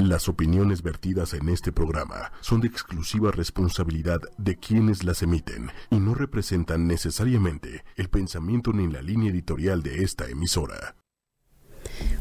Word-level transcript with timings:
Las 0.00 0.30
opiniones 0.30 0.82
vertidas 0.82 1.34
en 1.34 1.50
este 1.50 1.72
programa 1.72 2.32
son 2.40 2.62
de 2.62 2.68
exclusiva 2.68 3.32
responsabilidad 3.32 4.18
de 4.38 4.56
quienes 4.56 5.04
las 5.04 5.22
emiten 5.22 5.70
y 5.90 5.96
no 5.96 6.14
representan 6.14 6.86
necesariamente 6.86 7.84
el 7.96 8.08
pensamiento 8.08 8.72
ni 8.72 8.90
la 8.90 9.02
línea 9.02 9.30
editorial 9.30 9.82
de 9.82 10.02
esta 10.02 10.26
emisora. 10.30 10.96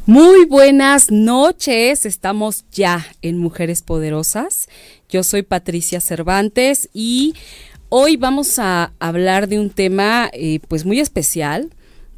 Muy 0.06 0.44
buenas 0.44 1.10
noches, 1.10 2.06
estamos 2.06 2.66
ya 2.70 3.06
en 3.22 3.38
Mujeres 3.38 3.82
Poderosas. 3.82 4.68
Yo 5.08 5.24
soy 5.24 5.44
Patricia 5.44 6.02
Cervantes 6.02 6.90
y 6.92 7.34
hoy 7.88 8.18
vamos 8.18 8.60
a 8.60 8.92
hablar 9.00 9.48
de 9.48 9.58
un 9.58 9.70
tema 9.70 10.30
eh, 10.34 10.60
pues 10.68 10.84
muy 10.86 11.00
especial 11.00 11.70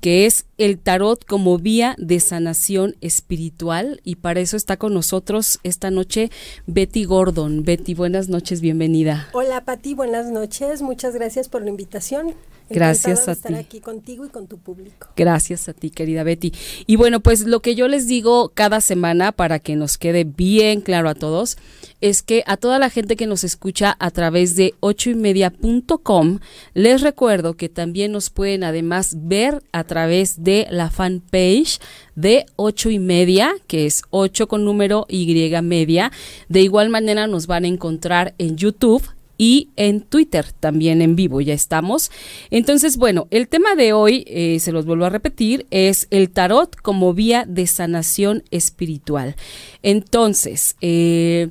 que 0.02 0.26
es 0.26 0.46
el 0.58 0.80
tarot 0.80 1.24
como 1.26 1.58
vía 1.60 1.96
de 1.98 2.20
sanación 2.20 2.96
espiritual 3.02 4.02
y 4.04 4.16
para 4.16 4.40
eso 4.40 4.58
está 4.58 4.78
con 4.78 4.94
nosotros 4.94 5.60
esta 5.64 5.92
noche 5.92 6.32
Betty 6.66 7.06
Gordon. 7.06 7.64
Betty, 7.64 7.94
buenas 7.94 8.28
noches, 8.28 8.62
bienvenida. 8.62 9.30
Hola 9.34 9.64
Pati, 9.64 9.94
buenas 9.94 10.32
noches, 10.32 10.82
muchas 10.82 11.14
gracias 11.14 11.48
por 11.48 11.62
la 11.62 11.70
invitación. 11.70 12.36
Gracias 12.74 13.28
a 13.28 13.34
estar 13.34 13.52
ti. 13.52 13.58
aquí 13.58 13.80
contigo 13.80 14.26
y 14.26 14.30
con 14.30 14.48
tu 14.48 14.58
público. 14.58 15.08
Gracias 15.16 15.70
a 15.70 15.74
ti, 15.74 15.90
querida 15.90 16.24
Betty. 16.24 16.52
Y 16.88 16.96
bueno, 16.96 17.20
pues 17.20 17.42
lo 17.46 17.62
que 17.62 17.76
yo 17.76 17.88
les 17.88 18.08
digo 18.08 18.52
cada 18.54 18.82
semana 18.82 19.32
para 19.32 19.60
que 19.60 19.76
nos 19.76 19.98
quede 19.98 20.24
bien 20.24 20.82
claro 20.82 21.10
a 21.10 21.16
todos 21.16 21.58
es 22.02 22.24
que 22.24 22.44
a 22.48 22.58
toda 22.58 22.80
la 22.80 22.90
gente 22.90 23.16
que 23.16 23.28
nos 23.28 23.44
escucha 23.44 23.96
a 24.00 24.12
través 24.12 24.56
de 24.56 24.74
ochoymedia.com 24.80 26.40
les 26.74 27.02
recuerdo 27.02 27.56
que 27.56 27.70
también 27.70 28.12
nos 28.12 28.30
pueden 28.30 28.64
además 28.64 29.16
ver 29.20 29.62
a 29.72 29.84
través 29.84 30.44
de 30.44 30.68
la 30.72 30.90
fanpage 30.90 31.80
de 32.16 32.46
ocho 32.56 32.90
y 32.90 33.00
media, 33.00 33.54
que 33.68 33.86
es 33.86 34.04
8 34.10 34.48
con 34.48 34.66
número 34.66 35.06
Y 35.10 35.52
media. 35.62 36.12
De 36.50 36.62
igual 36.62 36.90
manera 36.90 37.28
nos 37.28 37.48
van 37.48 37.66
a 37.66 37.68
encontrar 37.68 38.34
en 38.38 38.58
YouTube 38.58 39.04
y 39.42 39.70
en 39.76 40.02
Twitter 40.02 40.46
también 40.60 41.02
en 41.02 41.16
vivo, 41.16 41.42
ya 41.42 41.56
estamos. 41.56 42.12
Entonces, 42.52 42.98
bueno, 42.98 43.26
el 43.32 43.48
tema 43.48 43.74
de 43.74 43.92
hoy, 43.92 44.24
eh, 44.28 44.60
se 44.60 44.72
los 44.72 44.86
vuelvo 44.86 45.06
a 45.06 45.10
repetir, 45.10 45.66
es 45.72 46.06
el 46.12 46.30
tarot 46.30 46.76
como 46.76 47.16
vía 47.16 47.46
de 47.48 47.66
sanación 47.66 48.44
espiritual. 48.52 49.36
Entonces, 49.82 50.76
eh, 50.82 51.50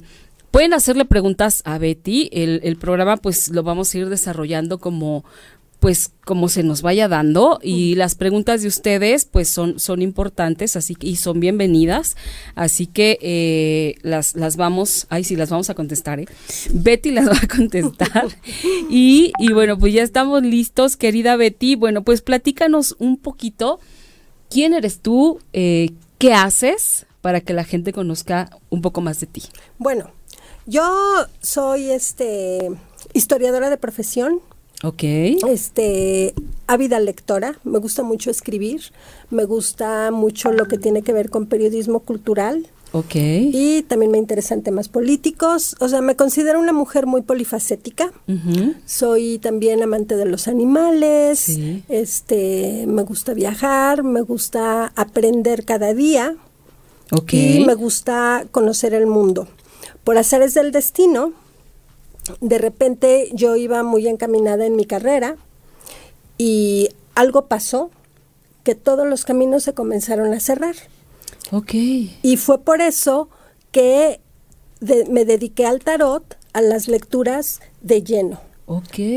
pueden 0.53 0.73
hacerle 0.73 1.05
preguntas 1.05 1.62
a 1.65 1.78
Betty, 1.78 2.31
el, 2.33 2.61
el 2.62 2.77
programa 2.77 3.17
pues 3.17 3.48
lo 3.48 3.65
vamos 3.65 3.93
a 3.93 3.98
ir 3.98 4.09
desarrollando 4.09 4.78
como 4.78 5.25
pues 5.81 6.12
como 6.27 6.50
se 6.50 6.62
nos 6.62 6.83
vaya 6.83 7.09
dando 7.09 7.59
y 7.62 7.95
las 7.95 8.14
preguntas 8.14 8.61
de 8.61 8.69
ustedes 8.69 9.25
pues 9.25 9.48
son 9.48 9.81
son 9.81 10.03
importantes 10.03 10.77
así 10.77 10.95
y 11.00 11.17
son 11.17 11.41
bienvenidas. 11.41 12.17
Así 12.55 12.87
que 12.87 13.19
eh, 13.22 13.97
las 14.03 14.37
las 14.37 14.56
vamos 14.56 15.06
ay 15.09 15.25
sí 15.25 15.37
las 15.37 15.48
vamos 15.48 15.70
a 15.70 15.75
contestar 15.75 16.20
¿eh? 16.20 16.27
Betty 16.72 17.11
las 17.11 17.28
va 17.28 17.39
a 17.42 17.48
contestar. 17.48 18.28
Y, 18.91 19.33
y 19.39 19.53
bueno 19.53 19.78
pues 19.78 19.95
ya 19.95 20.03
estamos 20.03 20.42
listos 20.42 20.97
querida 20.97 21.37
Betty. 21.37 21.77
Bueno 21.77 22.03
pues 22.03 22.20
platícanos 22.20 22.94
un 22.98 23.17
poquito 23.17 23.81
quién 24.50 24.75
eres 24.75 25.00
tú 25.00 25.41
eh, 25.55 25.92
qué 26.19 26.34
haces 26.34 27.06
para 27.22 27.41
que 27.41 27.55
la 27.55 27.65
gente 27.65 27.92
conozca 27.92 28.50
un 28.69 28.83
poco 28.83 29.00
más 29.00 29.19
de 29.20 29.27
ti. 29.27 29.44
Bueno 29.78 30.11
yo 30.67 30.84
soy 31.41 31.91
este 31.91 32.70
historiadora 33.15 33.70
de 33.70 33.78
profesión 33.78 34.41
Ok. 34.83 35.03
Este, 35.48 36.34
ávida 36.67 37.00
lectora, 37.00 37.59
me 37.64 37.78
gusta 37.78 38.03
mucho 38.03 38.31
escribir, 38.31 38.81
me 39.31 39.45
gusta 39.45 40.11
mucho 40.11 40.53
lo 40.53 40.67
que 40.67 40.78
tiene 40.78 41.03
que 41.03 41.12
ver 41.12 41.28
con 41.28 41.47
periodismo 41.47 42.00
cultural. 42.00 42.67
Ok. 42.92 43.14
Y 43.14 43.83
también 43.83 44.11
me 44.11 44.19
interesan 44.19 44.62
temas 44.62 44.89
políticos. 44.89 45.77
O 45.78 45.89
sea, 45.89 46.00
me 46.00 46.17
considero 46.17 46.59
una 46.59 46.72
mujer 46.72 47.06
muy 47.06 47.22
polifacética. 47.22 48.11
Soy 48.84 49.39
también 49.39 49.83
amante 49.83 50.17
de 50.17 50.25
los 50.25 50.48
animales. 50.48 51.39
Sí. 51.39 51.84
Este, 51.89 52.87
me 52.88 53.03
gusta 53.03 53.32
viajar, 53.32 54.03
me 54.03 54.22
gusta 54.22 54.93
aprender 54.97 55.65
cada 55.65 55.94
día. 55.94 56.34
Ok. 57.12 57.32
Y 57.34 57.65
me 57.65 57.75
gusta 57.75 58.47
conocer 58.50 58.93
el 58.93 59.06
mundo. 59.06 59.47
Por 60.03 60.19
azares 60.19 60.55
del 60.55 60.72
destino, 60.72 61.32
de 62.41 62.58
repente 62.58 63.31
yo 63.32 63.56
iba 63.56 63.82
muy 63.82 64.06
encaminada 64.08 64.66
en 64.66 64.76
mi 64.76 64.84
carrera 64.84 65.36
y 66.38 66.88
algo 67.14 67.47
pasó 67.47 67.91
que 68.64 68.75
todos 68.75 69.06
los 69.06 69.25
caminos 69.25 69.62
se 69.64 69.75
comenzaron 69.75 70.32
a 70.32 70.41
cerrar. 70.41 70.76
Ok. 71.50 71.75
Y 71.75 72.36
fue 72.36 72.58
por 72.60 72.81
eso 72.81 73.28
que 73.72 74.20
de- 74.81 75.06
me 75.06 75.25
dediqué 75.25 75.66
al 75.66 75.81
tarot, 75.81 76.36
a 76.53 76.60
las 76.60 76.88
lecturas 76.88 77.60
de 77.81 78.03
lleno. 78.03 78.41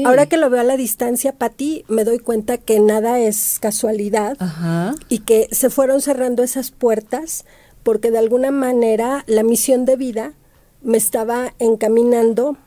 Ahora 0.05 0.25
que 0.25 0.37
lo 0.37 0.49
veo 0.49 0.61
a 0.61 0.63
la 0.63 0.77
distancia, 0.77 1.33
Pati, 1.33 1.85
me 1.87 2.03
doy 2.05 2.17
cuenta 2.17 2.57
que 2.57 2.79
nada 2.79 3.19
es 3.19 3.59
casualidad 3.59 4.35
Ajá. 4.39 4.95
y 5.09 5.19
que 5.19 5.47
se 5.51 5.69
fueron 5.69 6.01
cerrando 6.01 6.41
esas 6.41 6.71
puertas 6.71 7.45
porque 7.83 8.09
de 8.09 8.17
alguna 8.17 8.49
manera 8.49 9.23
la 9.27 9.43
misión 9.43 9.85
de 9.85 9.95
vida 9.95 10.33
me 10.81 10.97
estaba 10.97 11.53
encaminando 11.59 12.57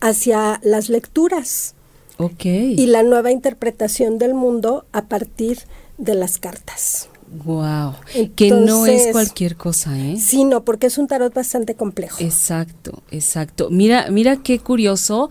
hacia 0.00 0.60
las 0.62 0.88
lecturas 0.88 1.74
Ok. 2.18 2.44
y 2.44 2.86
la 2.86 3.02
nueva 3.02 3.30
interpretación 3.30 4.18
del 4.18 4.34
mundo 4.34 4.84
a 4.92 5.06
partir 5.06 5.60
de 5.98 6.14
las 6.14 6.38
cartas. 6.38 7.08
Wow. 7.44 7.94
que 8.34 8.50
no 8.50 8.86
es 8.86 9.12
cualquier 9.12 9.54
cosa, 9.54 9.96
¿eh? 9.96 10.16
Sí, 10.18 10.42
no, 10.44 10.64
porque 10.64 10.88
es 10.88 10.98
un 10.98 11.06
tarot 11.06 11.32
bastante 11.32 11.76
complejo. 11.76 12.16
Exacto, 12.20 13.04
exacto. 13.12 13.68
Mira, 13.70 14.08
mira 14.10 14.42
qué 14.42 14.58
curioso. 14.58 15.30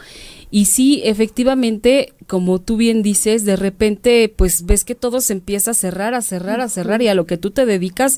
Y 0.49 0.65
sí, 0.65 1.01
efectivamente, 1.03 2.13
como 2.25 2.59
tú 2.59 2.77
bien 2.77 3.03
dices, 3.03 3.43
de 3.43 3.57
repente, 3.57 4.33
pues 4.33 4.65
ves 4.65 4.85
que 4.85 4.95
todo 4.95 5.19
se 5.19 5.33
empieza 5.33 5.71
a 5.71 5.73
cerrar, 5.73 6.13
a 6.13 6.21
cerrar, 6.21 6.61
a 6.61 6.69
cerrar, 6.69 7.01
y 7.01 7.09
a 7.09 7.15
lo 7.15 7.25
que 7.25 7.37
tú 7.37 7.51
te 7.51 7.65
dedicas, 7.65 8.17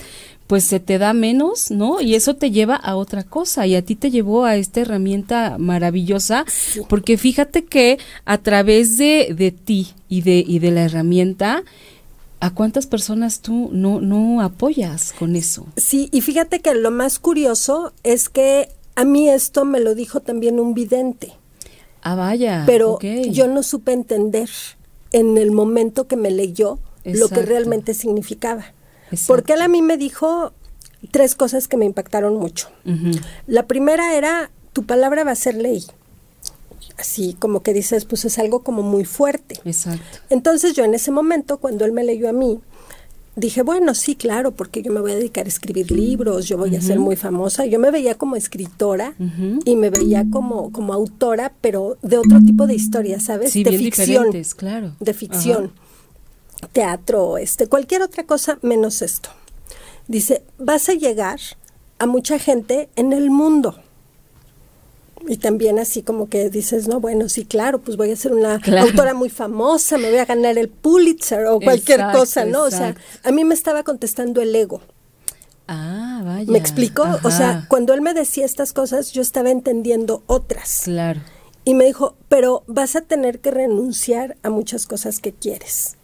pues 0.52 0.66
se 0.66 0.82
te 0.82 0.98
da 0.98 1.14
menos, 1.14 1.72
¿no? 1.72 2.02
Y 2.02 2.14
eso 2.14 2.36
te 2.36 2.52
lleva 2.52 2.76
a 2.76 2.98
otra 2.98 3.24
cosa, 3.24 3.68
y 3.68 3.76
a 3.76 3.86
ti 3.86 3.96
te 3.96 4.12
llevó 4.12 4.44
a 4.44 4.58
esta 4.58 4.82
herramienta 4.82 5.56
maravillosa, 5.58 6.44
porque 6.90 7.18
fíjate 7.18 7.64
que 7.64 8.00
a 8.26 8.38
través 8.38 8.98
de, 8.98 9.34
de 9.34 9.52
ti 9.52 9.94
y 10.10 10.24
de, 10.24 10.44
y 10.46 10.60
de 10.60 10.72
la 10.72 10.84
herramienta, 10.84 11.64
¿a 12.42 12.54
cuántas 12.54 12.86
personas 12.86 13.40
tú 13.40 13.70
no, 13.72 14.02
no 14.02 14.42
apoyas 14.42 15.14
con 15.18 15.38
eso? 15.38 15.68
Sí, 15.78 16.10
y 16.12 16.20
fíjate 16.20 16.60
que 16.60 16.74
lo 16.74 16.92
más 16.92 17.18
curioso 17.20 17.94
es 18.04 18.28
que 18.28 18.68
a 18.96 19.06
mí 19.06 19.30
esto 19.30 19.64
me 19.64 19.80
lo 19.80 19.96
dijo 19.96 20.20
también 20.20 20.60
un 20.60 20.74
vidente. 20.74 21.32
Ah, 22.02 22.16
vaya. 22.16 22.64
pero 22.66 23.00
yo 23.00 23.48
no 23.48 23.64
supe 23.64 23.94
entender 23.94 24.50
en 25.14 25.38
el 25.38 25.52
momento 25.52 26.08
que 26.08 26.18
me 26.18 26.30
leyó 26.30 26.78
lo 27.06 27.30
que 27.30 27.42
realmente 27.42 27.94
significaba. 27.94 28.74
Exacto. 29.12 29.34
Porque 29.34 29.54
él 29.54 29.62
a 29.62 29.68
mí 29.68 29.82
me 29.82 29.98
dijo 29.98 30.54
tres 31.12 31.36
cosas 31.36 31.68
que 31.68 31.78
me 31.78 31.86
impactaron 31.86 32.38
mucho. 32.38 32.70
La 33.48 33.68
primera 33.68 34.16
era, 34.16 34.52
tu 34.74 34.84
palabra 34.84 35.24
va 35.24 35.32
a 35.32 35.36
ser 35.36 35.56
ley. 35.56 35.84
Así 36.98 37.36
como 37.40 37.64
que 37.64 37.74
dices, 37.74 38.06
pues 38.06 38.26
es 38.26 38.38
algo 38.38 38.64
como 38.64 38.84
muy 38.84 39.06
fuerte. 39.06 39.60
Exacto. 39.66 40.20
Entonces 40.30 40.74
yo 40.74 40.84
en 40.84 40.94
ese 40.94 41.10
momento, 41.12 41.58
cuando 41.58 41.86
él 41.86 41.92
me 41.92 42.04
leyó 42.04 42.30
a 42.30 42.34
mí, 42.34 42.60
dije, 43.36 43.62
bueno, 43.64 43.96
sí, 43.96 44.16
claro, 44.16 44.52
porque 44.52 44.82
yo 44.82 44.92
me 44.92 45.00
voy 45.00 45.12
a 45.12 45.16
dedicar 45.16 45.46
a 45.46 45.50
escribir 45.50 45.92
libros, 45.92 46.48
yo 46.48 46.58
voy 46.58 46.76
a 46.76 46.82
ser 46.82 47.00
muy 47.00 47.16
famosa. 47.16 47.66
Yo 47.66 47.80
me 47.80 47.90
veía 47.90 48.16
como 48.16 48.36
escritora 48.36 49.16
y 49.66 49.76
me 49.76 49.90
veía 49.90 50.26
como, 50.30 50.72
como 50.72 50.94
autora, 50.94 51.54
pero 51.62 51.98
de 52.02 52.18
otro 52.18 52.40
tipo 52.42 52.68
de 52.68 52.76
historias, 52.76 53.24
¿sabes? 53.24 53.52
Sí, 53.52 53.64
de 53.64 53.72
bien 53.72 53.84
ficción. 53.84 54.08
diferentes, 54.08 54.54
claro. 54.54 54.96
De 55.00 55.14
ficción. 55.14 55.72
Teatro, 56.72 57.38
este, 57.38 57.68
cualquier 57.68 58.02
otra 58.02 58.26
cosa 58.26 58.58
menos 58.62 59.02
esto. 59.02 59.30
Dice, 60.08 60.44
vas 60.58 60.90
a 60.90 60.94
llegar 60.94 61.40
a 62.00 62.06
mucha 62.06 62.40
gente 62.40 62.90
en 62.96 63.14
el 63.14 63.30
mundo. 63.30 63.76
Y 65.28 65.38
también 65.38 65.78
así 65.78 66.02
como 66.02 66.30
que 66.30 66.50
dices, 66.50 66.88
no, 66.88 67.00
bueno, 67.00 67.30
sí, 67.30 67.46
claro, 67.46 67.80
pues 67.80 67.96
voy 67.96 68.12
a 68.12 68.16
ser 68.16 68.34
una 68.34 68.60
Claro. 68.60 68.88
autora 68.88 69.14
muy 69.14 69.30
famosa, 69.30 69.98
me 70.00 70.10
voy 70.10 70.18
a 70.18 70.26
ganar 70.26 70.58
el 70.58 70.68
Pulitzer 70.70 71.46
o 71.46 71.60
cualquier 71.60 72.00
Exacto, 72.00 72.20
cosa, 72.20 72.46
¿no? 72.46 72.64
O 72.64 72.72
sea, 72.72 72.96
a 73.24 73.32
mí 73.32 73.44
me 73.44 73.54
estaba 73.54 73.84
contestando 73.84 74.42
el 74.42 74.56
ego. 74.56 74.82
Ah, 75.68 76.22
vaya. 76.26 76.52
¿Me 76.52 76.58
explico? 76.58 77.06
O 77.24 77.30
sea, 77.32 77.66
cuando 77.70 77.94
él 77.94 78.02
me 78.02 78.14
decía 78.16 78.46
estas 78.46 78.74
cosas, 78.74 79.12
yo 79.12 79.22
estaba 79.22 79.52
entendiendo 79.52 80.24
otras. 80.26 80.82
Claro. 80.86 81.22
Y 81.66 81.76
me 81.76 81.86
dijo, 81.86 82.16
pero 82.28 82.64
vas 82.66 82.96
a 82.96 83.02
tener 83.02 83.40
que 83.40 83.52
renunciar 83.52 84.36
a 84.42 84.50
muchas 84.50 84.88
cosas 84.88 85.20
que 85.20 85.32
quieres 85.32 85.98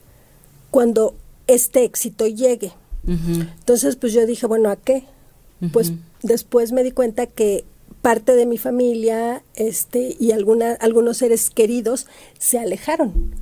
cuando 0.78 1.16
este 1.48 1.86
éxito 1.86 2.28
llegue. 2.28 2.72
Entonces, 3.08 3.96
pues 3.96 4.14
yo 4.14 4.28
dije, 4.28 4.46
bueno, 4.46 4.70
¿a 4.70 4.76
qué? 4.76 5.06
Pues 5.74 5.92
después 6.22 6.72
me 6.72 6.84
di 6.84 6.92
cuenta 6.92 7.26
que 7.26 7.66
parte 8.04 8.36
de 8.36 8.46
mi 8.46 8.60
familia 8.60 9.42
este, 9.56 10.16
y 10.20 10.34
alguna, 10.34 10.74
algunos 10.74 11.18
seres 11.18 11.50
queridos 11.50 12.06
se 12.38 12.60
alejaron. 12.60 13.34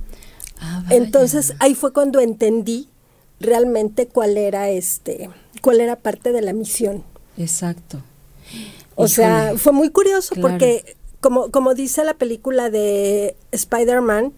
Ah. 0.58 0.82
Entonces 0.88 1.52
ahí 1.58 1.74
fue 1.74 1.92
cuando 1.92 2.20
entendí 2.20 2.88
realmente 3.38 4.06
cuál 4.06 4.38
era 4.38 4.70
este, 4.70 5.28
cuál 5.60 5.82
era 5.82 5.96
parte 5.96 6.32
de 6.32 6.40
la 6.40 6.54
misión. 6.54 7.04
Exacto. 7.36 8.00
O 8.94 9.08
sea, 9.08 9.52
fue 9.58 9.72
muy 9.72 9.90
curioso 9.90 10.34
porque, 10.40 10.96
como, 11.20 11.50
como 11.50 11.74
dice 11.74 12.02
la 12.02 12.14
película 12.14 12.70
de 12.70 13.36
Spider-Man, 13.52 14.32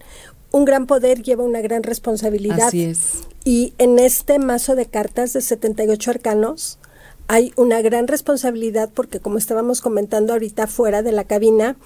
un 0.51 0.65
gran 0.65 0.87
poder 0.87 1.21
lleva 1.21 1.43
una 1.43 1.61
gran 1.61 1.83
responsabilidad. 1.83 2.67
Así 2.67 2.83
es. 2.83 3.23
Y 3.43 3.73
en 3.77 3.99
este 3.99 4.39
mazo 4.39 4.75
de 4.75 4.85
cartas 4.85 5.33
de 5.33 5.41
78 5.41 6.11
arcanos 6.11 6.79
hay 7.27 7.53
una 7.55 7.81
gran 7.81 8.07
responsabilidad 8.07 8.89
porque 8.93 9.19
como 9.19 9.37
estábamos 9.37 9.81
comentando 9.81 10.33
ahorita 10.33 10.67
fuera 10.67 11.03
de 11.03 11.11
la 11.11 11.25
cabina, 11.25 11.77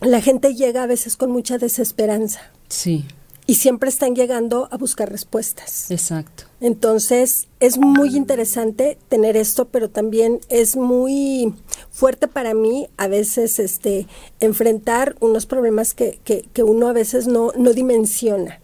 la 0.00 0.20
gente 0.20 0.54
llega 0.54 0.84
a 0.84 0.86
veces 0.86 1.16
con 1.16 1.30
mucha 1.30 1.58
desesperanza. 1.58 2.40
Sí. 2.68 3.04
Y 3.50 3.56
siempre 3.56 3.88
están 3.88 4.14
llegando 4.14 4.68
a 4.70 4.76
buscar 4.76 5.10
respuestas. 5.10 5.90
Exacto. 5.90 6.44
Entonces, 6.60 7.48
es 7.58 7.78
muy 7.78 8.16
interesante 8.16 8.96
tener 9.08 9.36
esto, 9.36 9.64
pero 9.64 9.90
también 9.90 10.38
es 10.48 10.76
muy 10.76 11.52
fuerte 11.90 12.28
para 12.28 12.54
mí 12.54 12.88
a 12.96 13.08
veces 13.08 13.58
este 13.58 14.06
enfrentar 14.38 15.16
unos 15.18 15.46
problemas 15.46 15.94
que, 15.94 16.20
que, 16.22 16.48
que 16.52 16.62
uno 16.62 16.86
a 16.86 16.92
veces 16.92 17.26
no, 17.26 17.50
no 17.56 17.72
dimensiona. 17.72 18.60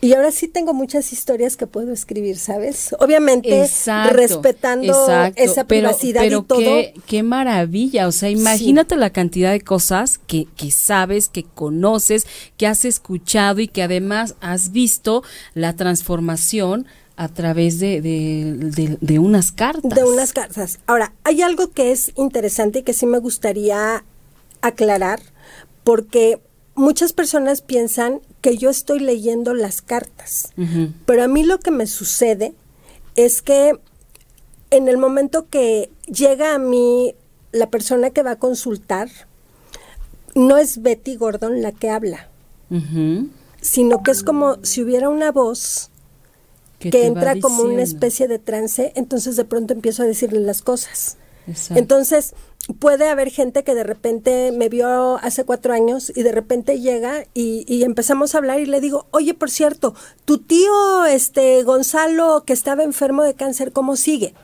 Y 0.00 0.12
ahora 0.12 0.30
sí 0.30 0.46
tengo 0.46 0.74
muchas 0.74 1.12
historias 1.12 1.56
que 1.56 1.66
puedo 1.66 1.92
escribir, 1.92 2.36
¿sabes? 2.36 2.94
Obviamente 3.00 3.68
respetando 4.10 5.08
esa 5.36 5.64
privacidad 5.64 6.20
pero 6.20 6.40
y 6.40 6.42
todo. 6.42 6.58
Qué, 6.60 6.94
qué 7.06 7.22
maravilla, 7.22 8.06
o 8.06 8.12
sea, 8.12 8.28
imagínate 8.28 8.96
la 8.96 9.10
cantidad 9.10 9.52
de 9.52 9.62
cosas 9.62 10.18
que, 10.26 10.46
que 10.56 10.70
sabes, 10.70 11.28
que 11.28 11.44
conoces, 11.44 12.26
que 12.58 12.66
has 12.66 12.84
escuchado 12.84 13.60
y 13.60 13.68
que 13.68 13.82
además 13.82 14.34
has 14.40 14.70
visto 14.70 15.22
la 15.54 15.74
transformación 15.74 16.86
a 17.16 17.28
través 17.28 17.80
de, 17.80 18.02
de, 18.02 18.98
de, 19.00 19.18
unas 19.18 19.50
cartas. 19.50 19.94
De 19.94 20.04
unas 20.04 20.34
cartas. 20.34 20.78
Ahora, 20.86 21.14
hay 21.24 21.40
algo 21.40 21.70
que 21.70 21.90
es 21.90 22.12
interesante 22.16 22.80
y 22.80 22.82
que 22.82 22.92
sí 22.92 23.06
me 23.06 23.18
gustaría 23.18 24.04
aclarar, 24.60 25.20
porque 25.82 26.40
muchas 26.74 27.14
personas 27.14 27.62
piensan 27.62 28.20
que 28.46 28.58
yo 28.58 28.70
estoy 28.70 29.00
leyendo 29.00 29.54
las 29.54 29.82
cartas, 29.82 30.52
pero 31.04 31.24
a 31.24 31.26
mí 31.26 31.42
lo 31.42 31.58
que 31.58 31.72
me 31.72 31.88
sucede 31.88 32.54
es 33.16 33.42
que 33.42 33.72
en 34.70 34.86
el 34.86 34.98
momento 34.98 35.48
que 35.50 35.90
llega 36.06 36.54
a 36.54 36.58
mí 36.58 37.16
la 37.50 37.70
persona 37.70 38.10
que 38.10 38.22
va 38.22 38.30
a 38.30 38.38
consultar, 38.38 39.08
no 40.36 40.58
es 40.58 40.80
Betty 40.80 41.16
Gordon 41.16 41.60
la 41.60 41.72
que 41.72 41.90
habla, 41.90 42.28
sino 43.60 44.04
que 44.04 44.12
es 44.12 44.22
como 44.22 44.64
si 44.64 44.80
hubiera 44.80 45.08
una 45.08 45.32
voz 45.32 45.90
que 46.78 47.06
entra 47.06 47.40
como 47.40 47.64
una 47.64 47.82
especie 47.82 48.28
de 48.28 48.38
trance, 48.38 48.92
entonces 48.94 49.34
de 49.34 49.44
pronto 49.44 49.74
empiezo 49.74 50.04
a 50.04 50.06
decirle 50.06 50.38
las 50.38 50.62
cosas. 50.62 51.16
Entonces, 51.70 52.32
puede 52.74 53.08
haber 53.08 53.30
gente 53.30 53.64
que 53.64 53.74
de 53.74 53.84
repente 53.84 54.52
me 54.52 54.68
vio 54.68 55.18
hace 55.18 55.44
cuatro 55.44 55.72
años 55.72 56.12
y 56.14 56.22
de 56.22 56.32
repente 56.32 56.80
llega 56.80 57.24
y, 57.32 57.84
empezamos 57.84 58.34
a 58.34 58.38
hablar 58.38 58.60
y 58.60 58.66
le 58.66 58.80
digo, 58.80 59.06
oye, 59.12 59.34
por 59.34 59.50
cierto, 59.50 59.94
tu 60.24 60.38
tío, 60.38 61.04
este 61.04 61.62
Gonzalo, 61.62 62.42
que 62.44 62.52
estaba 62.52 62.82
enfermo 62.82 63.22
de 63.22 63.34
cáncer, 63.34 63.72
¿cómo 63.72 63.96
sigue? 63.96 64.34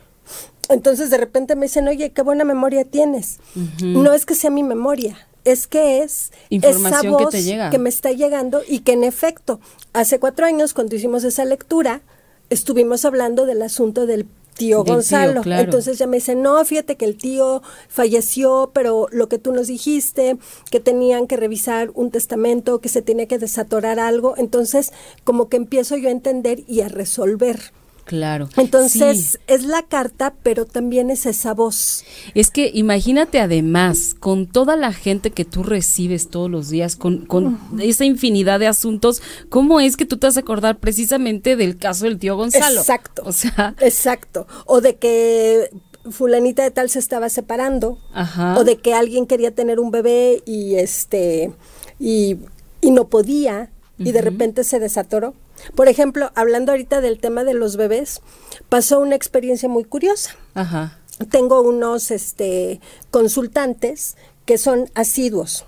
Entonces 0.69 1.11
de 1.11 1.19
repente 1.19 1.57
me 1.57 1.67
dicen, 1.67 1.89
oye, 1.89 2.11
qué 2.11 2.23
buena 2.23 2.45
memoria 2.45 2.85
tienes. 2.85 3.41
No 3.83 4.13
es 4.13 4.25
que 4.25 4.35
sea 4.35 4.51
mi 4.51 4.63
memoria, 4.63 5.19
es 5.45 5.67
que 5.67 6.03
es 6.03 6.31
esa 6.51 7.03
voz 7.03 7.31
que, 7.31 7.39
te 7.39 7.43
llega. 7.43 7.71
que 7.71 7.79
me 7.79 7.89
está 7.89 8.13
llegando 8.13 8.63
y 8.67 8.81
que 8.81 8.93
en 8.93 9.03
efecto, 9.05 9.61
hace 9.93 10.21
cuatro 10.21 10.47
años 10.47 10.75
cuando 10.75 10.95
hicimos 10.95 11.25
esa 11.25 11.45
lectura, 11.45 12.03
estuvimos 12.51 13.05
hablando 13.05 13.47
del 13.47 13.63
asunto 13.63 14.07
del 14.07 14.27
tío 14.54 14.84
Gonzalo. 14.84 15.43
Entonces 15.44 15.99
ya 15.99 16.06
me 16.06 16.19
dice, 16.19 16.34
no, 16.34 16.64
fíjate 16.64 16.96
que 16.96 17.04
el 17.04 17.16
tío 17.16 17.62
falleció, 17.88 18.70
pero 18.72 19.06
lo 19.10 19.28
que 19.28 19.38
tú 19.38 19.52
nos 19.52 19.66
dijiste, 19.66 20.37
que 20.70 20.81
tenían 20.81 21.26
que 21.26 21.37
revisar 21.37 21.90
un 21.94 22.10
testamento, 22.10 22.81
que 22.81 22.88
se 22.88 23.02
tenía 23.02 23.26
que 23.26 23.38
desatorar 23.38 23.99
algo, 23.99 24.34
entonces 24.37 24.93
como 25.25 25.49
que 25.49 25.56
empiezo 25.56 25.96
yo 25.96 26.08
a 26.08 26.12
entender 26.12 26.62
y 26.66 26.81
a 26.81 26.88
resolver. 26.88 27.72
Claro. 28.12 28.50
Entonces, 28.59 29.38
es 29.47 29.64
la 29.64 29.85
carta, 29.85 30.35
pero 30.43 30.67
también 30.67 31.09
es 31.09 31.25
esa 31.25 31.55
voz. 31.55 32.05
Es 32.35 32.50
que 32.50 32.70
imagínate 32.75 33.41
además, 33.41 34.14
con 34.20 34.47
toda 34.47 34.76
la 34.76 34.93
gente 34.93 35.31
que 35.31 35.47
tú 35.47 35.62
recibes 35.62 36.29
todos 36.29 36.50
los 36.50 36.69
días, 36.69 36.94
con, 36.94 37.25
con 37.25 37.59
esa 37.81 38.05
infinidad 38.05 38.61
de 38.61 38.67
asuntos, 38.67 39.23
¿cómo 39.49 39.81
es 39.81 39.97
que 39.97 40.05
tú 40.05 40.19
te 40.19 40.26
vas 40.26 40.37
a 40.37 40.41
acordar 40.41 40.79
precisamente 40.79 41.56
del 41.56 41.79
caso 41.79 42.05
del 42.05 42.19
tío 42.19 42.37
Gonzalo? 42.37 42.81
Exacto. 42.81 43.23
O 43.25 43.32
sea. 43.32 43.75
Exacto. 43.81 44.47
O 44.67 44.82
de 44.82 44.97
que 44.97 45.70
fulanita 46.11 46.64
de 46.64 46.70
tal 46.70 46.91
se 46.91 46.99
estaba 46.99 47.31
separando. 47.31 47.97
Ajá. 48.12 48.59
O 48.59 48.64
de 48.64 48.76
que 48.76 48.93
alguien 48.93 49.26
quería 49.26 49.55
tener 49.55 49.81
un 49.81 49.91
bebé 49.91 50.43
y 50.44 50.75
este. 50.75 51.50
y, 51.99 52.37
y 52.82 52.91
no 52.91 53.09
podía. 53.09 53.70
Y 53.99 54.12
de 54.12 54.20
repente 54.20 54.64
se 54.64 54.81
desatoró. 54.81 55.32
Por 55.75 55.88
ejemplo, 55.88 56.31
hablando 56.35 56.73
ahorita 56.73 57.00
del 57.00 57.19
tema 57.19 57.44
de 57.44 57.55
los 57.55 57.76
bebés, 57.76 58.20
pasó 58.69 59.00
una 59.00 59.14
experiencia 59.14 59.69
muy 59.69 59.85
curiosa. 59.85 60.37
Ajá. 60.55 60.99
Tengo 61.31 61.62
unos 61.62 62.11
este, 62.11 62.81
consultantes 63.11 64.17
que 64.44 64.59
son 64.59 64.91
asiduos. 64.94 65.64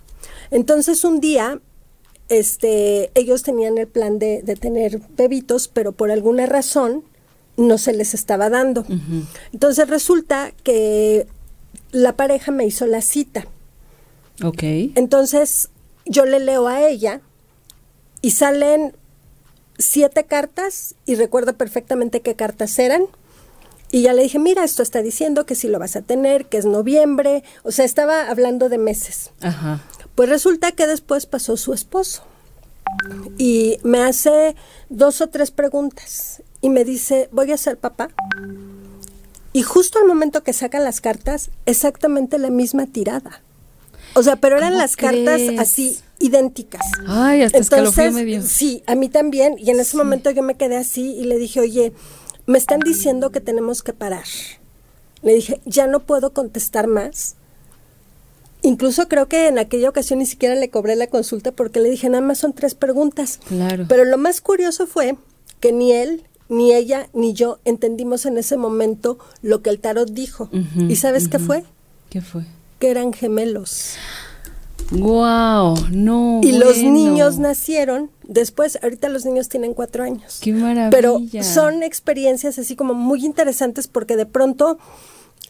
Entonces 0.50 1.04
un 1.04 1.20
día 1.20 1.60
este, 2.28 3.10
ellos 3.14 3.42
tenían 3.42 3.78
el 3.78 3.86
plan 3.86 4.18
de, 4.18 4.42
tener 4.60 5.00
bebitos, 5.16 5.68
pero 5.68 5.92
por 5.92 6.10
alguna 6.10 6.46
razón 6.46 7.04
no 7.56 7.78
se 7.78 7.92
les 7.92 8.14
estaba 8.14 8.50
dando. 8.50 8.84
Entonces 9.52 9.88
resulta 9.88 10.52
que 10.62 11.26
la 11.92 12.16
pareja 12.16 12.50
me 12.50 12.66
hizo 12.66 12.86
la 12.86 13.02
cita. 13.02 13.46
Ok. 14.42 14.62
Entonces 14.94 15.70
yo 16.06 16.24
le 16.24 16.40
leo 16.40 16.66
a 16.66 16.86
ella 16.86 17.20
y 18.20 18.32
salen 18.32 18.96
siete 19.78 20.24
cartas 20.24 20.94
y 21.06 21.14
recuerdo 21.14 21.54
perfectamente 21.54 22.20
qué 22.20 22.34
cartas 22.34 22.78
eran. 22.78 23.06
Y 23.90 24.02
ya 24.02 24.12
le 24.12 24.22
dije, 24.22 24.38
mira, 24.38 24.64
esto 24.64 24.82
está 24.82 25.02
diciendo 25.02 25.46
que 25.46 25.54
si 25.54 25.68
lo 25.68 25.78
vas 25.78 25.94
a 25.94 26.02
tener, 26.02 26.46
que 26.46 26.58
es 26.58 26.64
noviembre. 26.64 27.44
O 27.62 27.70
sea, 27.70 27.84
estaba 27.84 28.28
hablando 28.28 28.68
de 28.68 28.78
meses. 28.78 29.30
Ajá. 29.40 29.80
Pues 30.14 30.28
resulta 30.28 30.72
que 30.72 30.86
después 30.86 31.26
pasó 31.26 31.56
su 31.56 31.72
esposo. 31.72 32.24
Y 33.38 33.78
me 33.82 34.02
hace 34.02 34.56
dos 34.88 35.20
o 35.20 35.28
tres 35.28 35.50
preguntas. 35.50 36.42
Y 36.60 36.70
me 36.70 36.84
dice, 36.84 37.28
voy 37.30 37.52
a 37.52 37.56
ser 37.56 37.76
papá. 37.76 38.08
Y 39.52 39.62
justo 39.62 40.00
al 40.00 40.06
momento 40.06 40.42
que 40.42 40.52
saca 40.52 40.80
las 40.80 41.00
cartas, 41.00 41.50
exactamente 41.64 42.38
la 42.38 42.50
misma 42.50 42.86
tirada. 42.86 43.42
O 44.14 44.22
sea, 44.22 44.36
pero 44.36 44.56
eran 44.56 44.78
las 44.78 44.96
cartas 44.96 45.40
así 45.58 45.98
idénticas. 46.18 46.86
Ay, 47.06 47.42
hasta 47.42 47.58
Entonces, 47.58 48.12
me 48.12 48.42
Sí, 48.42 48.82
a 48.86 48.94
mí 48.94 49.08
también. 49.08 49.56
Y 49.58 49.70
en 49.70 49.80
ese 49.80 49.96
momento 49.96 50.30
yo 50.30 50.42
me 50.42 50.56
quedé 50.56 50.76
así 50.76 51.14
y 51.16 51.24
le 51.24 51.38
dije, 51.38 51.60
oye, 51.60 51.92
me 52.46 52.58
están 52.58 52.80
diciendo 52.80 53.30
que 53.30 53.40
tenemos 53.40 53.82
que 53.82 53.92
parar. 53.92 54.24
Le 55.22 55.34
dije, 55.34 55.60
ya 55.64 55.86
no 55.86 56.00
puedo 56.00 56.32
contestar 56.32 56.86
más. 56.86 57.36
Incluso 58.62 59.08
creo 59.08 59.28
que 59.28 59.48
en 59.48 59.58
aquella 59.58 59.88
ocasión 59.88 60.20
ni 60.20 60.26
siquiera 60.26 60.54
le 60.54 60.70
cobré 60.70 60.96
la 60.96 61.08
consulta 61.08 61.52
porque 61.52 61.80
le 61.80 61.90
dije, 61.90 62.08
nada 62.08 62.22
más 62.24 62.38
son 62.38 62.54
tres 62.54 62.74
preguntas. 62.74 63.40
Claro. 63.46 63.86
Pero 63.88 64.04
lo 64.04 64.16
más 64.16 64.40
curioso 64.40 64.86
fue 64.86 65.16
que 65.60 65.72
ni 65.72 65.92
él, 65.92 66.24
ni 66.48 66.72
ella, 66.72 67.08
ni 67.12 67.34
yo 67.34 67.58
entendimos 67.64 68.26
en 68.26 68.38
ese 68.38 68.56
momento 68.56 69.18
lo 69.42 69.60
que 69.60 69.70
el 69.70 69.80
tarot 69.80 70.10
dijo. 70.10 70.48
¿Y 70.88 70.96
sabes 70.96 71.28
qué 71.28 71.38
fue? 71.38 71.64
¿Qué 72.10 72.20
fue? 72.20 72.44
Que 72.84 72.90
eran 72.90 73.14
gemelos. 73.14 73.94
Wow, 74.90 75.86
no. 75.90 76.40
Y 76.42 76.52
los 76.52 76.76
niños 76.76 77.38
nacieron 77.38 78.10
después, 78.24 78.78
ahorita 78.82 79.08
los 79.08 79.24
niños 79.24 79.48
tienen 79.48 79.72
cuatro 79.72 80.04
años. 80.04 80.38
Qué 80.42 80.52
maravilla. 80.52 80.90
Pero 80.90 81.18
son 81.40 81.82
experiencias 81.82 82.58
así 82.58 82.76
como 82.76 82.92
muy 82.92 83.24
interesantes 83.24 83.88
porque 83.88 84.16
de 84.16 84.26
pronto 84.26 84.76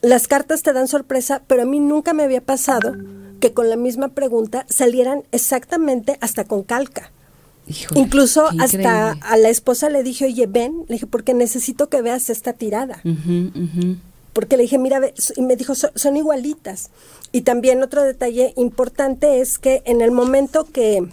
las 0.01 0.29
cartas 0.29 0.63
te 0.63 0.73
dan 0.73 0.87
sorpresa, 0.87 1.43
pero 1.49 1.63
a 1.63 1.65
mí 1.65 1.81
nunca 1.81 2.13
me 2.13 2.23
había 2.23 2.41
pasado 2.41 2.95
que 3.41 3.53
con 3.53 3.69
la 3.69 3.75
misma 3.75 4.11
pregunta 4.11 4.65
salieran 4.69 5.25
exactamente 5.33 6.19
hasta 6.21 6.45
con 6.45 6.63
calca. 6.63 7.11
Incluso 7.97 8.49
hasta 8.61 9.11
a 9.11 9.37
la 9.39 9.49
esposa 9.49 9.91
le 9.91 10.05
dije, 10.05 10.27
oye, 10.27 10.47
ven, 10.47 10.85
le 10.87 10.95
dije, 10.95 11.09
porque 11.09 11.35
necesito 11.35 11.89
que 11.89 12.01
veas 12.01 12.31
esta 12.31 12.53
tirada. 12.53 13.03
Porque 14.35 14.59
le 14.59 14.65
dije, 14.65 14.79
mira, 14.79 15.01
y 15.37 15.43
me 15.43 15.57
dijo, 15.57 15.75
son 15.75 16.17
igualitas. 16.17 16.91
Y 17.33 17.41
también 17.41 17.83
otro 17.83 18.03
detalle 18.03 18.53
importante 18.57 19.41
es 19.41 19.59
que 19.59 19.83
en 19.87 20.03
el 20.03 20.11
momento 20.11 20.65
que 20.71 21.09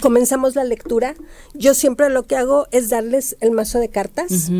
comenzamos 0.00 0.54
la 0.54 0.64
lectura, 0.64 1.14
yo 1.54 1.74
siempre 1.74 2.08
lo 2.10 2.26
que 2.26 2.36
hago 2.36 2.66
es 2.70 2.90
darles 2.90 3.36
el 3.40 3.50
mazo 3.50 3.78
de 3.78 3.88
cartas 3.88 4.50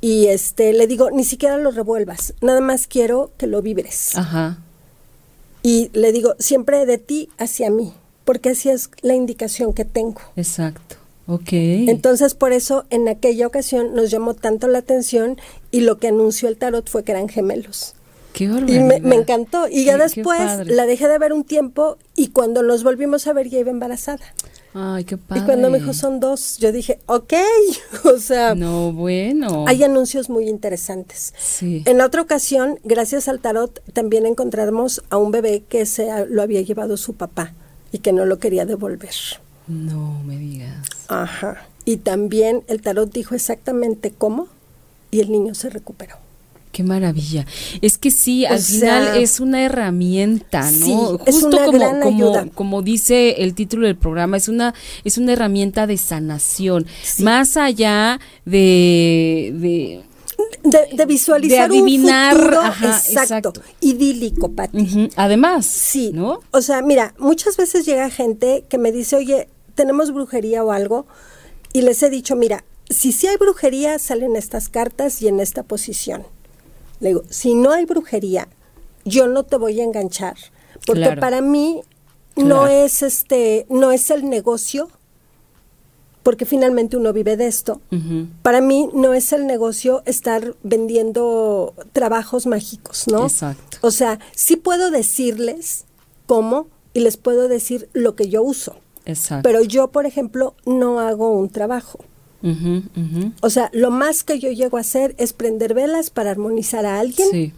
y 0.00 0.26
este 0.26 0.72
le 0.72 0.86
digo, 0.86 1.10
ni 1.10 1.24
siquiera 1.24 1.58
lo 1.58 1.70
revuelvas, 1.70 2.34
nada 2.40 2.60
más 2.60 2.86
quiero 2.86 3.30
que 3.38 3.46
lo 3.46 3.62
vibres. 3.62 4.16
Ajá. 4.16 4.58
Y 5.62 5.90
le 5.94 6.12
digo, 6.12 6.34
siempre 6.38 6.86
de 6.86 6.98
ti 6.98 7.28
hacia 7.38 7.70
mí, 7.70 7.92
porque 8.24 8.50
así 8.50 8.68
es 8.68 8.90
la 9.02 9.14
indicación 9.14 9.72
que 9.72 9.84
tengo. 9.84 10.20
Exacto. 10.36 10.96
Ok. 11.26 11.48
Entonces, 11.52 12.34
por 12.34 12.52
eso 12.52 12.84
en 12.90 13.08
aquella 13.08 13.46
ocasión 13.46 13.94
nos 13.94 14.10
llamó 14.10 14.34
tanto 14.34 14.68
la 14.68 14.78
atención 14.78 15.36
y 15.70 15.80
lo 15.80 15.98
que 15.98 16.08
anunció 16.08 16.48
el 16.48 16.56
tarot 16.56 16.88
fue 16.88 17.02
que 17.04 17.12
eran 17.12 17.28
gemelos. 17.28 17.94
Qué 18.32 18.44
Y 18.44 18.48
me, 18.80 19.16
encantó. 19.16 19.66
Y 19.66 19.84
ya 19.84 19.96
Qué- 19.96 20.02
después 20.04 20.66
la 20.66 20.84
dejé 20.86 21.08
de 21.08 21.18
ver 21.18 21.32
un 21.32 21.42
tiempo 21.42 21.96
y 22.14 22.28
cuando 22.28 22.62
nos 22.62 22.84
volvimos 22.84 23.26
a 23.26 23.32
ver 23.32 23.48
ya 23.48 23.58
iba 23.58 23.70
embarazada. 23.70 24.20
Ay, 24.74 25.04
qué 25.04 25.16
padre. 25.16 25.40
Y 25.40 25.46
cuando 25.46 25.70
me 25.70 25.78
dijo 25.78 25.94
son 25.94 26.20
dos, 26.20 26.58
yo 26.58 26.70
dije, 26.70 26.98
ok, 27.06 27.32
o 28.04 28.18
sea, 28.18 28.54
No, 28.54 28.92
bueno. 28.92 29.64
hay 29.66 29.82
anuncios 29.82 30.28
muy 30.28 30.50
interesantes. 30.50 31.32
Sí. 31.38 31.82
En 31.86 32.02
otra 32.02 32.20
ocasión, 32.20 32.78
gracias 32.84 33.26
al 33.28 33.40
tarot, 33.40 33.82
también 33.94 34.26
encontramos 34.26 35.02
a 35.08 35.16
un 35.16 35.30
bebé 35.30 35.64
que 35.66 35.86
se 35.86 36.26
lo 36.28 36.42
había 36.42 36.60
llevado 36.60 36.98
su 36.98 37.14
papá 37.14 37.54
y 37.90 37.98
que 38.00 38.12
no 38.12 38.26
lo 38.26 38.38
quería 38.38 38.66
devolver. 38.66 39.14
No 39.68 40.20
me 40.24 40.36
digas. 40.36 40.86
Ajá. 41.08 41.66
Y 41.84 41.98
también 41.98 42.62
el 42.68 42.80
tarot 42.82 43.12
dijo 43.12 43.34
exactamente 43.34 44.12
cómo 44.16 44.48
y 45.10 45.20
el 45.20 45.30
niño 45.30 45.54
se 45.54 45.70
recuperó. 45.70 46.16
Qué 46.72 46.82
maravilla. 46.82 47.46
Es 47.80 47.96
que 47.96 48.10
sí, 48.10 48.44
al 48.44 48.58
O 48.58 48.62
final 48.62 49.16
es 49.16 49.40
una 49.40 49.62
herramienta, 49.64 50.70
¿no? 50.72 50.86
sí, 50.86 50.94
es 51.24 51.42
una 51.42 51.64
como, 51.64 51.78
gran 51.78 52.00
como, 52.02 52.16
ayuda. 52.34 52.46
como 52.54 52.82
dice 52.82 53.42
el 53.42 53.54
título 53.54 53.86
del 53.86 53.96
programa, 53.96 54.36
es 54.36 54.48
una, 54.48 54.74
es 55.02 55.16
una 55.16 55.32
herramienta 55.32 55.86
de 55.86 55.96
sanación. 55.96 56.86
Sí. 57.02 57.22
Más 57.22 57.56
allá 57.56 58.20
de, 58.44 59.52
de 59.54 60.02
De, 60.64 60.94
de 60.94 61.06
visualizar 61.06 61.70
De 61.70 61.78
adivinar, 61.78 62.34
un 62.36 62.42
futuro 62.42 62.60
ajá, 62.60 62.86
exacto, 62.98 63.20
exacto. 63.22 63.62
idílico, 63.80 64.52
Pati. 64.52 65.08
Además, 65.16 65.64
Sí. 65.64 66.10
¿no? 66.12 66.40
O 66.50 66.60
sea, 66.60 66.82
mira, 66.82 67.14
muchas 67.18 67.56
veces 67.56 67.86
llega 67.86 68.10
gente 68.10 68.64
que 68.68 68.76
me 68.76 68.92
dice, 68.92 69.16
oye, 69.16 69.48
tenemos 69.76 70.12
brujería 70.12 70.64
o 70.64 70.72
algo, 70.72 71.06
y 71.72 71.82
les 71.82 72.02
he 72.02 72.10
dicho, 72.10 72.34
mira, 72.34 72.64
si 72.90 73.12
sí 73.12 73.28
hay 73.28 73.36
brujería, 73.36 73.98
salen 74.00 74.34
estas 74.34 74.68
cartas 74.68 75.22
y 75.22 75.28
en 75.28 75.38
esta 75.38 75.62
posición. 75.62 76.24
Le 77.00 77.10
digo, 77.10 77.22
si 77.30 77.54
no 77.54 77.70
hay 77.72 77.84
brujería, 77.84 78.48
yo 79.04 79.28
no 79.28 79.44
te 79.44 79.56
voy 79.56 79.80
a 79.80 79.84
enganchar, 79.84 80.36
porque 80.86 81.02
Claro. 81.02 81.20
para 81.20 81.40
mí 81.40 81.82
no 82.34 82.66
es 82.66 83.02
este, 83.02 83.66
no 83.68 83.92
es 83.92 84.10
el 84.10 84.28
negocio, 84.28 84.88
porque 86.22 86.44
finalmente 86.44 86.96
uno 86.96 87.12
vive 87.12 87.36
de 87.36 87.46
esto. 87.46 87.80
Para 88.42 88.60
mí 88.60 88.90
no 88.92 89.14
es 89.14 89.32
el 89.32 89.46
negocio 89.46 90.02
estar 90.06 90.56
vendiendo 90.64 91.72
trabajos 91.92 92.46
mágicos, 92.46 93.06
¿no? 93.06 93.22
Exacto. 93.26 93.78
O 93.80 93.92
sea, 93.92 94.18
sí 94.34 94.56
puedo 94.56 94.90
decirles 94.90 95.84
cómo 96.26 96.66
y 96.94 97.00
les 97.00 97.16
puedo 97.16 97.46
decir 97.46 97.88
lo 97.92 98.16
que 98.16 98.28
yo 98.28 98.42
uso. 98.42 98.74
Exacto. 99.06 99.48
Pero 99.48 99.62
yo, 99.62 99.88
por 99.88 100.04
ejemplo, 100.06 100.54
no 100.66 101.00
hago 101.00 101.30
un 101.30 101.48
trabajo. 101.48 102.00
O 103.40 103.50
sea, 103.50 103.70
lo 103.72 103.90
más 103.90 104.22
que 104.22 104.38
yo 104.38 104.52
llego 104.52 104.76
a 104.76 104.80
hacer 104.80 105.14
es 105.18 105.32
prender 105.32 105.74
velas 105.74 106.10
para 106.10 106.30
armonizar 106.30 106.86
a 106.86 107.00
alguien 107.00 107.28
Sí, 107.30 107.52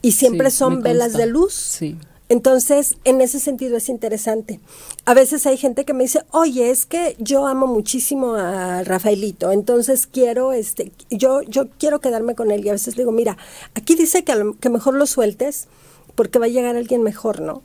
y 0.00 0.12
siempre 0.12 0.50
sí, 0.50 0.56
son 0.56 0.80
velas 0.82 1.12
de 1.12 1.26
luz. 1.26 1.52
Sí. 1.54 1.98
Entonces, 2.30 2.96
en 3.04 3.20
ese 3.20 3.38
sentido 3.40 3.76
es 3.76 3.90
interesante. 3.90 4.58
A 5.04 5.12
veces 5.12 5.46
hay 5.46 5.58
gente 5.58 5.84
que 5.84 5.92
me 5.92 6.04
dice, 6.04 6.22
oye, 6.30 6.70
es 6.70 6.86
que 6.86 7.14
yo 7.18 7.46
amo 7.46 7.66
muchísimo 7.66 8.34
a 8.36 8.82
Rafaelito, 8.84 9.52
entonces 9.52 10.06
quiero, 10.06 10.52
este, 10.54 10.90
yo, 11.10 11.42
yo 11.42 11.68
quiero 11.78 12.00
quedarme 12.00 12.34
con 12.34 12.50
él. 12.50 12.64
Y 12.64 12.70
a 12.70 12.72
veces 12.72 12.96
digo, 12.96 13.12
mira, 13.12 13.36
aquí 13.74 13.94
dice 13.96 14.24
que, 14.24 14.32
a 14.32 14.36
lo- 14.36 14.58
que 14.58 14.70
mejor 14.70 14.94
lo 14.94 15.06
sueltes 15.06 15.68
porque 16.14 16.38
va 16.38 16.46
a 16.46 16.48
llegar 16.48 16.76
alguien 16.76 17.02
mejor, 17.02 17.42
¿no? 17.42 17.62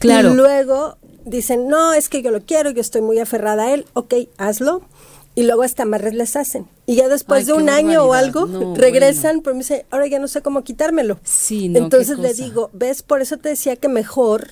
Claro. 0.00 0.32
Y 0.32 0.36
luego 0.36 0.96
dicen, 1.24 1.68
no, 1.68 1.92
es 1.92 2.08
que 2.08 2.22
yo 2.22 2.30
lo 2.30 2.42
quiero, 2.42 2.70
yo 2.70 2.80
estoy 2.80 3.02
muy 3.02 3.18
aferrada 3.18 3.64
a 3.64 3.74
él, 3.74 3.86
ok, 3.94 4.14
hazlo. 4.38 4.82
Y 5.36 5.42
luego 5.42 5.62
hasta 5.62 5.82
amarres 5.82 6.14
les 6.14 6.36
hacen. 6.36 6.68
Y 6.86 6.94
ya 6.94 7.08
después 7.08 7.40
Ay, 7.40 7.46
de 7.46 7.52
un 7.54 7.68
año 7.68 8.04
o 8.04 8.12
algo, 8.12 8.46
No, 8.46 8.76
regresan, 8.76 9.40
pero 9.40 9.54
me 9.54 9.60
dice, 9.62 9.84
ahora 9.90 10.06
ya 10.06 10.20
no 10.20 10.28
sé 10.28 10.42
cómo 10.42 10.62
quitármelo. 10.62 11.18
Sí, 11.24 11.68
no, 11.68 11.80
Entonces 11.80 12.18
le 12.20 12.34
digo, 12.34 12.70
¿ves? 12.72 13.02
Por 13.02 13.20
eso 13.20 13.36
te 13.38 13.48
decía 13.48 13.74
que 13.74 13.88
mejor, 13.88 14.50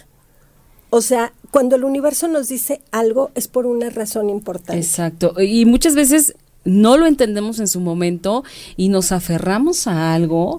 o 0.91 1.01
sea, 1.01 1.33
cuando 1.53 1.77
el 1.77 1.85
universo 1.85 2.27
nos 2.27 2.49
dice 2.49 2.81
algo 2.91 3.31
es 3.37 3.47
por 3.47 3.67
una 3.67 3.91
razón 3.91 4.29
importante. 4.29 4.77
Exacto. 4.77 5.41
Y 5.41 5.67
muchas 5.67 5.95
veces 5.95 6.35
no 6.65 6.97
lo 6.97 7.07
entendemos 7.07 7.59
en 7.59 7.67
su 7.69 7.81
momento 7.81 8.45
y 8.77 8.89
nos 8.89 9.11
aferramos 9.13 9.87
a 9.87 10.15
algo 10.15 10.59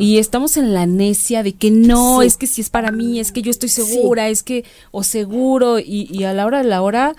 y 0.00 0.18
estamos 0.18 0.56
en 0.56 0.74
la 0.74 0.86
necia 0.86 1.42
de 1.42 1.52
que 1.52 1.70
no, 1.70 2.20
Sí. 2.22 2.26
es 2.26 2.36
que 2.36 2.46
si 2.46 2.60
es 2.60 2.70
para 2.70 2.90
mí, 2.90 3.20
es 3.20 3.30
que 3.32 3.42
yo 3.42 3.50
estoy 3.50 3.68
segura, 3.68 4.28
es 4.28 4.42
que, 4.42 4.64
o 4.90 5.02
seguro, 5.04 5.78
y, 5.78 6.08
y 6.10 6.24
a 6.24 6.32
la 6.32 6.46
hora 6.46 6.58
de 6.58 6.68
la 6.68 6.82
hora, 6.82 7.14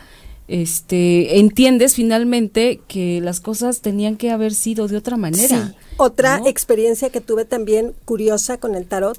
este, 0.47 1.39
entiendes 1.39 1.95
finalmente 1.95 2.79
que 2.87 3.19
las 3.21 3.39
cosas 3.39 3.81
tenían 3.81 4.15
que 4.15 4.31
haber 4.31 4.53
sido 4.53 4.87
de 4.87 4.97
otra 4.97 5.17
manera. 5.17 5.67
Sí. 5.69 5.75
Otra 5.97 6.39
¿no? 6.39 6.47
experiencia 6.47 7.09
que 7.09 7.21
tuve 7.21 7.45
también 7.45 7.93
curiosa 8.05 8.57
con 8.57 8.75
el 8.75 8.85
tarot, 8.85 9.17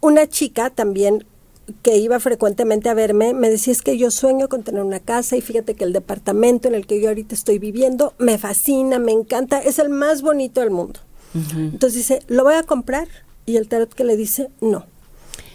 una 0.00 0.26
chica 0.26 0.70
también 0.70 1.24
que 1.82 1.96
iba 1.96 2.20
frecuentemente 2.20 2.88
a 2.88 2.94
verme, 2.94 3.34
me 3.34 3.50
decía 3.50 3.72
es 3.72 3.82
que 3.82 3.96
yo 3.96 4.10
sueño 4.10 4.48
con 4.48 4.62
tener 4.62 4.82
una 4.82 5.00
casa 5.00 5.36
y 5.36 5.40
fíjate 5.40 5.74
que 5.74 5.84
el 5.84 5.92
departamento 5.92 6.68
en 6.68 6.74
el 6.74 6.86
que 6.86 7.00
yo 7.00 7.08
ahorita 7.08 7.34
estoy 7.34 7.58
viviendo 7.58 8.14
me 8.18 8.38
fascina, 8.38 8.98
me 8.98 9.12
encanta, 9.12 9.58
es 9.58 9.78
el 9.78 9.88
más 9.88 10.22
bonito 10.22 10.60
del 10.60 10.70
mundo. 10.70 11.00
Entonces 11.34 11.94
dice, 11.94 12.22
¿lo 12.26 12.42
voy 12.42 12.54
a 12.54 12.62
comprar? 12.64 13.08
Y 13.46 13.56
el 13.56 13.68
tarot 13.68 13.92
que 13.92 14.04
le 14.04 14.16
dice, 14.16 14.50
no. 14.60 14.86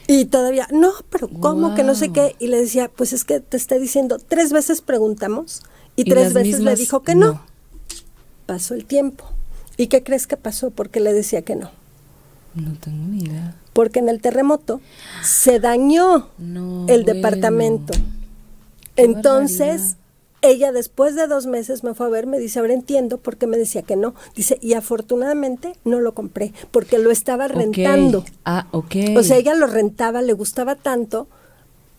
Y 0.08 0.26
todavía, 0.26 0.68
no, 0.72 0.94
pero 1.10 1.28
¿cómo? 1.28 1.76
Que 1.76 1.84
no 1.84 1.96
sé 1.96 2.10
qué. 2.10 2.36
Y 2.40 2.48
le 2.48 2.58
decía, 2.58 2.90
pues 2.96 3.12
es 3.12 3.24
que 3.26 3.40
te 3.40 3.58
está 3.58 3.78
diciendo, 3.78 4.18
tres 4.20 4.54
veces 4.54 4.82
preguntamos 4.82 5.64
y, 5.96 6.04
Y 6.04 6.06
tres 6.06 6.34
veces 6.34 6.60
le 6.62 6.76
dijo 6.76 7.02
que 7.02 7.16
no. 7.16 7.34
no. 7.34 7.46
Pasó 8.46 8.74
el 8.74 8.86
tiempo. 8.86 9.26
¿Y 9.78 9.88
qué 9.88 10.04
crees 10.04 10.28
que 10.28 10.38
pasó? 10.38 10.70
Porque 10.70 11.00
le 11.00 11.12
decía 11.14 11.42
que 11.42 11.56
no. 11.56 11.72
No 12.56 12.74
tengo 12.80 13.06
ni 13.08 13.24
idea. 13.24 13.56
Porque 13.74 14.00
en 14.00 14.10
el 14.10 14.22
terremoto 14.22 14.82
se 15.22 15.60
dañó 15.60 16.30
No, 16.38 16.86
el 16.88 17.04
bueno. 17.04 17.14
departamento. 17.14 17.94
Qué 18.96 19.04
Entonces, 19.04 19.58
barbaridad. 19.68 19.98
ella 20.42 20.72
después 20.72 21.16
de 21.16 21.28
dos 21.28 21.46
meses 21.48 21.84
me 21.84 21.94
fue 21.94 22.06
a 22.06 22.10
ver, 22.10 22.28
me 22.28 22.40
dice, 22.40 22.60
ahora 22.60 22.74
entiendo 22.74 23.18
por 23.18 23.36
qué 23.38 23.48
me 23.48 23.58
decía 23.58 23.82
que 23.82 23.98
no. 23.98 24.16
Dice, 24.36 24.58
y 24.62 24.74
afortunadamente 24.74 25.74
no 25.84 26.00
lo 26.00 26.14
compré, 26.14 26.54
porque 26.72 26.98
lo 26.98 27.12
estaba 27.12 27.48
rentando. 27.50 28.24
Ah, 28.46 28.68
ok. 28.72 28.96
O 29.18 29.24
sea, 29.24 29.38
ella 29.38 29.54
lo 29.54 29.68
rentaba, 29.68 30.22
le 30.22 30.32
gustaba 30.34 30.76
tanto, 30.76 31.28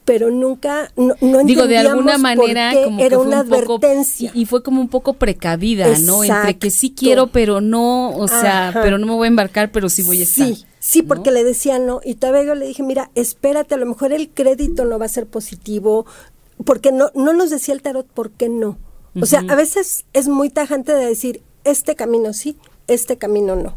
pero 0.06 0.30
nunca, 0.30 0.92
no, 0.96 1.16
no 1.20 1.42
Digo, 1.42 1.66
de 1.66 1.78
alguna 1.78 2.16
manera, 2.16 2.70
como 2.72 3.00
era 3.00 3.08
que 3.08 3.16
fue 3.16 3.26
una 3.26 3.42
un 3.42 3.48
poco, 3.48 3.74
advertencia. 3.74 4.30
y, 4.32 4.46
fue 4.46 4.62
como 4.62 4.80
un 4.80 4.88
poco 4.88 5.14
precavida, 5.14 5.98
¿no? 5.98 6.22
Entre 6.22 6.58
que 6.58 6.70
sí 6.70 6.94
quiero, 6.96 7.26
pero 7.26 7.60
no, 7.60 8.16
o 8.16 8.28
sea, 8.28 8.68
Ajá. 8.68 8.82
pero 8.82 8.98
no 8.98 9.06
me 9.06 9.14
voy 9.14 9.26
a 9.26 9.28
embarcar, 9.28 9.72
pero 9.72 9.88
sí 9.88 10.02
voy 10.02 10.20
a 10.20 10.22
estar. 10.22 10.46
Sí, 10.46 10.64
sí, 10.78 11.02
¿no? 11.02 11.08
porque 11.08 11.32
le 11.32 11.42
decía 11.42 11.80
no. 11.80 12.00
Y 12.04 12.14
todavía 12.14 12.44
yo 12.44 12.54
le 12.54 12.68
dije, 12.68 12.84
mira, 12.84 13.10
espérate, 13.16 13.74
a 13.74 13.78
lo 13.78 13.86
mejor 13.86 14.12
el 14.12 14.28
crédito 14.28 14.84
no 14.84 14.96
va 14.96 15.06
a 15.06 15.08
ser 15.08 15.26
positivo, 15.26 16.06
porque 16.64 16.92
no, 16.92 17.10
no 17.16 17.32
nos 17.32 17.50
decía 17.50 17.74
el 17.74 17.82
tarot 17.82 18.06
por 18.06 18.30
qué 18.30 18.48
no. 18.48 18.78
O 19.20 19.26
sea, 19.26 19.42
a 19.48 19.56
veces 19.56 20.04
es 20.12 20.28
muy 20.28 20.50
tajante 20.50 20.92
de 20.92 21.04
decir, 21.04 21.42
este 21.64 21.96
camino 21.96 22.32
sí, 22.32 22.56
este 22.86 23.18
camino 23.18 23.56
no. 23.56 23.76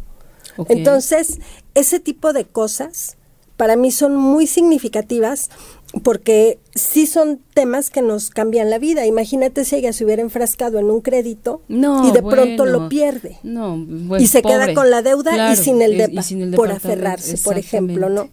Entonces, 0.67 1.39
ese 1.73 1.99
tipo 1.99 2.33
de 2.33 2.45
cosas 2.45 3.17
para 3.59 3.75
mí 3.75 3.91
son 3.91 4.15
muy 4.15 4.47
significativas 4.47 5.49
porque 6.03 6.59
sí 6.75 7.07
son 7.07 7.39
temas 7.53 7.89
que 7.89 8.01
nos 8.01 8.29
cambian 8.29 8.69
la 8.69 8.77
vida. 8.77 9.05
Imagínate 9.05 9.65
si 9.65 9.75
ella 9.75 9.91
se 9.91 10.05
hubiera 10.05 10.21
enfrascado 10.21 10.79
en 10.79 10.89
un 10.89 11.01
crédito 11.01 11.61
No, 11.67 12.07
y 12.07 12.11
de 12.11 12.21
pronto 12.21 12.65
lo 12.65 12.89
pierde 12.89 13.37
No, 13.43 13.85
pues, 14.07 14.21
y 14.21 14.27
se 14.27 14.41
queda 14.41 14.73
con 14.73 14.89
la 14.89 15.01
deuda 15.01 15.33
Claro, 15.33 15.53
y 15.53 15.55
sin 15.55 15.81
el 15.81 15.97
depa 15.97 16.21
y 16.21 16.23
sin 16.23 16.41
el 16.41 16.51
por 16.51 16.71
aferrarse, 16.71 17.37
por 17.39 17.57
ejemplo, 17.57 18.09
¿no? 18.09 18.29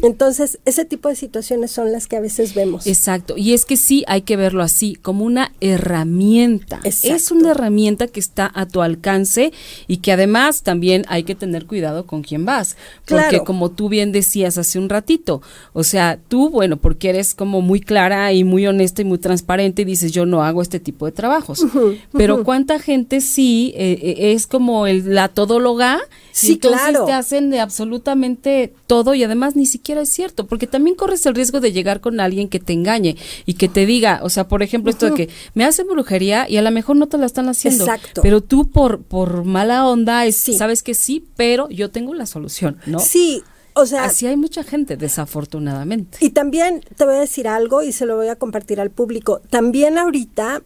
Entonces, 0.00 0.58
ese 0.64 0.84
tipo 0.84 1.08
de 1.08 1.16
situaciones 1.16 1.70
son 1.70 1.92
las 1.92 2.06
que 2.06 2.16
a 2.16 2.20
veces 2.20 2.54
vemos. 2.54 2.86
Exacto, 2.86 3.34
y 3.36 3.52
es 3.52 3.64
que 3.64 3.76
sí 3.76 4.04
hay 4.08 4.22
que 4.22 4.36
verlo 4.36 4.62
así, 4.62 4.94
como 4.96 5.24
una 5.24 5.52
herramienta. 5.60 6.80
Exacto. 6.84 7.14
Es 7.16 7.30
una 7.30 7.50
herramienta 7.50 8.06
que 8.06 8.20
está 8.20 8.50
a 8.54 8.66
tu 8.66 8.82
alcance 8.82 9.52
y 9.86 9.98
que 9.98 10.12
además 10.12 10.62
también 10.62 11.04
hay 11.08 11.24
que 11.24 11.34
tener 11.34 11.66
cuidado 11.66 12.06
con 12.06 12.22
quién 12.22 12.44
vas. 12.44 12.76
Porque 13.06 13.28
Claro. 13.28 13.44
como 13.44 13.70
tú 13.70 13.88
bien 13.88 14.12
decías 14.12 14.58
hace 14.58 14.78
un 14.78 14.88
ratito, 14.88 15.42
o 15.72 15.84
sea, 15.84 16.18
tú, 16.28 16.48
bueno, 16.50 16.76
porque 16.78 17.10
eres 17.10 17.34
como 17.34 17.60
muy 17.60 17.80
clara 17.80 18.32
y 18.32 18.44
muy 18.44 18.66
honesta 18.66 19.02
y 19.02 19.04
muy 19.04 19.18
transparente 19.18 19.82
y 19.82 19.84
dices, 19.84 20.12
yo 20.12 20.26
no 20.26 20.42
hago 20.42 20.62
este 20.62 20.80
tipo 20.80 21.06
de 21.06 21.12
trabajos. 21.12 21.64
Pero 22.12 22.44
cuánta 22.44 22.78
gente 22.78 23.20
sí 23.20 23.72
eh, 23.76 23.98
eh, 24.02 24.32
es 24.32 24.46
como 24.46 24.86
el, 24.86 25.14
la 25.14 25.28
todóloga. 25.28 25.98
y 26.32 26.34
Sí, 26.34 26.52
entonces 26.54 26.80
claro. 26.80 27.04
te 27.04 27.12
hacen 27.12 27.50
de 27.50 27.60
absolutamente 27.60 28.72
todo 28.86 29.14
y 29.14 29.22
además 29.22 29.54
ni 29.54 29.66
siquiera 29.66 29.81
es 30.00 30.08
cierto, 30.08 30.46
porque 30.46 30.66
también 30.66 30.96
corres 30.96 31.26
el 31.26 31.34
riesgo 31.34 31.60
de 31.60 31.72
llegar 31.72 32.00
con 32.00 32.20
alguien 32.20 32.48
que 32.48 32.60
te 32.60 32.72
engañe 32.72 33.16
y 33.46 33.54
que 33.54 33.68
te 33.68 33.84
diga, 33.86 34.20
o 34.22 34.30
sea, 34.30 34.48
por 34.48 34.62
ejemplo, 34.62 34.90
esto 34.90 35.06
de 35.10 35.14
que 35.14 35.28
me 35.54 35.64
hacen 35.64 35.86
brujería 35.88 36.48
y 36.48 36.56
a 36.56 36.62
lo 36.62 36.70
mejor 36.70 36.96
no 36.96 37.08
te 37.08 37.18
la 37.18 37.26
están 37.26 37.48
haciendo, 37.48 37.84
Exacto. 37.84 38.22
pero 38.22 38.40
tú 38.40 38.70
por 38.70 39.02
por 39.02 39.44
mala 39.44 39.86
onda 39.88 40.24
es, 40.26 40.36
Sí. 40.36 40.54
sabes 40.56 40.82
que 40.82 40.94
sí, 40.94 41.24
pero 41.36 41.68
yo 41.68 41.90
tengo 41.90 42.14
la 42.14 42.26
solución, 42.26 42.78
¿no? 42.86 42.98
Sí, 43.00 43.42
o 43.74 43.86
sea, 43.86 44.04
Así 44.04 44.26
hay 44.26 44.36
mucha 44.36 44.62
gente, 44.64 44.96
desafortunadamente. 44.96 46.18
y 46.20 46.30
también 46.30 46.82
te 46.96 47.04
voy 47.04 47.14
a 47.16 47.20
decir 47.20 47.48
algo 47.48 47.82
y 47.82 47.92
se 47.92 48.06
lo 48.06 48.16
voy 48.16 48.28
a 48.28 48.36
compartir 48.36 48.80
al 48.80 48.90
público. 48.90 49.40
También 49.50 49.98
ahorita, 49.98 50.62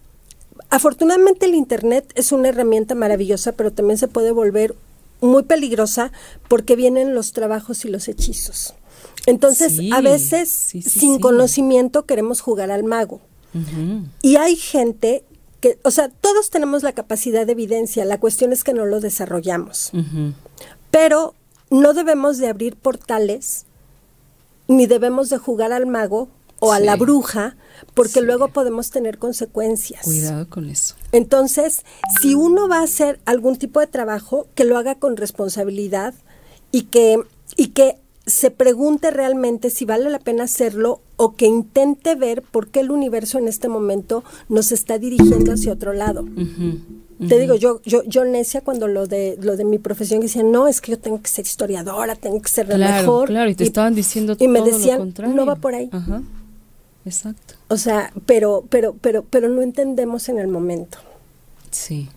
afortunadamente 0.70 1.46
el 1.46 1.54
Internet 1.54 2.11
es 2.14 2.32
una 2.32 2.49
herramienta 2.49 2.94
maravillosa, 2.94 3.52
pero 3.52 3.70
también 3.73 3.99
se 3.99 4.08
puede 4.08 4.32
volver 4.32 4.75
muy 5.20 5.44
peligrosa 5.44 6.12
porque 6.49 6.76
vienen 6.76 7.14
los 7.14 7.32
trabajos 7.32 7.85
y 7.85 7.88
los 7.88 8.08
hechizos. 8.08 8.75
Entonces, 9.26 9.76
Sí, 9.76 9.90
a 9.92 10.00
veces, 10.00 10.49
sí, 10.49 10.83
sí, 10.83 11.00
sin 11.00 11.18
conocimiento, 11.18 12.06
queremos 12.06 12.40
jugar 12.40 12.71
al 12.71 12.85
mago. 12.85 13.21
Y 14.23 14.37
hay 14.37 14.54
gente 14.56 15.25
que, 15.61 15.78
o 15.83 15.90
sea, 15.90 16.09
todos 16.09 16.50
tenemos 16.50 16.83
la 16.83 16.92
capacidad 16.92 17.47
de 17.47 17.52
evidencia, 17.52 18.04
la 18.04 18.21
cuestión 18.21 18.52
es 18.52 18.64
que 18.64 18.75
no 18.75 18.85
lo 18.85 19.00
desarrollamos. 19.00 19.92
Pero 20.90 21.35
no 21.71 21.95
debemos 21.95 22.38
de 22.38 22.49
abrir 22.49 22.76
portales, 22.76 23.64
ni 24.68 24.87
debemos 24.87 25.30
de 25.30 25.38
jugar 25.38 25.73
al 25.73 25.87
mago 25.87 26.28
o 26.59 26.73
a 26.73 26.80
la 26.80 26.97
bruja, 26.97 27.56
porque 27.95 28.21
luego 28.21 28.49
podemos 28.49 28.90
tener 28.90 29.18
consecuencias. 29.18 30.04
Cuidado 30.04 30.49
con 30.49 30.68
eso. 30.68 30.95
Entonces, 31.12 31.85
si 32.21 32.35
uno 32.35 32.68
va 32.68 32.80
a 32.80 32.85
hacer 32.85 33.21
algún 33.25 33.56
tipo 33.56 33.80
de 33.80 33.87
trabajo, 33.87 34.49
que 34.54 34.64
lo 34.64 34.78
haga 34.78 34.97
con 34.97 35.16
responsabilidad 35.16 36.14
y 36.73 36.83
que, 36.85 37.18
y 37.56 37.68
que 37.68 37.99
se 38.26 38.50
pregunte 38.50 39.11
realmente 39.12 39.71
si 39.71 39.85
vale 39.85 40.11
la 40.11 40.18
pena 40.18 40.45
hacerlo 40.45 41.00
o 41.16 41.37
que 41.37 41.47
intente 41.47 42.16
ver 42.16 42.42
por 42.42 42.68
qué 42.68 42.80
el 42.80 42.90
universo 42.90 43.38
en 43.38 43.47
este 43.47 43.68
momento 43.68 44.25
nos 44.49 44.73
está 44.73 44.99
dirigiendo 44.99 45.52
hacia 45.52 45.73
otro 45.73 45.92
lado. 45.92 46.26
Te 47.28 47.38
digo, 47.38 47.54
yo, 47.54 47.80
yo, 47.85 48.02
yo 48.04 48.25
necia 48.25 48.61
cuando 48.61 48.88
lo 48.88 49.06
de 49.06 49.38
lo 49.40 49.56
de 49.56 49.64
mi 49.64 49.78
profesión 49.78 50.21
decía, 50.21 50.42
no, 50.42 50.68
es 50.68 50.80
que 50.80 50.90
yo 50.92 50.99
tengo 50.99 51.23
que 51.23 51.28
ser 51.28 51.47
historiadora, 51.47 52.14
tengo 52.16 52.42
que 52.42 52.49
ser 52.50 52.68
la 52.68 52.75
Claro, 52.76 53.02
mejor. 53.02 53.28
claro, 53.28 53.49
y 53.50 53.54
te 53.54 53.64
estaban 53.64 53.95
diciendo 53.95 54.37
y 54.38 54.49
me 54.49 54.59
todo 54.59 54.68
decían, 54.68 55.14
no 55.35 55.47
va 55.47 55.56
por 55.56 55.75
ahí. 55.75 55.88
Ajá. 55.92 56.23
Exacto. 57.06 57.54
O 57.68 57.76
sea, 57.76 58.12
pero, 58.26 58.64
pero, 58.68 58.97
pero, 59.00 59.25
pero 59.30 59.49
no 59.49 59.62
entendemos 59.62 60.28
en 60.28 60.40
el 60.40 60.49
momento. 60.49 60.99
Sí. 61.71 62.09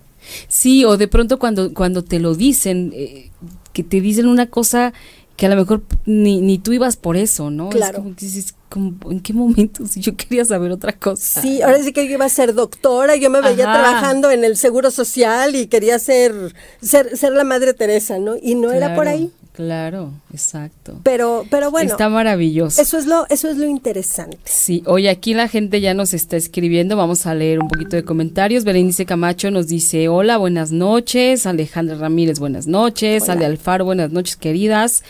Sí, 0.48 0.84
o 0.84 0.98
de 0.98 1.08
pronto 1.08 1.40
cuando, 1.40 1.74
cuando 1.74 2.04
te 2.04 2.20
lo 2.20 2.36
dicen, 2.36 2.92
eh, 2.96 3.30
que 3.72 3.84
te 3.84 4.02
dicen 4.02 4.28
una 4.28 4.48
cosa 4.48 4.94
que 5.40 5.46
a 5.46 5.50
lo 5.50 5.56
mejor 5.56 5.82
ni, 6.06 6.42
ni 6.42 6.58
tú 6.58 6.74
ibas 6.74 6.98
por 6.98 7.16
eso, 7.16 7.50
¿no? 7.50 7.70
Claro. 7.70 8.00
Es 8.00 8.04
como 8.04 8.16
que 8.16 8.26
dices, 8.26 8.56
como, 8.70 9.12
¿en 9.12 9.20
qué 9.20 9.34
momento? 9.34 9.86
Si 9.88 10.00
yo 10.00 10.16
quería 10.16 10.46
saber 10.46 10.72
otra 10.72 10.94
cosa. 10.94 11.42
Sí, 11.42 11.62
ahora 11.62 11.82
sí 11.84 11.92
que 11.92 12.08
yo 12.08 12.14
iba 12.14 12.26
a 12.26 12.30
ser 12.30 12.54
doctora, 12.54 13.16
yo 13.16 13.30
me 13.30 13.42
veía 13.42 13.70
Ajá. 13.72 13.82
trabajando 13.82 14.32
en 14.32 14.44
el 14.44 14.56
Seguro 14.58 14.92
Social 14.92 15.56
y 15.56 15.68
quería 15.68 15.98
ser, 16.00 16.54
ser, 16.82 17.18
ser 17.18 17.34
la 17.34 17.44
Madre 17.44 17.74
Teresa, 17.74 18.20
¿no? 18.20 18.36
Y 18.42 18.56
no 18.56 18.72
era 18.72 18.96
por 18.96 19.08
ahí. 19.08 19.32
Claro, 19.60 20.14
exacto. 20.32 21.02
Pero, 21.04 21.46
pero 21.50 21.70
bueno, 21.70 21.92
Está 21.92 22.08
maravilloso. 22.08 22.82
eso 22.82 22.98
es 22.98 23.06
lo, 23.08 23.26
eso 23.28 23.50
es 23.50 23.58
lo 23.58 23.66
interesante. 23.68 24.38
Sí, 24.46 24.84
oye, 24.86 25.10
aquí 25.10 25.34
la 25.34 25.50
gente 25.50 25.82
ya 25.82 25.94
nos 25.94 26.14
está 26.14 26.38
escribiendo, 26.38 26.96
vamos 26.96 27.26
a 27.26 27.36
leer 27.36 27.60
un 27.60 27.68
poquito 27.68 27.98
de 27.98 28.06
comentarios. 28.06 28.64
Berenice 28.64 29.06
Camacho 29.06 29.52
nos 29.52 29.68
dice, 29.68 30.08
hola, 30.08 30.38
buenas 30.38 30.72
noches. 30.72 31.46
Alejandra 31.46 31.98
Ramírez, 31.98 32.40
buenas 32.40 32.68
noches. 32.68 33.24
Hola. 33.24 33.34
Ale 33.34 33.46
Alfaro, 33.48 33.84
buenas 33.84 34.12
noches, 34.12 34.38
queridas. 34.38 35.04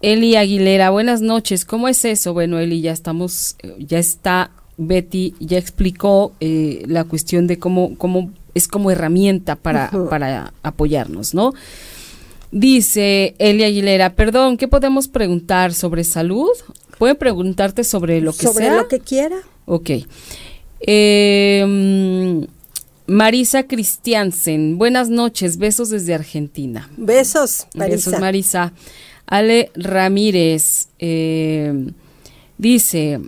Eli 0.00 0.36
Aguilera, 0.36 0.90
buenas 0.90 1.20
noches. 1.20 1.64
¿Cómo 1.64 1.88
es 1.88 2.04
eso? 2.04 2.32
Bueno, 2.32 2.58
Eli, 2.58 2.80
ya 2.80 2.92
estamos, 2.92 3.56
eh, 3.62 3.74
ya 3.78 3.98
está, 3.98 4.50
Betty 4.76 5.34
ya 5.40 5.58
explicó 5.58 6.32
eh, 6.40 6.84
la 6.86 7.04
cuestión 7.04 7.46
de 7.46 7.58
cómo, 7.58 7.96
cómo 7.96 8.30
es 8.54 8.68
como 8.68 8.90
herramienta 8.90 9.56
para, 9.56 9.90
para 10.08 10.52
apoyarnos, 10.62 11.34
¿no? 11.34 11.52
Dice 12.50 13.34
Eli 13.38 13.64
Aguilera, 13.64 14.14
perdón, 14.14 14.56
¿qué 14.56 14.68
podemos 14.68 15.08
preguntar 15.08 15.74
sobre 15.74 16.04
salud? 16.04 16.48
¿Pueden 16.98 17.16
preguntarte 17.16 17.84
sobre 17.84 18.20
lo 18.20 18.32
que 18.32 18.46
Sobre 18.46 18.66
sea? 18.66 18.76
lo 18.76 18.88
que 18.88 19.00
quiera. 19.00 19.36
Ok. 19.66 19.90
Eh, 20.80 21.64
mm, 21.66 22.44
Marisa 23.06 23.64
Christiansen, 23.64 24.78
buenas 24.78 25.08
noches, 25.10 25.58
besos 25.58 25.90
desde 25.90 26.14
Argentina. 26.14 26.88
Besos, 26.96 27.66
Marisa. 27.74 27.96
Besos, 28.10 28.20
Marisa. 28.20 28.72
Ale 29.30 29.70
Ramírez 29.74 30.88
eh, 30.98 31.92
dice, 32.56 33.20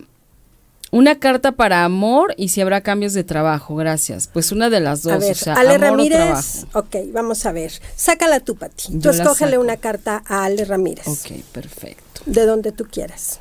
una 0.91 1.19
carta 1.19 1.53
para 1.53 1.85
amor 1.85 2.35
y 2.39 2.49
si 2.49 2.63
habrá 2.63 2.81
cambios 2.81 3.13
de 3.13 3.23
trabajo, 3.23 3.77
gracias. 3.77 4.27
Pues 4.27 4.51
una 4.51 4.71
de 4.71 4.81
las 4.81 5.03
dos, 5.03 5.13
a 5.13 5.19
ver, 5.19 5.33
o 5.33 5.35
sea, 5.35 5.55
Ale 5.55 5.75
amor 5.75 5.91
Ramírez, 5.91 6.65
ok, 6.73 6.97
vamos 7.13 7.45
a 7.45 7.53
ver. 7.53 7.71
Sácala 7.97 8.41
tú, 8.41 8.57
Pati. 8.57 8.93
Tú 8.95 8.99
Yo 8.99 9.13
la 9.13 9.23
escógele 9.23 9.59
una 9.59 9.77
carta 9.77 10.23
a 10.27 10.45
Ale 10.45 10.65
Ramírez, 10.65 11.07
Ok, 11.07 11.33
perfecto. 11.53 12.23
de 12.25 12.47
donde 12.47 12.73
tú 12.73 12.87
quieras. 12.91 13.41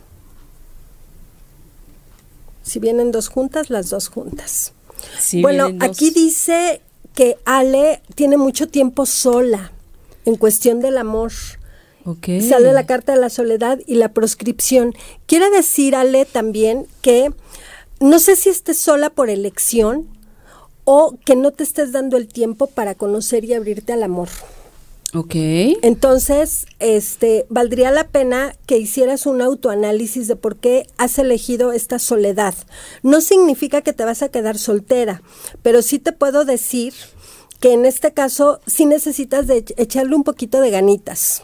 Si 2.63 2.79
vienen 2.79 3.11
dos 3.11 3.29
juntas, 3.29 3.69
las 3.69 3.89
dos 3.89 4.09
juntas. 4.09 4.73
Sí, 5.17 5.41
bueno, 5.41 5.69
dos. 5.71 5.89
aquí 5.89 6.11
dice 6.11 6.81
que 7.15 7.37
Ale 7.45 8.01
tiene 8.15 8.35
mucho 8.35 8.67
tiempo 8.67 9.05
sola 9.05 9.71
en 10.25 10.35
cuestión 10.35 10.81
del 10.81 10.97
amor. 10.97 11.31
Sale 12.41 12.73
la 12.73 12.85
carta 12.85 13.13
de 13.13 13.19
la 13.19 13.29
soledad 13.29 13.79
y 13.85 13.95
la 13.95 14.13
proscripción. 14.13 14.93
Quiere 15.25 15.49
decir, 15.49 15.95
Ale, 15.95 16.25
también 16.25 16.87
que 17.01 17.31
no 17.99 18.19
sé 18.19 18.35
si 18.35 18.49
estés 18.49 18.79
sola 18.79 19.09
por 19.09 19.29
elección 19.29 20.07
o 20.85 21.15
que 21.25 21.35
no 21.35 21.51
te 21.51 21.63
estés 21.63 21.91
dando 21.91 22.17
el 22.17 22.27
tiempo 22.27 22.67
para 22.67 22.95
conocer 22.95 23.43
y 23.45 23.53
abrirte 23.53 23.93
al 23.93 24.03
amor. 24.03 24.29
Ok. 25.15 25.33
Entonces, 25.81 26.67
este, 26.77 27.45
valdría 27.49 27.89
la 27.91 28.07
pena 28.07 28.55
que 28.67 28.77
hicieras 28.77 29.25
un 29.25 29.41
autoanálisis 29.41 30.27
de 30.27 30.35
por 30.35 30.57
qué 30.57 30.85
has 30.97 31.17
elegido 31.17 31.71
esta 31.71 31.97
soledad. 31.97 32.53
No 33.01 33.19
significa 33.19 33.81
que 33.81 33.91
te 33.93 34.05
vas 34.05 34.21
a 34.21 34.29
quedar 34.29 34.57
soltera, 34.59 35.23
pero 35.63 35.81
sí 35.81 35.97
te 35.97 36.11
puedo 36.11 36.45
decir 36.45 36.93
que 37.59 37.73
en 37.73 37.85
este 37.85 38.13
caso 38.13 38.61
sí 38.67 38.85
necesitas 38.85 39.47
de 39.47 39.65
ech- 39.65 39.73
echarle 39.77 40.15
un 40.15 40.23
poquito 40.23 40.61
de 40.61 40.69
ganitas. 40.69 41.43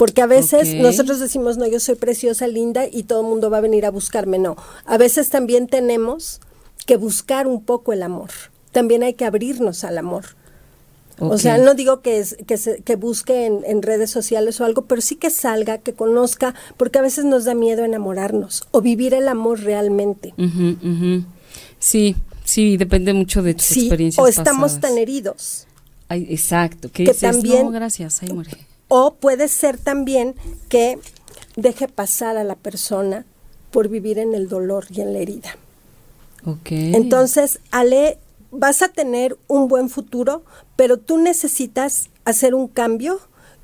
Porque 0.00 0.22
a 0.22 0.26
veces 0.26 0.74
nosotros 0.76 1.20
decimos, 1.20 1.58
no, 1.58 1.66
yo 1.66 1.78
soy 1.78 1.94
preciosa, 1.94 2.46
linda 2.46 2.86
y 2.90 3.02
todo 3.02 3.20
el 3.20 3.26
mundo 3.26 3.50
va 3.50 3.58
a 3.58 3.60
venir 3.60 3.84
a 3.84 3.90
buscarme. 3.90 4.38
No, 4.38 4.56
a 4.86 4.96
veces 4.96 5.28
también 5.28 5.66
tenemos 5.66 6.40
que 6.86 6.96
buscar 6.96 7.46
un 7.46 7.62
poco 7.62 7.92
el 7.92 8.02
amor. 8.02 8.30
También 8.72 9.02
hay 9.02 9.12
que 9.12 9.26
abrirnos 9.26 9.84
al 9.84 9.98
amor. 9.98 10.24
O 11.18 11.36
sea, 11.36 11.58
no 11.58 11.74
digo 11.74 12.00
que, 12.00 12.18
es, 12.18 12.38
que, 12.46 12.56
se- 12.56 12.80
que 12.82 12.96
busque 12.96 13.44
en, 13.44 13.60
en 13.66 13.82
redes 13.82 14.10
sociales 14.10 14.58
o 14.58 14.64
algo, 14.64 14.86
pero 14.86 15.02
sí 15.02 15.16
que 15.16 15.28
salga, 15.28 15.76
que 15.76 15.92
conozca, 15.92 16.54
porque 16.78 16.98
a 16.98 17.02
veces 17.02 17.26
nos 17.26 17.44
da 17.44 17.52
miedo 17.54 17.84
enamorarnos 17.84 18.66
o 18.70 18.80
vivir 18.80 19.12
el 19.12 19.28
amor 19.28 19.60
realmente. 19.60 20.32
Sí, 21.78 22.16
sí, 22.44 22.78
depende 22.78 23.12
mucho 23.12 23.42
de 23.42 23.52
tus 23.52 23.66
Sí, 23.66 23.80
experiencias 23.80 24.24
o 24.24 24.28
estamos 24.28 24.72
pasadas. 24.72 24.80
tan 24.80 24.96
heridos. 24.98 25.66
Ay, 26.08 26.26
exacto, 26.30 26.88
que, 26.90 27.04
que 27.04 27.12
dices, 27.12 27.20
también- 27.32 27.66
no, 27.66 27.70
gracias, 27.70 28.22
muere. 28.32 28.50
O 28.92 29.14
puede 29.14 29.46
ser 29.46 29.78
también 29.78 30.34
que 30.68 30.98
deje 31.54 31.86
pasar 31.86 32.36
a 32.36 32.42
la 32.42 32.56
persona 32.56 33.24
por 33.70 33.88
vivir 33.88 34.18
en 34.18 34.34
el 34.34 34.48
dolor 34.48 34.86
y 34.90 35.00
en 35.00 35.12
la 35.12 35.20
herida. 35.20 35.56
Ok. 36.44 36.72
Entonces, 36.72 37.60
Ale, 37.70 38.18
vas 38.50 38.82
a 38.82 38.88
tener 38.88 39.38
un 39.46 39.68
buen 39.68 39.88
futuro, 39.88 40.42
pero 40.74 40.98
tú 40.98 41.18
necesitas 41.18 42.10
hacer 42.24 42.52
un 42.52 42.66
cambio 42.66 43.20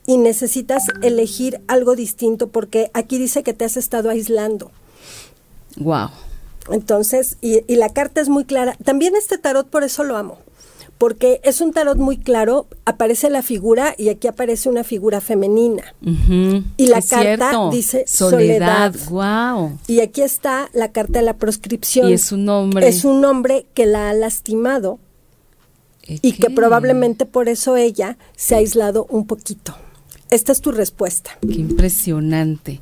y 0.06 0.18
necesitas 0.18 0.84
elegir 1.02 1.60
algo 1.66 1.96
distinto 1.96 2.46
porque 2.48 2.92
aquí 2.94 3.18
dice 3.18 3.42
que 3.42 3.52
te 3.52 3.64
has 3.64 3.76
estado 3.76 4.10
aislando. 4.10 4.70
Wow. 5.76 6.10
Entonces, 6.70 7.36
y, 7.40 7.64
y 7.66 7.76
la 7.76 7.88
carta 7.88 8.20
es 8.20 8.28
muy 8.28 8.44
clara. 8.44 8.76
También 8.84 9.16
este 9.16 9.38
tarot, 9.38 9.66
por 9.66 9.82
eso 9.82 10.04
lo 10.04 10.16
amo, 10.16 10.38
porque 10.98 11.40
es 11.44 11.60
un 11.60 11.72
tarot 11.72 11.98
muy 11.98 12.16
claro, 12.16 12.66
aparece 12.84 13.28
la 13.28 13.42
figura 13.42 13.94
y 13.98 14.08
aquí 14.08 14.28
aparece 14.28 14.68
una 14.68 14.84
figura 14.84 15.20
femenina. 15.20 15.94
Y 16.76 16.86
la 16.86 17.02
carta 17.02 17.68
dice 17.70 18.04
soledad. 18.06 18.94
soledad. 18.94 19.54
Wow. 19.56 19.78
Y 19.86 20.00
aquí 20.00 20.22
está 20.22 20.70
la 20.72 20.92
carta 20.92 21.18
de 21.18 21.24
la 21.24 21.36
proscripción. 21.36 22.08
Y 22.08 22.14
es 22.14 22.32
un 22.32 22.48
hombre. 22.48 22.88
Es 22.88 23.04
un 23.04 23.24
hombre 23.24 23.66
que 23.74 23.86
la 23.86 24.10
ha 24.10 24.14
lastimado 24.14 24.98
y 26.06 26.32
que 26.32 26.50
probablemente 26.50 27.26
por 27.26 27.48
eso 27.48 27.76
ella 27.76 28.16
se 28.36 28.54
ha 28.54 28.58
aislado 28.58 29.06
un 29.10 29.26
poquito. 29.26 29.76
Esta 30.30 30.50
es 30.52 30.60
tu 30.60 30.72
respuesta. 30.72 31.38
Qué 31.40 31.54
impresionante. 31.60 32.80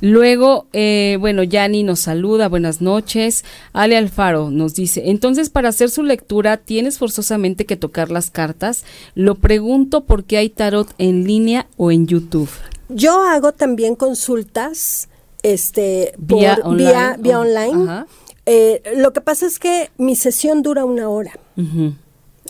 Luego, 0.00 0.66
eh, 0.74 1.16
bueno, 1.18 1.42
Yani 1.42 1.82
nos 1.82 2.00
saluda, 2.00 2.48
buenas 2.48 2.80
noches. 2.82 3.44
Ale 3.72 3.96
Alfaro 3.96 4.50
nos 4.50 4.74
dice, 4.74 5.08
entonces 5.10 5.48
para 5.48 5.70
hacer 5.70 5.88
su 5.90 6.02
lectura 6.02 6.58
tienes 6.58 6.98
forzosamente 6.98 7.64
que 7.64 7.76
tocar 7.76 8.10
las 8.10 8.30
cartas. 8.30 8.84
Lo 9.14 9.34
pregunto 9.36 10.04
porque 10.04 10.36
hay 10.36 10.50
tarot 10.50 10.92
en 10.98 11.24
línea 11.24 11.66
o 11.78 11.90
en 11.90 12.06
YouTube. 12.06 12.50
Yo 12.90 13.22
hago 13.24 13.52
también 13.52 13.94
consultas 13.94 15.08
este, 15.42 16.12
Vía 16.18 16.56
por- 16.56 16.72
online, 16.72 16.90
vía, 16.92 17.16
vía 17.18 17.40
online. 17.40 18.04
Eh, 18.44 18.82
lo 18.96 19.12
que 19.12 19.20
pasa 19.20 19.46
es 19.46 19.58
que 19.58 19.90
mi 19.98 20.16
sesión 20.16 20.62
dura 20.62 20.84
una 20.84 21.08
hora. 21.08 21.32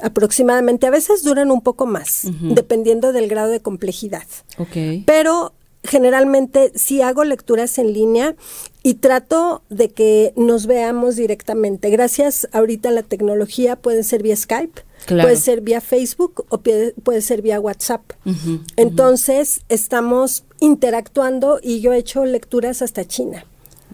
Aproximadamente. 0.02 0.86
A 0.86 0.90
veces 0.90 1.22
duran 1.22 1.50
un 1.50 1.60
poco 1.60 1.86
más, 1.86 2.22
dependiendo 2.40 3.12
del 3.12 3.28
grado 3.28 3.50
de 3.50 3.60
complejidad. 3.60 4.24
Pero 5.06 5.52
generalmente 5.84 6.72
sí 6.74 7.02
hago 7.02 7.24
lecturas 7.24 7.78
en 7.78 7.92
línea 7.92 8.34
y 8.82 8.94
trato 8.94 9.62
de 9.70 9.90
que 9.90 10.32
nos 10.36 10.66
veamos 10.66 11.16
directamente. 11.16 11.90
Gracias 11.90 12.48
ahorita 12.52 12.88
a 12.90 12.92
la 12.92 13.02
tecnología, 13.02 13.76
pueden 13.76 14.04
ser 14.04 14.22
vía 14.22 14.36
Skype. 14.36 14.82
Puede 15.06 15.36
ser 15.36 15.60
vía 15.60 15.80
Facebook 15.80 16.44
o 16.48 16.58
puede 16.58 17.22
ser 17.22 17.40
vía 17.40 17.60
WhatsApp. 17.60 18.02
Entonces, 18.76 19.62
estamos 19.68 20.44
interactuando 20.60 21.60
y 21.62 21.80
yo 21.80 21.92
he 21.92 21.98
hecho 21.98 22.24
lecturas 22.24 22.82
hasta 22.82 23.04
China. 23.04 23.46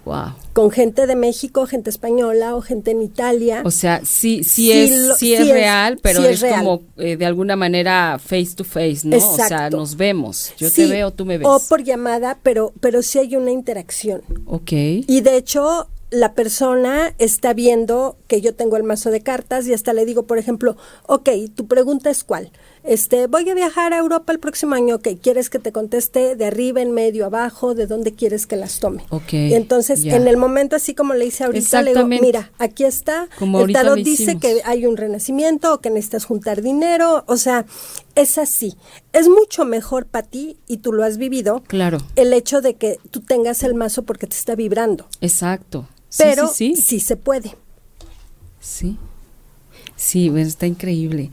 Wow. 0.04 0.34
Con 0.52 0.70
gente 0.70 1.06
de 1.06 1.16
México, 1.16 1.66
gente 1.66 1.90
española 1.90 2.54
o 2.54 2.60
gente 2.60 2.90
en 2.90 3.02
Italia. 3.02 3.62
O 3.64 3.70
sea, 3.70 4.02
sí, 4.04 4.44
sí, 4.44 4.70
es, 4.70 5.16
sí 5.18 5.34
es, 5.34 5.48
real, 5.48 5.98
pero 6.02 6.22
es, 6.24 6.44
como 6.44 6.82
eh, 6.96 7.16
de 7.16 7.26
alguna 7.26 7.56
manera 7.56 8.18
face 8.18 8.50
to 8.54 8.64
face, 8.64 9.00
¿no? 9.04 9.16
O 9.16 9.36
sea, 9.36 9.70
nos 9.70 9.96
vemos. 9.96 10.52
Yo 10.58 10.70
te 10.70 10.86
veo, 10.86 11.10
tú 11.10 11.24
me 11.24 11.38
ves. 11.38 11.48
O 11.48 11.60
por 11.68 11.82
llamada, 11.82 12.38
pero, 12.42 12.72
pero 12.80 13.02
sí 13.02 13.18
hay 13.18 13.36
una 13.36 13.50
interacción. 13.50 14.22
Ok. 14.46 14.72
Y 14.72 15.20
de 15.22 15.36
hecho, 15.36 15.88
la 16.10 16.34
persona 16.34 17.14
está 17.18 17.52
viendo 17.54 18.16
que 18.28 18.40
yo 18.40 18.54
tengo 18.54 18.76
el 18.76 18.84
mazo 18.84 19.10
de 19.10 19.20
cartas 19.20 19.66
y 19.66 19.72
hasta 19.72 19.92
le 19.92 20.04
digo, 20.04 20.24
por 20.26 20.38
ejemplo, 20.38 20.76
ok, 21.06 21.30
tu 21.54 21.66
pregunta 21.66 22.10
es 22.10 22.22
cuál 22.22 22.52
este, 22.84 23.26
voy 23.26 23.48
a 23.48 23.54
viajar 23.54 23.92
a 23.92 23.98
Europa 23.98 24.32
el 24.32 24.38
próximo 24.38 24.74
año, 24.74 24.96
ok, 24.96 25.08
¿quieres 25.20 25.48
que 25.50 25.58
te 25.58 25.72
conteste 25.72 26.36
de 26.36 26.44
arriba, 26.44 26.82
en 26.82 26.92
medio, 26.92 27.24
abajo, 27.26 27.74
de 27.74 27.86
dónde 27.86 28.14
quieres 28.14 28.46
que 28.46 28.56
las 28.56 28.78
tome? 28.78 29.04
Ok. 29.08 29.32
entonces, 29.32 30.04
en 30.04 30.28
el 30.28 30.36
momento, 30.36 30.76
así 30.76 30.94
como 30.94 31.14
le 31.14 31.26
hice 31.26 31.44
ahorita, 31.44 31.82
le 31.82 31.94
digo, 31.94 32.06
mira, 32.06 32.52
aquí 32.58 32.84
está, 32.84 33.28
el 33.40 33.72
tarot 33.72 33.98
dice 33.98 34.38
que 34.38 34.60
hay 34.64 34.86
un 34.86 34.96
renacimiento 34.96 35.74
o 35.74 35.80
que 35.80 35.90
necesitas 35.90 36.26
juntar 36.26 36.62
dinero, 36.62 37.24
o 37.26 37.36
sea, 37.36 37.64
es 38.14 38.38
así. 38.38 38.76
Es 39.12 39.28
mucho 39.28 39.64
mejor 39.64 40.06
para 40.06 40.26
ti, 40.26 40.58
y 40.66 40.78
tú 40.78 40.92
lo 40.92 41.04
has 41.04 41.16
vivido, 41.16 41.62
claro. 41.66 41.98
el 42.16 42.32
hecho 42.32 42.60
de 42.60 42.74
que 42.74 42.98
tú 43.10 43.20
tengas 43.20 43.62
el 43.62 43.74
mazo 43.74 44.02
porque 44.02 44.26
te 44.26 44.36
está 44.36 44.54
vibrando. 44.54 45.06
Exacto. 45.20 45.88
Pero 46.16 46.48
sí, 46.48 46.76
sí 46.76 47.00
se 47.00 47.16
puede. 47.16 47.56
Sí. 48.60 48.98
Sí, 49.96 50.28
bueno, 50.28 50.46
está 50.46 50.66
increíble. 50.66 51.30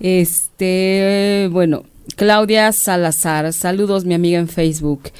Este, 0.00 1.48
bueno, 1.50 1.84
Claudia 2.16 2.72
Salazar, 2.72 3.52
saludos 3.52 4.04
mi 4.04 4.14
amiga 4.14 4.38
en 4.38 4.48
Facebook. 4.48 5.10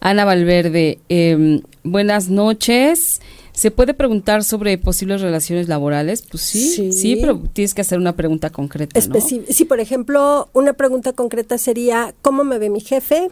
Ana 0.00 0.24
Valverde, 0.24 0.98
em, 1.08 1.62
buenas 1.84 2.28
noches. 2.28 3.20
¿Se 3.52 3.70
puede 3.70 3.94
preguntar 3.94 4.42
sobre 4.42 4.76
posibles 4.78 5.20
relaciones 5.20 5.68
laborales? 5.68 6.22
Pues 6.22 6.42
sí, 6.42 6.90
sí, 6.90 7.16
pero 7.20 7.38
tienes 7.52 7.74
que 7.74 7.82
hacer 7.82 7.98
una 7.98 8.14
pregunta 8.16 8.50
concreta. 8.50 8.98
¿no? 8.98 9.20
Sí, 9.20 9.64
por 9.66 9.78
ejemplo, 9.78 10.48
una 10.54 10.72
pregunta 10.72 11.12
concreta 11.12 11.58
sería, 11.58 12.14
¿cómo 12.22 12.44
me 12.44 12.58
ve 12.58 12.70
mi 12.70 12.80
jefe? 12.80 13.30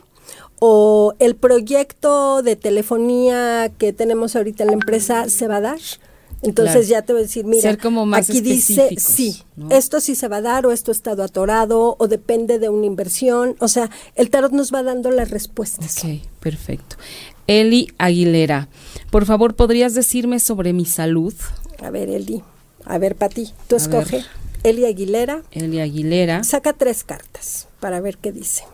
¿O 0.58 1.14
el 1.18 1.36
proyecto 1.36 2.42
de 2.42 2.54
telefonía 2.54 3.72
que 3.78 3.92
tenemos 3.92 4.36
ahorita 4.36 4.62
en 4.64 4.68
la 4.68 4.74
empresa 4.74 5.28
se 5.28 5.48
va 5.48 5.56
a 5.56 5.60
dar? 5.60 5.80
Entonces 6.42 6.88
ya 6.88 7.02
te 7.02 7.12
voy 7.12 7.20
a 7.20 7.22
decir, 7.24 7.44
mira, 7.44 7.76
aquí 8.14 8.40
dice, 8.40 8.94
sí, 8.98 9.42
esto 9.68 10.00
sí 10.00 10.14
se 10.14 10.26
va 10.28 10.36
a 10.36 10.40
dar 10.40 10.66
o 10.66 10.72
esto 10.72 10.90
ha 10.90 10.94
estado 10.94 11.22
atorado 11.22 11.96
o 11.98 12.08
depende 12.08 12.58
de 12.58 12.70
una 12.70 12.86
inversión. 12.86 13.56
O 13.58 13.68
sea, 13.68 13.90
el 14.14 14.30
tarot 14.30 14.52
nos 14.52 14.72
va 14.72 14.82
dando 14.82 15.10
las 15.10 15.30
respuestas. 15.30 15.98
Ok, 15.98 16.20
perfecto. 16.40 16.96
Eli 17.46 17.88
Aguilera, 17.98 18.68
por 19.10 19.26
favor, 19.26 19.54
¿podrías 19.54 19.94
decirme 19.94 20.40
sobre 20.40 20.72
mi 20.72 20.86
salud? 20.86 21.34
A 21.82 21.90
ver, 21.90 22.08
Eli, 22.08 22.42
a 22.84 22.98
ver, 22.98 23.16
Pati, 23.16 23.52
tú 23.66 23.76
escoge. 23.76 24.24
Eli 24.62 24.86
Aguilera. 24.86 25.42
Eli 25.50 25.80
Aguilera. 25.80 26.44
Saca 26.44 26.72
tres 26.72 27.04
cartas 27.04 27.66
para 27.80 28.00
ver 28.00 28.16
qué 28.18 28.32
dice. 28.32 28.64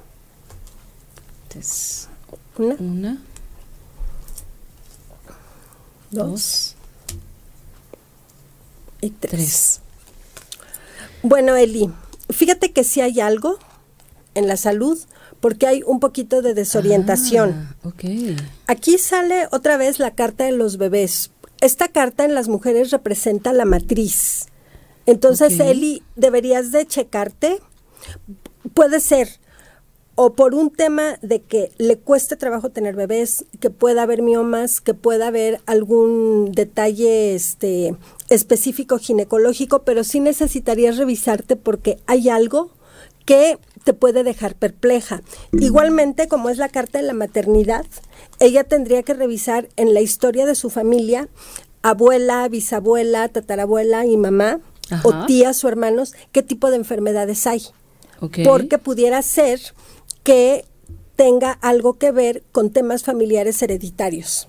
una. 2.58 2.76
Una. 2.78 3.22
dos 6.10 6.75
y 9.00 9.10
tres. 9.10 9.80
Bueno, 11.22 11.56
Eli, 11.56 11.90
fíjate 12.30 12.72
que 12.72 12.84
sí 12.84 13.00
hay 13.00 13.20
algo 13.20 13.58
en 14.34 14.46
la 14.46 14.56
salud 14.56 14.98
porque 15.40 15.66
hay 15.66 15.82
un 15.84 16.00
poquito 16.00 16.42
de 16.42 16.54
desorientación. 16.54 17.68
Ah, 17.82 17.88
okay. 17.88 18.36
Aquí 18.66 18.98
sale 18.98 19.48
otra 19.50 19.76
vez 19.76 19.98
la 19.98 20.12
carta 20.12 20.44
de 20.44 20.52
los 20.52 20.76
bebés. 20.76 21.30
Esta 21.60 21.88
carta 21.88 22.24
en 22.24 22.34
las 22.34 22.48
mujeres 22.48 22.90
representa 22.90 23.52
la 23.52 23.64
matriz. 23.64 24.46
Entonces, 25.06 25.58
Eli, 25.60 26.02
deberías 26.16 26.72
de 26.72 26.86
checarte. 26.86 27.60
Puede 28.74 29.00
ser 29.00 29.40
o 30.16 30.32
por 30.32 30.54
un 30.54 30.70
tema 30.70 31.18
de 31.20 31.42
que 31.42 31.70
le 31.76 31.98
cueste 31.98 32.36
trabajo 32.36 32.70
tener 32.70 32.96
bebés, 32.96 33.44
que 33.60 33.68
pueda 33.68 34.02
haber 34.02 34.22
miomas, 34.22 34.80
que 34.80 34.94
pueda 34.94 35.28
haber 35.28 35.60
algún 35.66 36.52
detalle 36.52 37.34
este 37.34 37.94
específico 38.30 38.98
ginecológico, 38.98 39.82
pero 39.82 40.04
sí 40.04 40.20
necesitarías 40.20 40.96
revisarte 40.96 41.54
porque 41.54 41.98
hay 42.06 42.30
algo 42.30 42.70
que 43.26 43.58
te 43.84 43.92
puede 43.92 44.24
dejar 44.24 44.54
perpleja. 44.54 45.22
Igualmente, 45.52 46.28
como 46.28 46.48
es 46.48 46.56
la 46.56 46.70
carta 46.70 46.98
de 46.98 47.04
la 47.04 47.12
maternidad, 47.12 47.84
ella 48.38 48.64
tendría 48.64 49.02
que 49.02 49.12
revisar 49.12 49.68
en 49.76 49.92
la 49.92 50.00
historia 50.00 50.46
de 50.46 50.54
su 50.54 50.70
familia, 50.70 51.28
abuela, 51.82 52.48
bisabuela, 52.48 53.28
tatarabuela 53.28 54.06
y 54.06 54.16
mamá, 54.16 54.60
o 55.02 55.26
tías 55.26 55.62
o 55.62 55.68
hermanos, 55.68 56.14
qué 56.32 56.42
tipo 56.42 56.70
de 56.70 56.76
enfermedades 56.76 57.46
hay. 57.46 57.62
Porque 58.44 58.78
pudiera 58.78 59.20
ser 59.20 59.60
que 60.26 60.64
tenga 61.14 61.52
algo 61.52 61.94
que 61.94 62.10
ver 62.10 62.42
con 62.50 62.70
temas 62.70 63.04
familiares 63.04 63.62
hereditarios. 63.62 64.48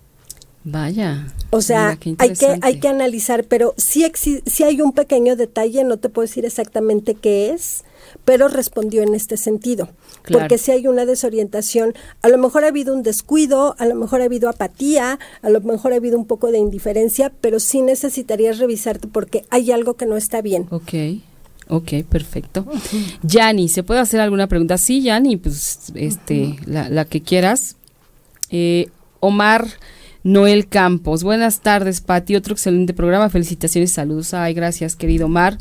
Vaya. 0.63 1.27
O 1.51 1.61
sea, 1.61 1.99
hay 2.17 2.33
que 2.33 2.57
hay 2.61 2.79
que 2.79 2.87
analizar, 2.87 3.45
pero 3.45 3.75
sí, 3.77 4.03
sí 4.15 4.63
hay 4.63 4.81
un 4.81 4.91
pequeño 4.91 5.35
detalle, 5.35 5.83
no 5.83 5.97
te 5.97 6.09
puedo 6.09 6.27
decir 6.27 6.45
exactamente 6.45 7.13
qué 7.13 7.51
es, 7.51 7.83
pero 8.25 8.47
respondió 8.47 9.03
en 9.03 9.13
este 9.13 9.37
sentido. 9.37 9.89
Porque 10.29 10.57
si 10.57 10.71
hay 10.71 10.87
una 10.87 11.05
desorientación, 11.05 11.93
a 12.23 12.27
lo 12.27 12.39
mejor 12.39 12.65
ha 12.65 12.69
habido 12.69 12.93
un 12.95 13.03
descuido, 13.03 13.75
a 13.77 13.85
lo 13.85 13.93
mejor 13.93 14.21
ha 14.21 14.25
habido 14.25 14.49
apatía, 14.49 15.19
a 15.43 15.49
lo 15.51 15.61
mejor 15.61 15.93
ha 15.93 15.97
habido 15.97 16.17
un 16.17 16.25
poco 16.25 16.51
de 16.51 16.57
indiferencia, 16.57 17.31
pero 17.39 17.59
sí 17.59 17.83
necesitarías 17.83 18.57
revisarte 18.57 19.07
porque 19.07 19.45
hay 19.51 19.71
algo 19.71 19.93
que 19.93 20.07
no 20.07 20.17
está 20.17 20.41
bien. 20.41 20.65
Ok. 20.71 21.21
Ok, 21.69 22.03
perfecto. 22.09 22.65
Yani, 23.23 23.67
¿se 23.69 23.83
puede 23.83 23.99
hacer 23.99 24.21
alguna 24.21 24.47
pregunta? 24.47 24.77
Sí, 24.77 25.01
Yani, 25.01 25.37
pues 25.37 25.91
este, 25.95 26.55
la, 26.65 27.05
que 27.05 27.21
quieras. 27.21 27.75
Eh, 28.49 28.89
Omar 29.19 29.67
Noel 30.23 30.67
Campos, 30.67 31.23
buenas 31.23 31.61
tardes, 31.61 32.01
Pati. 32.01 32.35
Otro 32.35 32.53
excelente 32.53 32.93
programa. 32.93 33.29
Felicitaciones 33.29 33.91
y 33.91 33.93
saludos. 33.93 34.33
Ay, 34.33 34.53
gracias, 34.53 34.95
querido 34.95 35.25
Omar. 35.25 35.57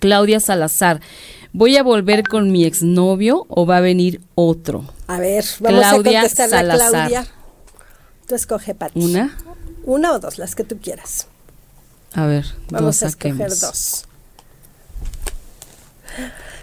Claudia 0.00 0.40
Salazar, 0.40 1.00
¿voy 1.52 1.76
a 1.76 1.82
volver 1.82 2.24
con 2.24 2.52
mi 2.52 2.64
exnovio 2.64 3.46
o 3.48 3.64
va 3.64 3.78
a 3.78 3.80
venir 3.80 4.20
otro? 4.34 4.84
A 5.06 5.18
ver, 5.18 5.44
vamos 5.60 5.80
Claudia 5.80 6.18
a 6.18 6.22
contestar 6.22 6.50
Salazar. 6.50 6.90
Claudia. 6.90 7.26
Tú 8.26 8.34
escoge, 8.34 8.74
Pati. 8.74 9.00
¿Una? 9.00 9.36
Una 9.84 10.12
o 10.12 10.18
dos, 10.18 10.38
las 10.38 10.54
que 10.54 10.64
tú 10.64 10.78
quieras. 10.78 11.26
A 12.12 12.26
ver, 12.26 12.44
vamos 12.70 13.02
a 13.02 13.06
escoger 13.06 13.48
dos. 13.48 14.06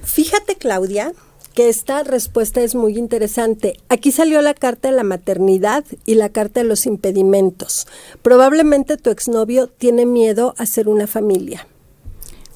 Fíjate, 0.04 0.56
Claudia, 0.56 1.14
que 1.54 1.70
esta 1.70 2.04
respuesta 2.04 2.62
es 2.62 2.76
muy 2.76 2.98
interesante. 2.98 3.78
Aquí 3.90 4.12
salió 4.12 4.42
la 4.42 4.54
carta 4.54 4.90
de 4.90 4.96
la 4.96 5.04
maternidad 5.04 5.84
y 6.06 6.16
la 6.16 6.30
carta 6.30 6.62
de 6.62 6.66
los 6.66 6.86
impedimentos. 6.86 7.88
Probablemente 8.22 8.98
tu 8.98 9.10
exnovio 9.10 9.68
tiene 9.68 10.06
miedo 10.06 10.54
a 10.58 10.66
ser 10.66 10.88
una 10.88 11.08
familia. 11.08 11.68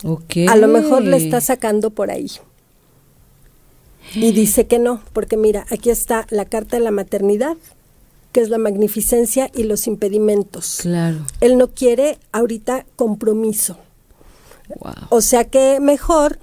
Okay. 0.04 0.48
A 0.48 0.56
lo 0.56 0.68
mejor 0.68 1.04
le 1.04 1.18
está 1.18 1.42
sacando 1.42 1.90
por 1.90 2.12
ahí. 2.12 2.32
Y 4.14 4.32
dice 4.32 4.68
que 4.68 4.80
no, 4.80 5.02
porque 5.14 5.36
mira, 5.36 5.66
aquí 5.72 5.90
está 5.90 6.28
la 6.30 6.46
carta 6.46 6.78
de 6.78 6.84
la 6.84 6.92
maternidad, 6.92 7.58
que 8.32 8.42
es 8.42 8.50
la 8.50 8.58
magnificencia 8.58 9.50
y 9.54 9.64
los 9.64 9.88
impedimentos. 9.88 10.80
Claro. 10.82 11.26
Él 11.42 11.58
no 11.58 11.70
quiere 11.70 12.20
ahorita 12.32 12.86
compromiso. 12.96 13.78
Wow. 14.80 14.94
O 15.10 15.22
sea 15.22 15.46
que 15.46 15.80
mejor 15.80 16.40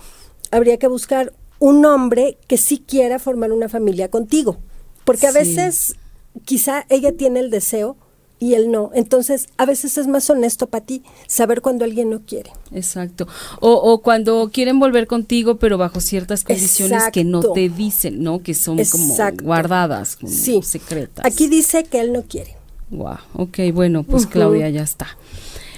habría 0.52 0.78
que 0.78 0.86
buscar 0.86 1.32
un 1.58 1.84
hombre 1.84 2.38
que 2.46 2.56
sí 2.56 2.82
quiera 2.86 3.18
formar 3.18 3.50
una 3.50 3.68
familia 3.68 4.08
contigo. 4.08 4.58
Porque 5.04 5.26
a 5.26 5.32
veces 5.32 5.96
quizá 6.44 6.86
ella 6.88 7.12
tiene 7.16 7.40
el 7.40 7.50
deseo 7.50 7.96
y 8.38 8.54
él 8.54 8.70
no. 8.72 8.90
Entonces, 8.94 9.48
a 9.56 9.66
veces 9.66 9.98
es 9.98 10.08
más 10.08 10.28
honesto 10.28 10.66
para 10.66 10.84
ti 10.84 11.02
saber 11.28 11.60
cuando 11.60 11.84
alguien 11.84 12.10
no 12.10 12.22
quiere. 12.22 12.50
Exacto. 12.72 13.28
O, 13.60 14.02
cuando 14.02 14.50
quieren 14.52 14.80
volver 14.80 15.06
contigo, 15.06 15.58
pero 15.58 15.78
bajo 15.78 16.00
ciertas 16.00 16.42
condiciones 16.42 17.04
que 17.12 17.24
no 17.24 17.40
te 17.40 17.68
dicen, 17.68 18.22
¿no? 18.22 18.42
Que 18.42 18.54
son 18.54 18.78
como 18.90 19.16
guardadas, 19.42 20.16
como 20.16 20.62
secretas. 20.62 21.24
Aquí 21.24 21.46
dice 21.46 21.84
que 21.84 22.00
él 22.00 22.12
no 22.12 22.22
quiere. 22.22 22.56
Wow. 22.90 23.18
Ok, 23.34 23.58
bueno, 23.72 24.02
pues 24.02 24.26
Claudia 24.26 24.68
ya 24.70 24.82
está. 24.82 25.06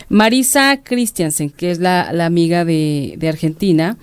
Marisa 0.09 0.81
Christiansen, 0.83 1.51
que 1.51 1.71
es 1.71 1.79
la, 1.79 2.09
amiga 2.25 2.65
de, 2.65 3.15
de 3.19 3.29
Argentina, 3.29 3.99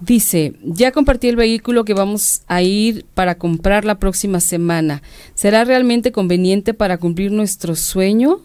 Dice, 0.00 0.54
ya 0.62 0.92
compartí 0.92 1.28
el 1.28 1.36
vehículo 1.36 1.84
que 1.84 1.92
vamos 1.92 2.42
a 2.46 2.62
ir 2.62 3.04
para 3.14 3.36
comprar 3.36 3.84
la 3.84 3.98
próxima 3.98 4.38
semana. 4.38 5.02
¿Será 5.34 5.64
realmente 5.64 6.12
conveniente 6.12 6.72
para 6.72 6.98
cumplir 6.98 7.32
nuestro 7.32 7.74
sueño? 7.74 8.40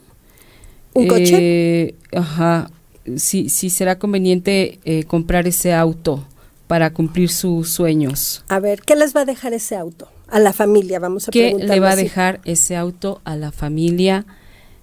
¿Un 0.94 1.08
coche? 1.08 1.38
Eh, 1.40 1.96
ajá. 2.16 2.72
si, 3.18 3.50
si 3.50 3.70
será 3.70 4.00
conveniente 4.00 4.80
eh, 4.84 5.04
comprar 5.04 5.48
ese 5.48 5.74
auto 5.74 6.26
para 6.68 6.92
cumplir 6.92 7.30
sus 7.30 7.70
sueños. 7.70 8.44
A 8.48 8.60
ver, 8.60 8.82
¿qué 8.82 8.96
les 8.96 9.16
va 9.16 9.22
a 9.22 9.26
dejar 9.26 9.54
ese 9.54 9.76
auto? 9.76 10.08
A 10.28 10.40
la 10.40 10.54
familia, 10.54 10.98
vamos 10.98 11.28
a 11.28 11.32
¿Qué 11.32 11.54
le 11.54 11.80
va 11.80 11.92
a 11.92 11.96
dejar 11.96 12.42
ese 12.46 12.76
auto 12.76 13.22
a 13.26 13.36
la 13.36 13.52
familia 13.52 14.26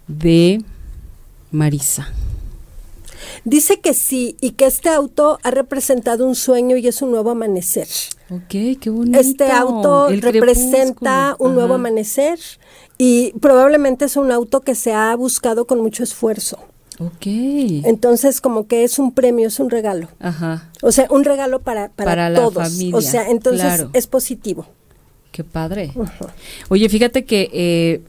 de 0.07 0.63
Marisa? 1.51 2.13
Dice 3.45 3.81
que 3.81 3.95
sí 3.95 4.37
y 4.41 4.53
que 4.53 4.67
este 4.67 4.89
auto 4.89 5.39
ha 5.43 5.51
representado 5.51 6.27
un 6.27 6.35
sueño 6.35 6.77
y 6.77 6.87
es 6.89 7.03
un 7.03 7.11
nuevo 7.11 7.31
amanecer. 7.31 7.89
Ok, 8.31 8.79
qué 8.81 8.91
bonito. 8.91 9.19
Este 9.19 9.51
auto 9.51 10.09
representa 10.09 11.37
un 11.39 11.55
nuevo 11.55 11.75
amanecer 11.75 12.39
y 12.99 13.33
probablemente 13.41 14.05
es 14.05 14.17
un 14.17 14.31
auto 14.31 14.61
que 14.61 14.75
se 14.75 14.93
ha 14.93 15.15
buscado 15.17 15.67
con 15.67 15.81
mucho 15.81 16.03
esfuerzo. 16.03 16.59
Ok. 16.99 17.27
Entonces, 17.27 18.43
como 18.43 18.67
que 18.67 18.85
es 18.85 18.99
un 18.99 19.13
premio, 19.13 19.49
es 19.49 19.59
un 19.59 19.71
regalo. 19.71 20.09
Ajá. 20.21 20.71
O 20.83 20.93
sea, 20.93 21.07
un 21.11 21.25
regalo 21.25 21.61
para, 21.61 21.89
para, 21.89 22.33
todos. 22.35 22.57
La 22.57 22.65
familia. 22.65 22.97
O 22.97 23.01
sea, 23.01 23.31
entonces 23.31 23.87
es 23.95 24.07
positivo. 24.07 24.67
Qué 25.33 25.43
padre. 25.43 25.93
Oye, 26.69 26.89
fíjate 26.89 27.25
que 27.25 27.51
eh, 27.53 28.03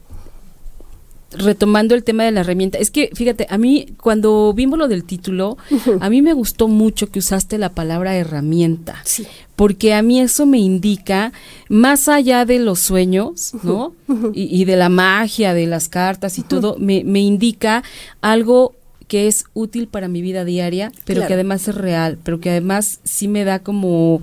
retomando 1.36 1.94
el 1.94 2.04
tema 2.04 2.24
de 2.24 2.32
la 2.32 2.40
herramienta, 2.40 2.78
es 2.78 2.90
que 2.90 3.10
fíjate, 3.14 3.46
a 3.50 3.58
mí 3.58 3.88
cuando 4.00 4.52
vimos 4.54 4.78
lo 4.78 4.88
del 4.88 5.04
título, 5.04 5.56
a 6.00 6.10
mí 6.10 6.22
me 6.22 6.32
gustó 6.32 6.68
mucho 6.68 7.10
que 7.10 7.18
usaste 7.18 7.58
la 7.58 7.70
palabra 7.70 8.16
herramienta, 8.16 9.00
sí. 9.04 9.26
porque 9.56 9.94
a 9.94 10.02
mí 10.02 10.20
eso 10.20 10.46
me 10.46 10.58
indica, 10.58 11.32
más 11.68 12.08
allá 12.08 12.44
de 12.44 12.58
los 12.58 12.80
sueños, 12.80 13.52
¿no? 13.62 13.94
y, 14.34 14.64
de 14.64 14.76
la 14.76 14.88
magia, 14.88 15.54
de 15.54 15.66
las 15.66 15.88
cartas 15.88 16.38
y 16.38 16.42
todo, 16.42 16.76
me, 16.78 17.04
me 17.04 17.20
indica 17.20 17.82
algo 18.20 18.74
que 19.12 19.26
es 19.26 19.44
útil 19.52 19.88
para 19.88 20.08
mi 20.08 20.22
vida 20.22 20.44
diaria, 20.46 20.90
pero 21.04 21.26
que 21.26 21.34
además 21.34 21.68
es 21.68 21.74
real, 21.74 22.18
pero 22.22 22.40
que 22.40 22.48
además 22.48 23.00
sí 23.04 23.28
me 23.28 23.44
da 23.44 23.58
como 23.58 24.22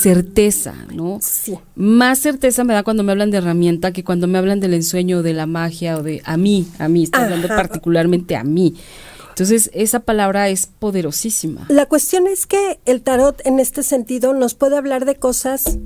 certeza, 0.00 0.74
¿no? 0.92 1.18
Sí. 1.22 1.58
Más 1.74 2.18
certeza 2.18 2.64
me 2.64 2.74
da 2.74 2.82
cuando 2.82 3.02
me 3.02 3.12
hablan 3.12 3.30
de 3.30 3.38
herramienta 3.38 3.92
que 3.92 4.04
cuando 4.04 4.26
me 4.26 4.38
hablan 4.38 4.60
del 4.60 4.74
ensueño, 4.74 5.22
de 5.22 5.32
la 5.32 5.46
magia 5.46 5.98
o 5.98 6.02
de 6.02 6.22
a 6.24 6.36
mí, 6.36 6.66
a 6.78 6.88
mí, 6.88 7.04
estoy 7.04 7.24
hablando 7.24 7.48
particularmente 7.48 8.36
a 8.36 8.44
mí. 8.44 8.74
Entonces, 9.36 9.68
esa 9.74 10.00
palabra 10.00 10.48
es 10.48 10.66
poderosísima. 10.66 11.66
La 11.68 11.84
cuestión 11.84 12.26
es 12.26 12.46
que 12.46 12.80
el 12.86 13.02
tarot 13.02 13.46
en 13.46 13.60
este 13.60 13.82
sentido 13.82 14.32
nos 14.32 14.54
puede 14.54 14.78
hablar 14.78 15.04
de 15.04 15.16
cosas 15.16 15.78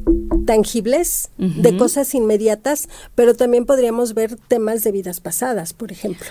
tangibles, 0.47 1.31
de 1.37 1.77
cosas 1.77 2.15
inmediatas, 2.15 2.89
pero 3.17 3.35
también 3.35 3.67
podríamos 3.67 4.15
ver 4.15 4.37
temas 4.37 4.85
de 4.85 4.93
vidas 4.93 5.21
pasadas, 5.21 5.73
por 5.73 5.91
ejemplo. 5.91 6.29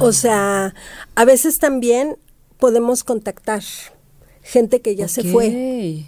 O 0.00 0.12
sea, 0.12 0.74
a 1.14 1.24
veces 1.24 1.58
también 1.58 2.18
podemos 2.58 3.02
contactar 3.02 3.62
gente 4.42 4.82
que 4.82 4.94
ya 4.94 5.08
se 5.08 5.24
fue. 5.24 6.06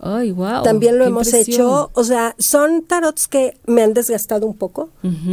Ay, 0.00 0.30
wow. 0.30 0.62
También 0.62 0.98
lo 0.98 1.04
hemos 1.04 1.32
hecho. 1.32 1.90
O 1.92 2.04
sea, 2.04 2.34
son 2.38 2.82
tarots 2.82 3.26
que 3.26 3.58
me 3.66 3.82
han 3.82 3.94
desgastado 3.94 4.46
un 4.46 4.56
poco 4.56 4.90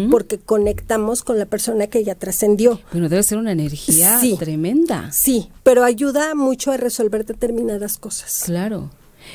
porque 0.10 0.40
conectamos 0.40 1.24
con 1.24 1.38
la 1.38 1.46
persona 1.46 1.88
que 1.88 2.04
ya 2.04 2.16
trascendió. 2.16 2.80
Bueno, 2.92 3.10
debe 3.10 3.24
ser 3.24 3.38
una 3.38 3.52
energía 3.52 4.20
tremenda. 4.40 5.12
Sí, 5.12 5.50
pero 5.64 5.84
ayuda 5.84 6.34
mucho 6.36 6.72
a 6.72 6.78
resolver 6.78 7.26
determinadas 7.26 7.98
cosas. 7.98 8.44
Claro. 8.46 8.90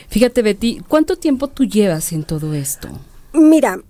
Fíjate, 0.08 0.42
Betty, 0.42 0.80
¿cuánto 0.88 1.16
tiempo 1.16 1.48
tú 1.48 1.64
llevas 1.64 2.12
en 2.12 2.24
todo 2.24 2.54
esto? 2.54 2.88
Mira, 3.32 3.80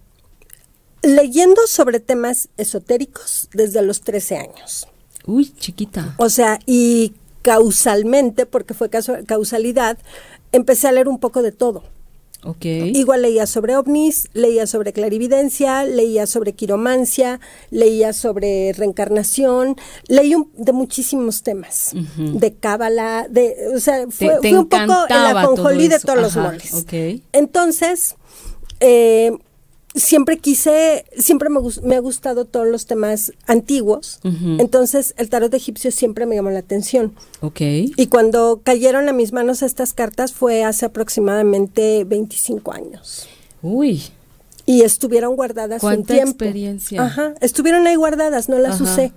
leyendo 1.03 1.67
sobre 1.67 2.01
temas 2.01 2.49
esotéricos 2.57 3.49
desde 3.53 3.83
los 3.83 4.03
13 4.03 4.37
años. 4.37 4.89
Uy, 5.27 5.53
chiquita. 5.59 6.15
O 6.19 6.29
sea, 6.29 6.59
y 6.67 7.13
causalmente, 7.43 8.47
porque 8.47 8.75
fue 8.75 8.91
causalidad, 8.91 9.99
empecé 10.53 10.89
a 10.89 10.93
leer 10.93 11.09
un 11.09 11.19
poco 11.19 11.43
de 11.43 11.53
todo. 11.53 11.83
Okay. 12.43 12.93
Igual 12.95 13.23
leía 13.23 13.47
sobre 13.47 13.77
ovnis, 13.77 14.29
leía 14.33 14.67
sobre 14.67 14.95
clarividencia, 14.95 15.85
leía 15.85 16.27
sobre 16.27 16.55
quiromancia, 16.55 17.39
leía 17.71 18.15
sobre 18.15 18.73
reencarnación, 18.73 19.77
leí 20.09 20.35
de 20.55 20.73
muchísimos 20.73 21.43
temas, 21.43 21.93
de 22.17 22.55
cábala, 22.55 23.27
de, 23.29 23.57
o 23.75 23.81
sea, 23.81 24.07
fue, 24.09 24.39
un 24.57 24.69
poco 24.69 25.07
el 25.09 25.37
aconjolí 25.37 25.89
de 25.89 26.01
todos 26.01 26.19
los 26.19 26.37
moles. 26.37 26.73
Okay. 26.73 27.23
Entonces, 27.33 28.17
eh, 28.81 29.37
siempre 29.95 30.39
quise, 30.39 31.05
siempre 31.17 31.49
me, 31.51 31.61
me, 31.83 31.97
ha 31.97 32.01
gustado 32.01 32.45
todos 32.45 32.67
los 32.67 32.87
temas 32.87 33.33
antiguos, 33.47 34.21
entonces 34.59 35.15
el 35.17 35.29
tarot 35.29 35.53
egipcio 35.53 35.91
siempre 35.91 36.27
me 36.27 36.37
llamó 36.37 36.51
la 36.51 36.61
atención. 36.61 37.13
Ok. 37.41 37.61
Y 37.61 38.07
cuando 38.07 38.61
cayeron 38.63 39.09
a 39.09 39.13
mis 39.13 39.33
manos 39.33 39.63
estas 39.63 39.93
cartas 39.93 40.33
fue 40.33 40.65
hace 40.65 40.87
aproximadamente 40.87 42.05
25 42.05 42.73
años. 42.73 43.29
Uy 43.63 44.03
y 44.71 44.83
estuvieron 44.83 45.35
guardadas 45.35 45.83
un 45.83 46.05
tiempo. 46.05 46.45
experiencia? 46.45 47.03
Ajá, 47.03 47.35
estuvieron 47.41 47.89
ahí 47.89 47.97
guardadas, 47.97 48.49
no 48.49 48.57
las 48.61 48.81
usé. 48.81 49.13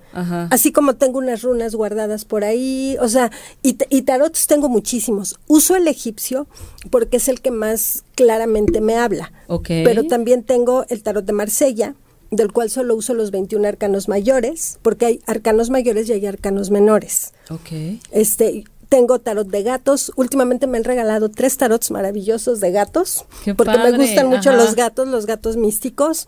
Así 0.50 0.72
como 0.72 0.96
tengo 0.96 1.20
unas 1.20 1.44
runas 1.44 1.76
guardadas 1.76 2.26
por 2.26 2.44
ahí, 2.44 2.98
o 3.00 3.08
sea, 3.08 3.30
y, 3.62 3.78
y 3.90 4.02
tarots 4.02 4.48
tengo 4.48 4.68
muchísimos. 4.68 5.40
Uso 5.46 5.76
el 5.76 5.88
egipcio 5.88 6.48
porque 6.90 7.18
es 7.18 7.28
el 7.28 7.40
que 7.40 7.52
más 7.52 8.04
claramente 8.16 8.82
me 8.82 8.96
habla. 8.96 9.32
Okay. 9.46 9.84
Pero 9.84 10.06
también 10.06 10.42
tengo 10.42 10.86
el 10.90 11.04
tarot 11.04 11.24
de 11.24 11.34
Marsella, 11.34 11.94
del 12.32 12.52
cual 12.52 12.72
solo 12.72 12.96
uso 12.96 13.14
los 13.14 13.30
21 13.30 13.68
arcanos 13.68 14.08
mayores, 14.08 14.80
porque 14.82 15.06
hay 15.06 15.22
arcanos 15.28 15.70
mayores 15.70 16.10
y 16.10 16.14
hay 16.14 16.26
arcanos 16.26 16.72
menores. 16.72 17.32
Okay. 17.52 18.00
Este, 18.10 18.64
tengo 18.94 19.18
tarot 19.18 19.48
de 19.48 19.64
gatos. 19.64 20.12
Últimamente 20.18 20.68
me 20.68 20.78
han 20.78 20.84
regalado 20.84 21.28
tres 21.30 21.58
tarots 21.58 21.90
maravillosos 21.90 22.60
de 22.60 22.72
gatos. 22.72 23.26
porque 23.58 23.76
me 23.80 23.98
gustan 23.98 24.28
mucho 24.28 24.52
los 24.52 24.76
gatos, 24.76 25.08
los 25.08 25.26
gatos 25.26 25.58
místicos. 25.58 26.28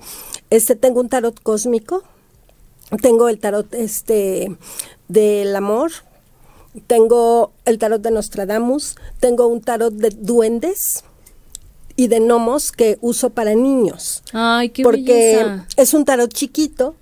Este, 0.50 0.76
tengo 0.76 1.00
un 1.00 1.08
tarot 1.08 1.40
cósmico. 1.44 2.02
Tengo 3.04 3.30
el 3.30 3.38
tarot 3.38 3.72
este 3.76 4.58
del 5.08 5.56
amor. 5.56 5.92
Tengo 6.88 7.52
el 7.66 7.78
tarot 7.78 8.02
de 8.02 8.10
Nostradamus. 8.10 8.96
Tengo 9.20 9.46
un 9.46 9.62
tarot 9.62 9.94
de 9.94 10.10
duendes 10.10 11.04
y 11.96 12.08
de 12.08 12.20
gnomos 12.20 12.72
que 12.72 12.98
uso 13.00 13.30
para 13.30 13.54
niños. 13.54 14.24
Ay, 14.34 14.70
qué 14.70 14.82
Porque 14.82 15.46
es 15.78 15.94
un 15.94 16.04
tarot 16.04 16.34
chiquito 16.34 16.96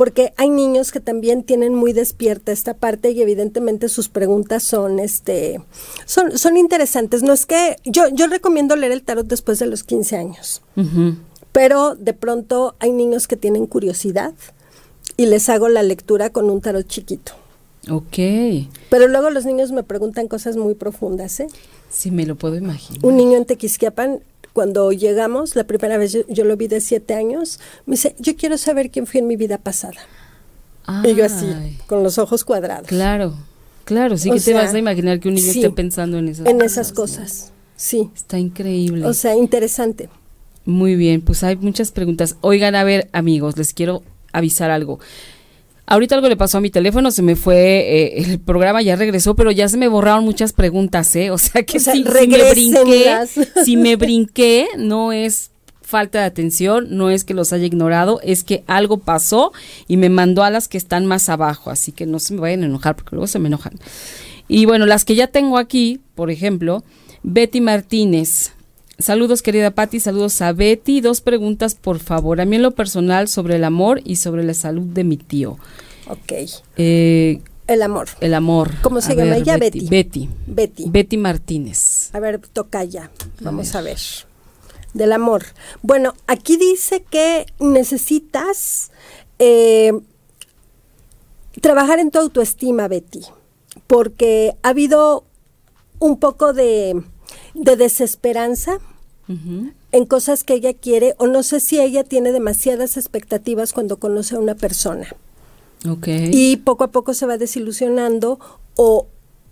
porque 0.00 0.32
hay 0.38 0.48
niños 0.48 0.92
que 0.92 1.00
también 1.00 1.42
tienen 1.42 1.74
muy 1.74 1.92
despierta 1.92 2.52
esta 2.52 2.72
parte 2.72 3.10
y 3.10 3.20
evidentemente 3.20 3.90
sus 3.90 4.08
preguntas 4.08 4.62
son 4.62 4.98
este 4.98 5.60
son 6.06 6.38
son 6.38 6.56
interesantes. 6.56 7.22
No 7.22 7.34
es 7.34 7.44
que 7.44 7.76
yo 7.84 8.08
yo 8.08 8.26
recomiendo 8.26 8.76
leer 8.76 8.92
el 8.92 9.02
tarot 9.02 9.26
después 9.26 9.58
de 9.58 9.66
los 9.66 9.84
15 9.84 10.16
años. 10.16 10.62
Pero 11.52 11.96
de 11.96 12.14
pronto 12.14 12.76
hay 12.78 12.92
niños 12.92 13.28
que 13.28 13.36
tienen 13.36 13.66
curiosidad 13.66 14.32
y 15.18 15.26
les 15.26 15.50
hago 15.50 15.68
la 15.68 15.82
lectura 15.82 16.30
con 16.30 16.48
un 16.48 16.62
tarot 16.62 16.88
chiquito. 16.88 17.32
Ok. 17.90 18.16
Pero 18.88 19.06
luego 19.06 19.28
los 19.28 19.44
niños 19.44 19.70
me 19.70 19.82
preguntan 19.82 20.28
cosas 20.28 20.56
muy 20.56 20.76
profundas, 20.76 21.40
¿eh? 21.40 21.48
Sí, 21.90 22.10
me 22.10 22.24
lo 22.24 22.36
puedo 22.36 22.56
imaginar. 22.56 23.04
Un 23.04 23.18
niño 23.18 23.36
en 23.36 23.44
Tequisquiapan 23.44 24.20
cuando 24.52 24.92
llegamos, 24.92 25.56
la 25.56 25.64
primera 25.64 25.96
vez 25.96 26.16
yo, 26.28 26.44
lo 26.44 26.56
vi 26.56 26.68
de 26.68 26.80
siete 26.80 27.14
años, 27.14 27.60
me 27.86 27.92
dice, 27.92 28.14
yo 28.18 28.36
quiero 28.36 28.58
saber 28.58 28.90
quién 28.90 29.06
fui 29.06 29.20
en 29.20 29.26
mi 29.26 29.36
vida 29.36 29.58
pasada. 29.58 30.00
Y 31.04 31.14
yo 31.14 31.24
así, 31.24 31.46
con 31.86 32.02
los 32.02 32.18
ojos 32.18 32.44
cuadrados. 32.44 32.88
Claro, 32.88 33.34
claro, 33.84 34.16
sí 34.16 34.30
que 34.30 34.40
te 34.40 34.54
vas 34.54 34.74
a 34.74 34.78
imaginar 34.78 35.20
que 35.20 35.28
un 35.28 35.34
niño 35.34 35.50
esté 35.50 35.70
pensando 35.70 36.18
en 36.18 36.28
esas 36.28 36.46
en 36.46 36.58
cosas. 36.58 36.60
En 36.60 36.66
esas 36.66 36.92
cosas, 36.92 37.52
sí. 37.76 38.10
Está 38.14 38.38
increíble. 38.38 39.06
O 39.06 39.14
sea, 39.14 39.36
interesante. 39.36 40.08
Muy 40.64 40.96
bien, 40.96 41.20
pues 41.20 41.44
hay 41.44 41.56
muchas 41.56 41.92
preguntas. 41.92 42.36
Oigan, 42.40 42.74
a 42.74 42.84
ver, 42.84 43.08
amigos, 43.12 43.56
les 43.56 43.72
quiero 43.72 44.02
avisar 44.32 44.70
algo. 44.70 44.98
Ahorita 45.90 46.14
algo 46.14 46.28
le 46.28 46.36
pasó 46.36 46.58
a 46.58 46.60
mi 46.60 46.70
teléfono, 46.70 47.10
se 47.10 47.20
me 47.20 47.34
fue 47.34 47.56
eh, 47.56 48.22
el 48.22 48.38
programa, 48.38 48.80
ya 48.80 48.94
regresó, 48.94 49.34
pero 49.34 49.50
ya 49.50 49.68
se 49.68 49.76
me 49.76 49.88
borraron 49.88 50.24
muchas 50.24 50.52
preguntas, 50.52 51.16
¿eh? 51.16 51.30
O 51.32 51.36
sea 51.36 51.64
que 51.64 51.80
si, 51.80 52.04
me 52.04 52.50
brinqué, 52.52 53.26
si 53.64 53.76
me 53.76 53.96
brinqué, 53.96 54.68
no 54.78 55.10
es 55.10 55.50
falta 55.82 56.20
de 56.20 56.26
atención, 56.26 56.86
no 56.90 57.10
es 57.10 57.24
que 57.24 57.34
los 57.34 57.52
haya 57.52 57.66
ignorado, 57.66 58.20
es 58.22 58.44
que 58.44 58.62
algo 58.68 58.98
pasó 58.98 59.50
y 59.88 59.96
me 59.96 60.10
mandó 60.10 60.44
a 60.44 60.50
las 60.50 60.68
que 60.68 60.78
están 60.78 61.06
más 61.06 61.28
abajo, 61.28 61.70
así 61.70 61.90
que 61.90 62.06
no 62.06 62.20
se 62.20 62.34
me 62.34 62.40
vayan 62.40 62.62
a 62.62 62.66
enojar 62.66 62.94
porque 62.94 63.16
luego 63.16 63.26
se 63.26 63.40
me 63.40 63.48
enojan. 63.48 63.72
Y 64.46 64.66
bueno, 64.66 64.86
las 64.86 65.04
que 65.04 65.16
ya 65.16 65.26
tengo 65.26 65.58
aquí, 65.58 66.00
por 66.14 66.30
ejemplo, 66.30 66.84
Betty 67.24 67.60
Martínez. 67.60 68.52
Saludos 69.00 69.42
querida 69.42 69.70
Patti, 69.70 69.98
saludos 70.00 70.40
a 70.42 70.52
Betty. 70.52 71.00
Dos 71.00 71.20
preguntas 71.20 71.74
por 71.74 71.98
favor. 71.98 72.40
A 72.40 72.44
mí 72.44 72.56
en 72.56 72.62
lo 72.62 72.72
personal 72.72 73.28
sobre 73.28 73.56
el 73.56 73.64
amor 73.64 74.00
y 74.04 74.16
sobre 74.16 74.44
la 74.44 74.54
salud 74.54 74.82
de 74.82 75.04
mi 75.04 75.16
tío. 75.16 75.58
Ok. 76.08 76.32
Eh, 76.76 77.40
el 77.66 77.82
amor. 77.82 78.08
El 78.20 78.34
amor. 78.34 78.72
¿Cómo 78.82 79.00
se 79.00 79.14
llama 79.14 79.36
ella? 79.36 79.56
Betty. 79.56 79.88
Betty. 79.88 80.28
Betty. 80.46 80.84
Betty 80.88 81.16
Martínez. 81.16 82.14
A 82.14 82.20
ver, 82.20 82.38
toca 82.40 82.84
ya. 82.84 83.10
Vamos 83.40 83.74
a 83.74 83.80
ver. 83.80 83.98
Del 84.92 85.12
amor. 85.12 85.44
Bueno, 85.82 86.14
aquí 86.26 86.56
dice 86.56 87.04
que 87.08 87.46
necesitas 87.60 88.90
eh, 89.38 89.92
trabajar 91.60 92.00
en 92.00 92.10
tu 92.10 92.18
autoestima, 92.18 92.88
Betty. 92.88 93.20
porque 93.86 94.56
ha 94.62 94.70
habido 94.70 95.24
un 96.00 96.18
poco 96.18 96.52
de, 96.52 97.02
de 97.54 97.76
desesperanza 97.76 98.78
En 99.92 100.06
cosas 100.06 100.44
que 100.44 100.54
ella 100.54 100.74
quiere 100.74 101.14
o 101.18 101.26
no 101.26 101.42
sé 101.42 101.60
si 101.60 101.80
ella 101.80 102.04
tiene 102.04 102.32
demasiadas 102.32 102.96
expectativas 102.96 103.72
cuando 103.72 103.98
conoce 103.98 104.34
a 104.34 104.38
una 104.40 104.54
persona 104.56 105.08
y 106.32 106.56
poco 106.56 106.84
a 106.84 106.88
poco 106.90 107.14
se 107.14 107.26
va 107.26 107.38
desilusionando 107.38 108.38
o, 108.76 109.06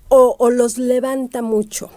o, 0.09 0.37
o 0.39 0.51
los 0.51 0.79
levanta 0.79 1.43
mucho. 1.43 1.91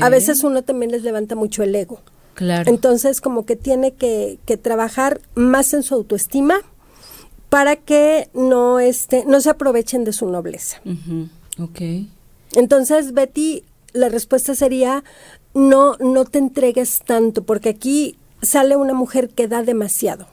A 0.00 0.08
veces 0.08 0.44
uno 0.44 0.62
también 0.62 0.90
les 0.90 1.02
levanta 1.02 1.34
mucho 1.34 1.62
el 1.62 1.74
ego. 1.74 2.00
Claro. 2.34 2.68
Entonces 2.68 3.20
como 3.20 3.46
que 3.46 3.56
tiene 3.56 3.92
que, 3.92 4.38
que 4.44 4.56
trabajar 4.56 5.20
más 5.34 5.72
en 5.72 5.82
su 5.82 5.94
autoestima 5.94 6.56
para 7.48 7.76
que 7.76 8.28
no, 8.34 8.80
este, 8.80 9.24
no 9.26 9.40
se 9.40 9.50
aprovechen 9.50 10.02
de 10.04 10.12
su 10.12 10.28
nobleza. 10.28 10.80
Entonces, 12.54 13.12
Betty, 13.12 13.62
la 13.92 14.08
respuesta 14.08 14.54
sería, 14.56 15.04
no, 15.54 15.96
no 15.98 16.24
te 16.24 16.38
entregues 16.38 17.00
tanto, 17.04 17.44
porque 17.44 17.70
aquí 17.70 18.18
sale 18.42 18.76
una 18.76 18.94
mujer 18.94 19.30
que 19.30 19.48
da 19.48 19.62
demasiado. 19.62 20.26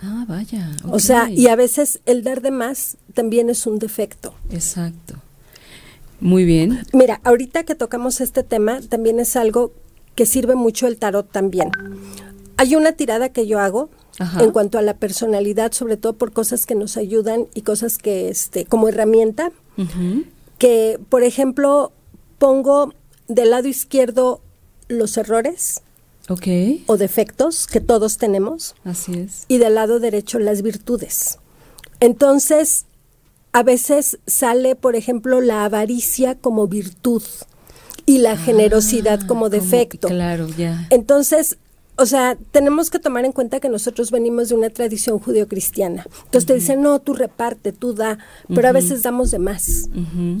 Ah, 0.00 0.24
vaya. 0.28 0.70
O 0.90 0.98
sea, 0.98 1.30
y 1.30 1.48
a 1.48 1.56
veces 1.56 2.00
el 2.06 2.24
dar 2.24 2.42
de 2.42 2.50
más 2.50 2.96
también 3.14 3.48
es 3.50 3.66
un 3.66 3.78
defecto. 3.78 4.34
Exacto. 4.50 5.14
Muy 6.20 6.44
bien. 6.44 6.82
Mira, 6.92 7.20
ahorita 7.24 7.64
que 7.64 7.74
tocamos 7.74 8.20
este 8.20 8.42
tema, 8.42 8.80
también 8.80 9.20
es 9.20 9.36
algo 9.36 9.72
que 10.14 10.26
sirve 10.26 10.54
mucho 10.54 10.86
el 10.86 10.98
tarot 10.98 11.30
también. 11.30 11.70
Hay 12.56 12.76
una 12.76 12.92
tirada 12.92 13.30
que 13.30 13.46
yo 13.46 13.58
hago 13.58 13.90
Ajá. 14.18 14.42
en 14.42 14.52
cuanto 14.52 14.78
a 14.78 14.82
la 14.82 14.96
personalidad, 14.96 15.72
sobre 15.72 15.96
todo 15.96 16.14
por 16.14 16.32
cosas 16.32 16.66
que 16.66 16.74
nos 16.74 16.96
ayudan 16.96 17.46
y 17.54 17.62
cosas 17.62 17.98
que, 17.98 18.28
este, 18.28 18.64
como 18.64 18.88
herramienta, 18.88 19.50
que, 20.58 21.00
por 21.08 21.24
ejemplo, 21.24 21.92
pongo 22.38 22.94
del 23.28 23.50
lado 23.50 23.68
izquierdo 23.68 24.40
los 24.88 25.16
errores 25.16 25.82
o 26.86 26.96
defectos 26.96 27.66
que 27.66 27.80
todos 27.80 28.16
tenemos 28.18 28.74
Así 28.84 29.12
es. 29.14 29.44
y 29.48 29.58
del 29.58 29.74
lado 29.74 30.00
derecho 30.00 30.38
las 30.38 30.62
virtudes. 30.62 31.38
Entonces, 32.00 32.86
a 33.52 33.62
veces 33.62 34.18
sale, 34.26 34.74
por 34.74 34.96
ejemplo, 34.96 35.40
la 35.40 35.64
avaricia 35.64 36.34
como 36.36 36.66
virtud 36.66 37.22
y 38.06 38.18
la 38.18 38.36
generosidad 38.36 39.20
Ah, 39.22 39.26
como 39.26 39.48
defecto. 39.48 40.08
Claro, 40.08 40.48
ya. 40.48 40.86
Entonces, 40.90 41.56
o 41.96 42.06
sea, 42.06 42.36
tenemos 42.50 42.90
que 42.90 42.98
tomar 42.98 43.24
en 43.24 43.32
cuenta 43.32 43.60
que 43.60 43.68
nosotros 43.68 44.10
venimos 44.10 44.48
de 44.48 44.56
una 44.56 44.68
tradición 44.70 45.18
judeocristiana. 45.20 46.04
Entonces 46.24 46.46
te 46.46 46.54
dicen, 46.54 46.82
no, 46.82 46.98
tú 47.00 47.14
reparte, 47.14 47.72
tú 47.72 47.94
da, 47.94 48.18
pero 48.52 48.68
a 48.68 48.72
veces 48.72 49.02
damos 49.02 49.30
de 49.30 49.38
más. 49.38 49.88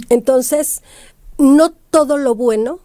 Entonces, 0.08 0.82
no 1.38 1.70
todo 1.90 2.16
lo 2.18 2.34
bueno 2.34 2.80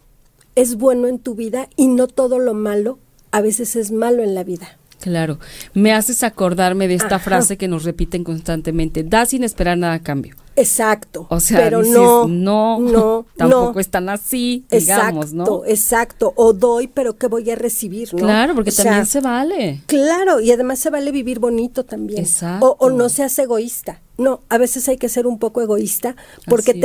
es 0.56 0.76
bueno 0.76 1.06
en 1.08 1.18
tu 1.18 1.34
vida 1.34 1.68
y 1.76 1.88
no 1.88 2.06
todo 2.06 2.38
lo 2.38 2.54
malo 2.54 2.98
a 3.30 3.40
veces 3.40 3.76
es 3.76 3.92
malo 3.92 4.22
en 4.22 4.34
la 4.34 4.44
vida. 4.44 4.76
Claro. 5.00 5.38
Me 5.72 5.92
haces 5.92 6.22
acordarme 6.22 6.86
de 6.86 6.94
esta 6.94 7.16
Ajá. 7.16 7.20
frase 7.20 7.56
que 7.56 7.68
nos 7.68 7.84
repiten 7.84 8.22
constantemente. 8.22 9.02
Da 9.02 9.24
sin 9.24 9.44
esperar 9.44 9.78
nada 9.78 9.94
a 9.94 10.02
cambio. 10.02 10.36
Exacto. 10.56 11.26
O 11.30 11.40
sea, 11.40 11.58
pero 11.58 11.78
dices, 11.80 11.94
no, 11.94 12.28
no, 12.28 12.78
no, 12.78 13.26
tampoco 13.36 13.72
no. 13.74 13.80
es 13.80 13.88
tan 13.88 14.10
así, 14.10 14.64
digamos, 14.70 15.26
Exacto, 15.32 15.62
¿no? 15.62 15.64
exacto. 15.64 16.32
O 16.36 16.52
doy, 16.52 16.86
pero 16.88 17.16
¿qué 17.16 17.28
voy 17.28 17.50
a 17.50 17.56
recibir? 17.56 18.12
¿no? 18.12 18.18
Claro, 18.18 18.54
porque 18.54 18.68
O 18.68 18.72
sea, 18.72 18.84
también 18.84 19.06
se 19.06 19.20
vale. 19.20 19.80
Claro, 19.86 20.40
y 20.40 20.52
además 20.52 20.80
se 20.80 20.90
vale 20.90 21.12
vivir 21.12 21.38
bonito 21.38 21.84
también. 21.84 22.20
Exacto. 22.20 22.76
O, 22.78 22.86
o 22.86 22.90
no 22.90 23.08
seas 23.08 23.38
egoísta. 23.38 24.02
No, 24.18 24.42
a 24.50 24.58
veces 24.58 24.86
hay 24.90 24.98
que 24.98 25.08
ser 25.08 25.26
un 25.26 25.38
poco 25.38 25.62
egoísta 25.62 26.14
porque 26.46 26.72
Así 26.72 26.80
es. 26.80 26.84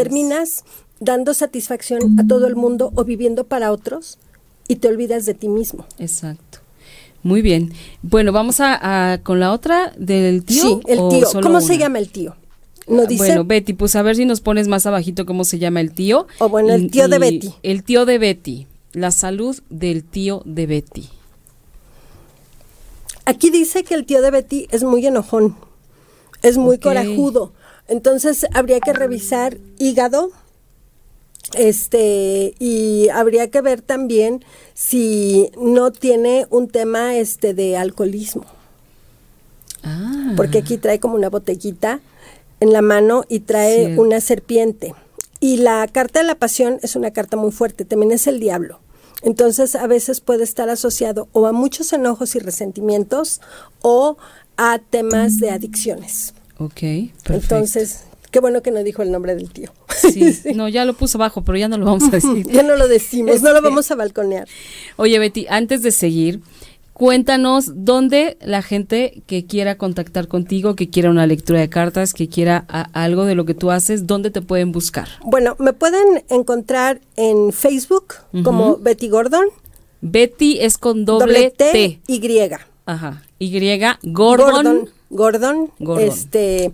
Dando 1.00 1.34
satisfacción 1.34 2.20
a 2.20 2.26
todo 2.28 2.48
el 2.48 2.56
mundo 2.56 2.92
o 2.96 3.04
viviendo 3.04 3.44
para 3.46 3.72
otros 3.72 4.18
y 4.68 4.78
te 4.78 4.88
olvidas 4.88 5.26
de 5.26 5.34
ti 5.34 5.48
mismo. 5.50 5.86
Exacto. 6.00 6.60
Muy 7.24 7.42
bien. 7.42 7.74
Bueno, 8.04 8.32
vamos 8.32 8.60
a, 8.60 9.14
a- 9.14 9.18
con 9.24 9.40
la 9.40 9.52
otra 9.52 9.94
del 9.98 10.44
tío. 10.44 10.64
sí, 10.64 10.80
el 10.88 11.00
tío. 11.10 11.28
¿Cómo 11.42 11.60
se 11.62 11.78
llama 11.78 12.00
el 12.00 12.10
tío? 12.10 12.36
¿No 12.88 13.08
dice? 13.08 13.26
Bueno, 13.26 13.46
Betty, 13.46 13.74
pues 13.74 13.96
a 13.96 14.04
ver 14.04 14.16
si 14.16 14.26
nos 14.26 14.42
pones 14.42 14.68
más 14.68 14.86
abajito 14.86 15.26
cómo 15.26 15.44
se 15.44 15.58
llama 15.58 15.82
el 15.82 15.92
tío. 15.92 16.28
O 16.38 16.50
bueno, 16.50 16.72
el 16.74 16.84
Y- 16.86 16.90
tío 16.90 17.08
de 17.08 17.18
Betty. 17.18 17.54
El 17.64 17.84
tío 17.84 18.06
de 18.06 18.20
Betty. 18.20 18.68
La 18.94 19.10
salud 19.12 19.58
del 19.72 20.04
tío 20.04 20.44
de 20.46 20.68
Betty. 20.68 21.10
Aquí 23.26 23.50
dice 23.50 23.84
que 23.84 23.96
el 23.96 24.06
tío 24.06 24.22
de 24.22 24.30
Betty 24.32 24.68
es 24.72 24.84
muy 24.84 25.06
enojón, 25.06 25.56
es 26.44 26.58
muy 26.58 26.78
corajudo. 26.78 27.54
Entonces 27.88 28.46
habría 28.54 28.80
que 28.80 28.94
revisar 28.94 29.58
hígado, 29.80 30.30
este, 31.54 32.56
y 32.60 33.10
habría 33.10 33.50
que 33.52 33.62
ver 33.62 33.82
también 33.82 34.44
si 34.74 35.52
no 35.62 35.92
tiene 35.92 36.48
un 36.50 36.68
tema 36.68 37.16
este 37.16 37.54
de 37.54 37.78
alcoholismo, 37.78 38.46
Ah. 39.84 40.34
porque 40.36 40.58
aquí 40.60 40.78
trae 40.78 41.00
como 41.00 41.16
una 41.16 41.30
botellita 41.30 42.00
en 42.60 42.74
la 42.74 42.82
mano 42.82 43.24
y 43.30 43.42
trae 43.42 43.98
una 44.00 44.20
serpiente. 44.20 44.96
Y 45.40 45.58
la 45.58 45.88
carta 45.88 46.20
de 46.22 46.26
la 46.26 46.36
pasión 46.36 46.80
es 46.82 46.96
una 46.96 47.12
carta 47.12 47.38
muy 47.38 47.52
fuerte, 47.52 47.86
también 47.86 48.12
es 48.12 48.26
el 48.26 48.40
diablo. 48.40 48.80
Entonces 49.22 49.76
a 49.76 49.86
veces 49.88 50.22
puede 50.22 50.44
estar 50.44 50.70
asociado 50.70 51.28
o 51.34 51.46
a 51.46 51.52
muchos 51.52 51.94
enojos 51.94 52.36
y 52.36 52.40
resentimientos 52.40 53.42
o 53.82 54.18
a 54.58 54.80
temas 54.80 55.40
de 55.40 55.52
adicciones. 55.52 56.34
Ok, 56.58 56.74
perfecto. 57.24 57.34
Entonces, 57.34 58.02
qué 58.36 58.42
bueno 58.42 58.62
que 58.62 58.70
no 58.72 58.84
dijo 58.84 59.02
el 59.02 59.14
nombre 59.14 59.34
del 59.34 59.50
tío. 59.50 59.70
Sí, 59.96 60.36
no, 60.54 60.68
ya 60.68 60.84
lo 60.84 60.94
puso 60.94 61.18
abajo, 61.18 61.44
pero 61.46 61.58
ya 61.58 61.70
no 61.70 61.78
lo 61.78 61.86
vamos 61.86 62.04
a 62.04 62.12
decir. 62.12 62.46
ya 62.52 62.64
no 62.64 62.76
lo 62.76 62.90
decimos, 62.90 63.42
no 63.42 63.52
lo 63.52 63.56
Este. 63.60 63.70
vamos 63.70 63.90
a 63.92 63.96
balconear. 63.96 64.46
Oye, 64.98 65.18
Betty, 65.20 65.46
antes 65.50 65.82
de 65.84 65.92
seguir, 65.92 66.42
cuéntanos 66.92 67.72
dónde 67.74 68.38
la 68.42 68.62
gente 68.62 69.24
que 69.26 69.46
quiera 69.46 69.78
contactar 69.78 70.28
contigo, 70.28 70.76
que 70.76 70.90
quiera 70.90 71.10
una 71.10 71.26
lectura 71.28 71.62
de 71.62 71.70
cartas, 71.70 72.14
que 72.14 72.28
quiera 72.28 72.66
a- 72.68 72.90
algo 73.04 73.24
de 73.24 73.36
lo 73.36 73.46
que 73.46 73.54
tú 73.54 73.72
haces, 73.72 74.06
dónde 74.06 74.32
te 74.32 74.42
pueden 74.42 74.74
buscar. 74.74 75.08
Bueno, 75.24 75.56
me 75.60 75.72
pueden 75.72 76.24
encontrar 76.30 77.00
en 77.16 77.54
Facebook 77.54 78.16
como 78.44 78.76
Betty 78.76 79.08
Gordon, 79.08 79.46
Betty 80.02 80.60
es 80.60 80.78
con 80.78 81.06
doble, 81.06 81.52
T. 81.52 82.00
Y. 82.06 82.22
Ajá. 82.86 83.24
Y 83.40 83.50
Gordon. 84.04 84.52
Gordon, 84.54 84.90
Gordon, 85.10 85.72
Gordon. 85.80 86.04
este 86.08 86.72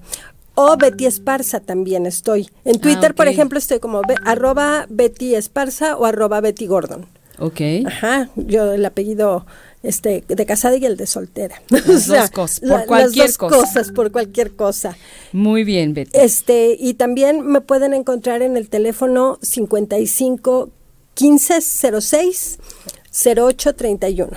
o 0.56 0.76
Betty 0.78 1.06
Esparza 1.06 1.60
también 1.60 2.06
estoy. 2.06 2.50
En 2.66 2.80
Twitter, 2.80 3.16
por 3.16 3.28
Ah, 3.28 3.32
ejemplo, 3.32 3.58
estoy 3.60 3.80
como 3.80 4.02
be- 4.02 4.16
arroba 4.26 4.86
Betty 4.90 5.36
Esparza 5.36 5.96
o 5.98 6.06
arroba 6.06 6.42
Betty 6.42 6.68
Gordon. 6.68 7.06
Ok. 7.40 7.62
Ajá, 7.88 8.30
yo 8.36 8.74
el 8.74 8.86
apellido 8.86 9.46
este 9.82 10.24
de 10.28 10.46
casada 10.46 10.76
y 10.78 10.86
el 10.86 10.96
de 10.98 11.08
soltera. 11.08 11.60
Las 11.70 12.06
dos 12.08 12.30
cosas, 12.30 12.60
por 12.60 12.86
cualquier 12.86 13.26
las 13.28 13.38
dos 13.38 13.50
cosa. 13.50 13.58
cosas, 13.58 13.92
por 13.92 14.12
cualquier 14.12 14.52
cosa. 14.56 14.96
Muy 15.32 15.64
bien, 15.64 15.94
Betty. 15.96 16.12
Este, 16.14 16.76
y 16.80 16.94
también 16.94 17.42
me 17.48 17.62
pueden 17.62 17.94
encontrar 17.96 18.44
en 18.44 18.58
el 18.58 18.70
teléfono 18.70 19.40
55 19.42 20.70
15 21.16 21.62
06 22.02 22.60
08 23.36 23.76
31. 23.76 24.32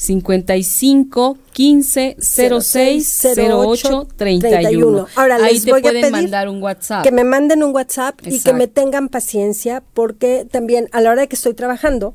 55 0.00 1.36
15 1.52 2.16
06 2.18 3.26
08 3.36 4.08
31. 4.16 5.06
Ahora 5.14 5.36
Ahí 5.36 5.54
les 5.54 5.64
te 5.64 5.72
voy 5.72 5.80
a 5.80 5.82
pueden 5.82 6.00
pedir 6.00 6.12
mandar 6.12 6.48
un 6.48 6.62
WhatsApp. 6.62 7.04
Que 7.04 7.12
me 7.12 7.22
manden 7.22 7.62
un 7.62 7.74
WhatsApp 7.74 8.18
y 8.22 8.30
que 8.30 8.36
Exacto. 8.36 8.58
me 8.58 8.66
tengan 8.66 9.10
paciencia 9.10 9.82
porque 9.92 10.46
también 10.50 10.88
a 10.92 11.02
la 11.02 11.10
hora 11.10 11.20
de 11.20 11.28
que 11.28 11.36
estoy 11.36 11.52
trabajando 11.52 12.14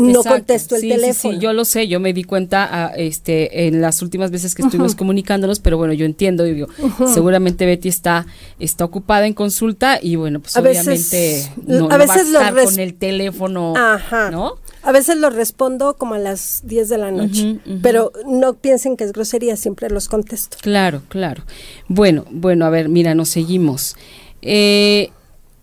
no 0.00 0.08
Exacto. 0.20 0.30
contesto 0.30 0.74
el 0.76 0.80
Sí, 0.80 0.88
sí, 0.88 0.94
teléfono. 0.96 1.34
Sí, 1.34 1.40
yo 1.40 1.52
lo 1.52 1.64
sé, 1.64 1.88
yo 1.88 2.00
me 2.00 2.12
di 2.12 2.24
cuenta 2.24 2.68
ah, 2.70 2.92
este, 2.96 3.66
en 3.66 3.80
las 3.80 4.02
últimas 4.02 4.30
veces 4.30 4.54
que 4.54 4.62
estuvimos 4.62 4.94
comunicándonos, 4.94 5.60
pero 5.60 5.76
bueno, 5.76 5.92
yo 5.92 6.06
entiendo, 6.06 6.46
y 6.46 6.54
digo, 6.54 6.68
seguramente 7.12 7.66
Betty 7.66 7.88
está, 7.88 8.26
está 8.58 8.84
ocupada 8.84 9.26
en 9.26 9.34
consulta 9.34 9.98
y 10.02 10.16
bueno, 10.16 10.40
pues 10.40 10.56
A 10.56 10.60
veces- 10.60 10.86
obviamente 10.86 11.52
no, 11.66 11.74
a 11.74 11.78
no 11.78 11.88
va 11.88 11.94
a 11.94 11.98
veces 11.98 12.26
estar 12.28 12.54
con 12.64 12.78
el 12.78 12.94
teléfono, 12.94 13.74
Ajá. 13.76 14.30
¿no? 14.30 14.54
A 14.82 14.92
veces 14.92 15.16
los 15.18 15.34
respondo 15.34 15.96
como 15.98 16.14
a 16.14 16.18
las 16.18 16.62
10 16.64 16.88
de 16.88 16.96
la 16.96 17.10
noche, 17.10 17.52
Ujú, 17.52 17.60
ujú. 17.72 17.78
pero 17.82 18.12
no 18.26 18.54
piensen 18.54 18.96
que 18.96 19.04
es 19.04 19.12
grosería, 19.12 19.56
siempre 19.56 19.90
los 19.90 20.08
contesto. 20.08 20.56
Claro, 20.62 21.02
claro. 21.08 21.42
Bueno, 21.88 22.24
bueno, 22.30 22.64
a 22.64 22.70
ver, 22.70 22.88
mira, 22.88 23.14
nos 23.14 23.28
seguimos. 23.28 23.94
Eh, 24.40 25.10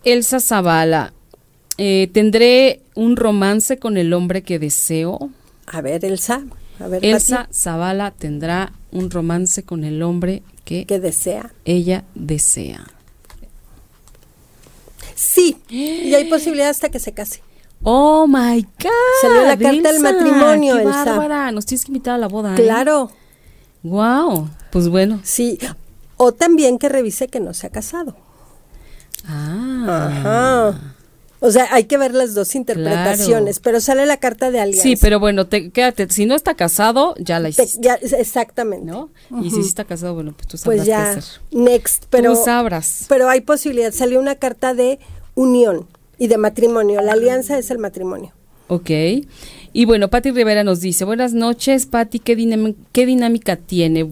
Elsa 0.04 0.40
Zavala, 0.40 1.14
eh, 1.78 2.10
¿tendré 2.14 2.82
un 2.96 3.16
romance 3.16 3.78
con 3.78 3.98
el 3.98 4.14
hombre 4.14 4.42
que 4.44 4.60
deseo? 4.60 5.30
A 5.66 5.82
ver, 5.82 6.04
Elsa, 6.06 6.44
a 6.80 6.88
ver, 6.88 7.06
Elsa 7.06 7.38
Pati, 7.46 7.54
Zavala 7.54 8.12
tendrá 8.12 8.72
un 8.92 9.10
romance 9.12 9.64
con 9.64 9.84
el 9.84 10.02
hombre 10.02 10.42
que 10.66 10.86
¿qué 10.86 11.00
desea? 11.00 11.52
ella 11.66 12.04
desea. 12.16 12.86
Sí, 15.16 15.58
y 15.70 16.14
hay 16.14 16.30
posibilidad 16.30 16.70
hasta 16.70 16.90
que 16.90 17.00
se 17.00 17.12
case. 17.12 17.42
Oh 17.84 18.28
my 18.28 18.62
God. 18.62 18.90
Salió 19.22 19.44
la 19.44 19.58
carta 19.58 19.92
del 19.92 20.02
matrimonio, 20.02 20.76
qué 20.76 20.82
Elsa. 20.84 21.06
bárbara. 21.06 21.52
Nos 21.52 21.66
tienes 21.66 21.86
que 21.86 21.92
invitar 21.92 22.16
a 22.16 22.18
la 22.18 22.28
boda. 22.28 22.56
Claro, 22.56 23.12
Wow. 23.84 24.50
Pues 24.72 24.90
bueno. 24.90 25.20
sí. 25.24 25.58
O 26.18 26.32
también 26.34 26.80
que 26.80 26.90
revise 26.90 27.28
que 27.28 27.40
no 27.40 27.54
se 27.54 27.68
ha 27.68 27.70
casado. 27.70 28.16
Ah. 29.28 30.10
Ajá. 30.72 30.96
O 31.40 31.52
sea, 31.52 31.68
hay 31.72 31.84
que 31.84 31.98
ver 31.98 32.14
las 32.16 32.34
dos 32.34 32.56
interpretaciones, 32.56 33.60
pero 33.60 33.80
sale 33.80 34.06
la 34.08 34.18
carta 34.18 34.50
de 34.50 34.60
alianza. 34.60 34.82
Sí, 34.84 34.96
pero 35.00 35.20
bueno, 35.20 35.46
te, 35.48 35.70
quédate. 35.70 36.10
Si 36.10 36.26
no 36.26 36.34
está 36.36 36.56
casado, 36.56 37.14
ya 37.20 37.40
la 37.40 37.52
Te- 37.52 37.64
hiciste. 37.64 37.80
ya, 37.82 37.94
exactamente. 38.18 38.86
¿No? 38.86 39.10
Y 39.44 39.52
si 39.52 39.62
sí 39.62 39.68
está 39.70 39.84
casado, 39.86 40.16
bueno, 40.16 40.34
pues 40.36 40.48
tú 40.48 40.58
sabrás 40.58 40.78
Pues 40.78 40.86
qué 40.86 40.90
ya, 40.90 41.12
hacer. 41.12 41.24
next. 41.52 42.06
Pero, 42.10 42.34
tú 42.36 42.44
sabrás. 42.44 43.06
pero 43.08 43.30
hay 43.30 43.42
posibilidad. 43.42 43.92
Salió 43.92 44.20
una 44.20 44.36
carta 44.36 44.74
de 44.74 45.00
unión 45.36 45.86
y 46.18 46.28
de 46.28 46.38
matrimonio. 46.38 47.02
La 47.02 47.12
alianza 47.14 47.58
es 47.60 47.70
el 47.70 47.78
matrimonio. 47.78 48.32
Ok. 48.70 48.90
Y 49.74 49.86
bueno, 49.86 50.10
Patti 50.10 50.32
Rivera 50.32 50.64
nos 50.64 50.82
dice, 50.82 51.06
buenas 51.06 51.34
noches, 51.34 51.86
Patti, 51.86 52.18
¿qué, 52.20 52.36
¿qué 52.92 53.06
dinámica 53.06 53.56
tiene? 53.58 54.10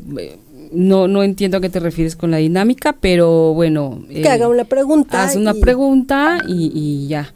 Eh, 0.66 0.70
No, 0.74 1.08
no 1.08 1.24
entiendo 1.24 1.58
a 1.58 1.62
qué 1.62 1.70
te 1.70 1.80
refieres 1.80 2.16
con 2.16 2.32
la 2.32 2.38
dinámica, 2.38 2.94
pero 2.94 3.54
bueno. 3.54 4.04
Que 4.10 4.22
eh, 4.22 4.28
haga 4.30 4.48
una 4.48 4.66
pregunta. 4.66 5.24
Haz 5.24 5.36
una 5.36 5.54
y- 5.56 5.60
pregunta 5.62 6.40
y, 6.48 6.72
y 6.74 7.08
ya. 7.08 7.34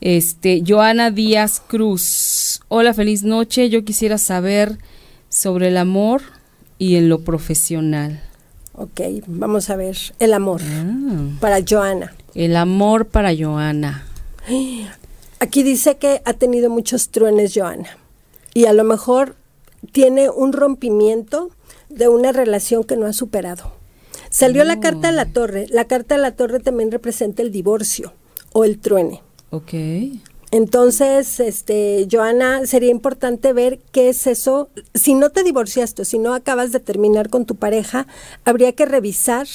Este, 0.00 0.62
Joana 0.66 1.10
Díaz 1.10 1.60
Cruz. 1.66 2.60
Hola, 2.68 2.94
feliz 2.94 3.24
noche. 3.24 3.68
Yo 3.68 3.84
quisiera 3.84 4.16
saber 4.18 4.78
sobre 5.28 5.68
el 5.68 5.76
amor 5.76 6.22
y 6.78 6.96
en 6.96 7.08
lo 7.08 7.20
profesional. 7.20 8.20
Ok, 8.74 9.00
vamos 9.26 9.70
a 9.70 9.76
ver. 9.76 9.96
El 10.20 10.32
amor 10.34 10.60
Ah, 10.64 11.36
para 11.40 11.58
Joana. 11.68 12.14
el 12.34 12.54
amor 12.56 13.06
para 13.06 13.32
Joana. 13.36 14.06
Aquí 15.40 15.62
dice 15.62 15.96
que 15.98 16.20
ha 16.24 16.32
tenido 16.34 16.70
muchos 16.70 17.08
truenes 17.10 17.52
Joana. 17.54 17.88
Y 18.54 18.66
a 18.66 18.72
lo 18.72 18.84
mejor 18.84 19.36
tiene 19.92 20.30
un 20.30 20.52
rompimiento 20.52 21.50
de 21.88 22.08
una 22.08 22.32
relación 22.32 22.84
que 22.84 22.96
no 22.96 23.06
ha 23.06 23.12
superado. 23.12 23.72
Salió 24.30 24.64
la 24.64 24.80
carta 24.80 25.08
de 25.08 25.16
la 25.16 25.26
torre. 25.26 25.66
La 25.70 25.86
carta 25.86 26.16
de 26.16 26.22
la 26.22 26.32
torre 26.32 26.60
también 26.60 26.90
representa 26.90 27.42
el 27.42 27.50
divorcio 27.50 28.12
o 28.52 28.64
el 28.64 28.78
truene. 28.78 29.22
Ok. 29.50 29.72
Entonces, 30.50 31.40
este, 31.40 32.06
Joana, 32.10 32.66
sería 32.66 32.90
importante 32.90 33.52
ver 33.52 33.80
qué 33.92 34.08
es 34.08 34.26
eso. 34.26 34.70
Si 34.94 35.14
no 35.14 35.30
te 35.30 35.44
divorciaste, 35.44 36.02
o 36.02 36.04
si 36.04 36.18
no 36.18 36.34
acabas 36.34 36.72
de 36.72 36.80
terminar 36.80 37.28
con 37.28 37.44
tu 37.44 37.56
pareja, 37.56 38.06
habría 38.44 38.72
que 38.72 38.86
revisar 38.86 39.46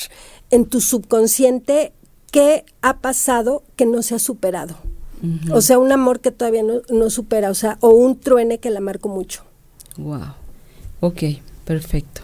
en 0.51 0.65
tu 0.65 0.81
subconsciente 0.81 1.93
qué 2.31 2.65
ha 2.81 2.99
pasado 2.99 3.63
que 3.75 3.85
no 3.85 4.01
se 4.01 4.15
ha 4.15 4.19
superado. 4.19 4.75
O 5.53 5.61
sea, 5.61 5.79
un 5.79 5.89
amor 5.93 6.19
que 6.19 6.31
todavía 6.31 6.63
no, 6.63 6.81
no 6.89 7.09
supera, 7.09 7.49
o 7.49 7.53
sea, 7.53 7.77
o 7.79 7.91
un 7.91 8.19
truene 8.19 8.57
que 8.57 8.69
la 8.69 8.81
marcó 8.81 9.07
mucho. 9.07 9.43
Wow. 9.95 10.33
Ok, 10.99 11.23
perfecto. 11.63 12.22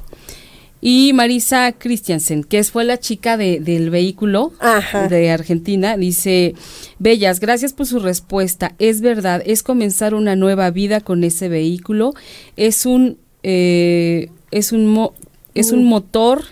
Y 0.81 1.11
Marisa 1.13 1.73
Christiansen, 1.73 2.43
que 2.45 2.63
fue 2.63 2.85
la 2.85 2.97
chica 2.97 3.35
de- 3.35 3.59
del 3.59 3.89
vehículo 3.89 4.53
Ajá. 4.59 5.07
de 5.09 5.29
Argentina, 5.29 5.97
dice, 5.97 6.55
Bellas, 6.99 7.39
gracias 7.41 7.73
por 7.73 7.85
su 7.85 7.99
respuesta. 7.99 8.75
Es 8.79 9.01
verdad, 9.01 9.43
es 9.45 9.61
comenzar 9.61 10.13
una 10.13 10.35
nueva 10.37 10.71
vida 10.71 11.01
con 11.01 11.23
ese 11.25 11.49
vehículo. 11.49 12.13
Es 12.55 12.85
un, 12.85 13.17
eh, 13.43 14.29
es 14.51 14.71
un, 14.71 14.87
mo- 14.87 15.13
es 15.53 15.71
un 15.71 15.83
motor 15.83 16.43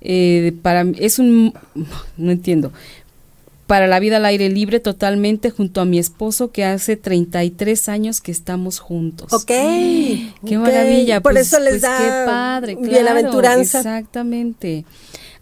eh, 0.00 0.52
para, 0.62 0.86
es 0.98 1.18
un, 1.18 1.52
no 2.16 2.30
entiendo, 2.32 2.72
para 3.66 3.86
la 3.88 3.98
vida 3.98 4.18
al 4.18 4.24
aire 4.24 4.48
libre 4.48 4.78
totalmente 4.80 5.50
junto 5.50 5.80
a 5.80 5.84
mi 5.84 5.98
esposo 5.98 6.52
que 6.52 6.64
hace 6.64 6.96
33 6.96 7.88
años 7.88 8.20
que 8.20 8.30
estamos 8.30 8.78
juntos. 8.78 9.32
Ok. 9.32 9.46
Qué 9.46 10.58
maravilla. 10.58 11.20
Por 11.20 11.32
pues- 11.32 11.48
eso 11.48 11.58
les 11.60 11.70
pues 11.74 11.82
da 11.82 11.98
qué 11.98 12.26
padre, 12.26 12.76
claro, 12.76 12.90
bienaventuranza. 12.90 13.78
Exactamente. 13.78 14.84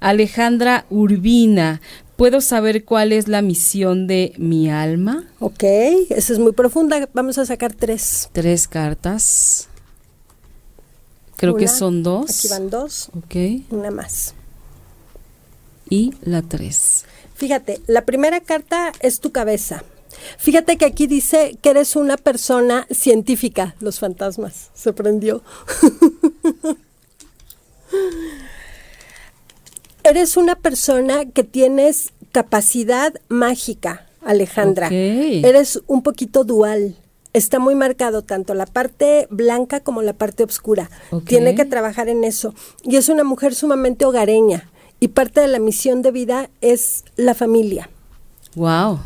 Alejandra 0.01 0.87
Urbina, 0.91 1.81
¿puedo 2.17 2.41
saber 2.41 2.85
cuál 2.85 3.13
es 3.13 3.29
la 3.29 3.43
misión 3.43 4.07
de 4.07 4.33
mi 4.39 4.71
alma? 4.71 5.25
Ok, 5.41 5.63
esa 5.63 6.33
es 6.33 6.39
muy 6.39 6.53
profunda. 6.53 7.09
Vamos 7.13 7.39
a 7.39 7.45
sacar 7.47 7.73
tres. 7.75 8.31
Tres 8.33 8.69
cartas. 8.69 9.69
Creo 11.37 11.57
que 11.57 11.69
son 11.69 12.03
dos. 12.03 12.31
Aquí 12.39 12.49
van 12.49 12.71
dos, 12.71 13.11
Ok. 13.17 13.65
una 13.71 13.91
más. 13.91 14.35
Y 15.91 16.15
la 16.23 16.41
tres. 16.43 17.05
Fíjate, 17.35 17.81
la 17.87 18.05
primera 18.05 18.41
carta 18.41 18.93
es 19.01 19.21
tu 19.21 19.33
cabeza. 19.33 19.85
Fíjate 20.39 20.77
que 20.77 20.85
aquí 20.85 21.07
dice 21.07 21.59
que 21.61 21.71
eres 21.71 21.97
una 21.97 22.17
persona 22.17 22.87
científica, 22.91 23.75
los 23.81 23.99
fantasmas. 23.99 24.71
Se 24.75 24.93
prendió. 24.93 25.43
eres 30.05 30.37
una 30.37 30.55
persona 30.55 31.25
que 31.25 31.45
tienes 31.45 32.13
capacidad 32.31 33.15
mágica, 33.29 34.07
Alejandra. 34.23 34.89
Eres 34.91 35.81
un 35.87 36.03
poquito 36.03 36.45
dual. 36.45 36.97
Está 37.33 37.59
muy 37.59 37.75
marcado 37.75 38.23
tanto 38.23 38.55
la 38.55 38.67
parte 38.67 39.27
blanca 39.31 39.81
como 39.81 40.03
la 40.03 40.13
parte 40.13 40.45
oscura. 40.45 40.89
Tiene 41.27 41.57
que 41.57 41.65
trabajar 41.65 42.09
en 42.09 42.23
eso. 42.23 42.55
Y 42.85 42.97
es 42.97 43.09
una 43.09 43.25
mujer 43.25 43.55
sumamente 43.57 44.05
hogareña. 44.05 44.71
Y 45.05 45.09
parte 45.09 45.43
de 45.43 45.49
la 45.49 45.59
misión 45.59 46.01
de 46.01 46.11
vida 46.13 46.49
es 46.63 47.05
la 47.17 47.35
familia. 47.35 47.91
Wow. 48.55 49.01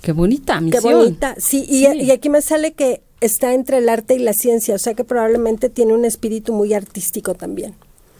Qué 0.00 0.12
bonita 0.12 0.54
Qué 0.54 0.60
misión. 0.62 0.94
bonita. 0.94 1.34
Sí, 1.36 1.66
y, 1.68 1.84
Sí. 1.84 2.00
y 2.04 2.10
aquí 2.10 2.30
me 2.30 2.40
sale 2.40 2.72
que 2.72 3.02
está 3.20 3.52
entre 3.52 3.78
el 3.78 3.90
arte 3.90 4.14
y 4.14 4.18
la 4.20 4.32
ciencia, 4.32 4.74
o 4.74 4.78
sea 4.78 4.94
que 4.94 5.04
probablemente 5.04 5.68
tiene 5.68 5.92
un 5.92 6.06
espíritu 6.06 6.54
muy 6.54 6.72
artístico 6.72 7.34
también. 7.34 7.74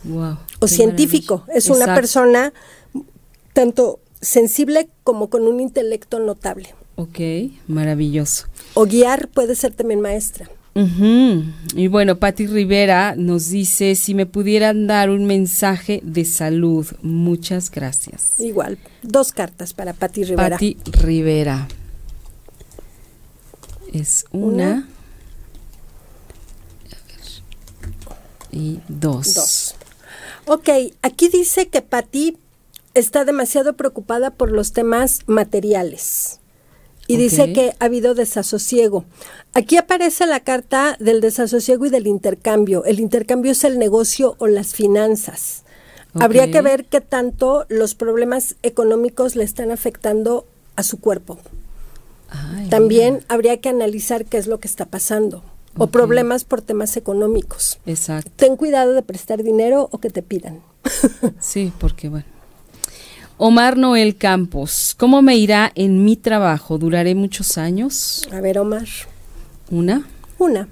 Wow. 0.05 0.37
O 0.61 0.66
qué 0.66 0.69
científico. 0.69 1.39
maravilla. 1.39 1.59
Es 1.59 1.71
una 1.71 1.95
persona 1.95 2.53
tanto 3.55 3.99
sensible 4.21 4.91
como 5.05 5.31
con 5.31 5.45
un 5.47 5.61
intelecto 5.61 6.19
notable. 6.21 6.75
Ok, 6.97 7.19
maravilloso. 7.66 8.45
O 8.75 8.85
guiar 8.85 9.29
puede 9.29 9.55
ser 9.55 9.73
también 9.73 10.03
maestra. 10.03 10.51
Y 11.74 11.89
bueno, 11.89 12.18
Patti 12.18 12.47
Rivera 12.47 13.16
nos 13.16 13.49
dice 13.49 13.97
si 13.97 14.14
me 14.14 14.26
pudieran 14.26 14.87
dar 14.87 15.11
un 15.11 15.26
mensaje 15.26 16.01
de 16.05 16.24
salud. 16.24 16.87
Muchas 17.03 17.70
gracias. 17.70 18.39
Igual, 18.39 18.79
dos 19.03 19.33
cartas 19.33 19.72
para 19.72 19.93
Patti 19.93 20.22
Rivera. 20.22 20.51
Patti 20.51 20.76
Rivera. 21.03 21.66
Es 23.93 24.24
una. 24.31 24.53
Una. 24.53 24.89
Y 28.51 28.81
dos. 28.89 29.35
Dos. 29.35 29.74
Ok, 30.47 30.68
aquí 31.03 31.29
dice 31.29 31.68
que 31.68 31.83
Patti 31.83 32.37
está 32.95 33.24
demasiado 33.24 33.74
preocupada 33.74 34.31
por 34.31 34.51
los 34.51 34.72
temas 34.72 35.20
materiales. 35.26 36.28
Y 37.09 37.16
dice 37.16 37.52
que 37.52 37.74
ha 37.80 37.86
habido 37.86 38.14
desasosiego. 38.14 39.04
Aquí 39.54 39.76
aparece 39.76 40.26
la 40.26 40.40
carta 40.40 40.96
del 41.00 41.20
desasosiego 41.20 41.86
y 41.86 41.90
del 41.90 42.06
intercambio. 42.06 42.84
El 42.84 43.00
intercambio 43.00 43.52
es 43.52 43.64
el 43.64 43.78
negocio 43.78 44.36
o 44.38 44.46
las 44.46 44.74
finanzas. 44.74 45.64
Habría 46.14 46.50
que 46.50 46.61
ver 46.62 46.84
qué 46.84 47.00
tanto 47.00 47.64
los 47.68 47.94
problemas 47.94 48.56
económicos 48.62 49.36
le 49.36 49.44
están 49.44 49.70
afectando 49.70 50.46
a 50.76 50.82
su 50.82 51.00
cuerpo. 51.00 51.38
Ay, 52.28 52.68
También 52.68 53.24
habría 53.28 53.56
que 53.59 53.68
analizar 53.68 54.24
qué 54.26 54.36
es 54.36 54.46
lo 54.46 54.61
que 54.61 54.68
está 54.68 54.84
pasando. 54.84 55.42
O 55.76 55.86
problemas 55.86 56.44
por 56.44 56.61
temas 56.61 56.96
económicos. 56.96 57.78
Exacto. 57.86 58.30
Ten 58.36 58.56
cuidado 58.56 58.92
de 58.92 59.02
prestar 59.02 59.42
dinero 59.42 59.88
o 59.92 59.98
que 59.98 60.11
te 60.11 60.22
pidan. 60.22 60.61
Sí, 61.40 61.72
porque 61.78 62.09
bueno. 62.09 62.38
Omar 63.41 63.76
Noel 63.76 64.16
Campos, 64.16 64.97
¿cómo 64.99 65.22
me 65.22 65.36
irá 65.36 65.70
en 65.76 66.05
mi 66.05 66.16
trabajo? 66.16 66.76
¿Duraré 66.76 67.14
muchos 67.14 67.57
años? 67.57 68.28
A 68.32 68.41
ver, 68.41 68.59
Omar. 68.59 68.89
¿Una? 69.70 70.09
Una. 70.39 70.68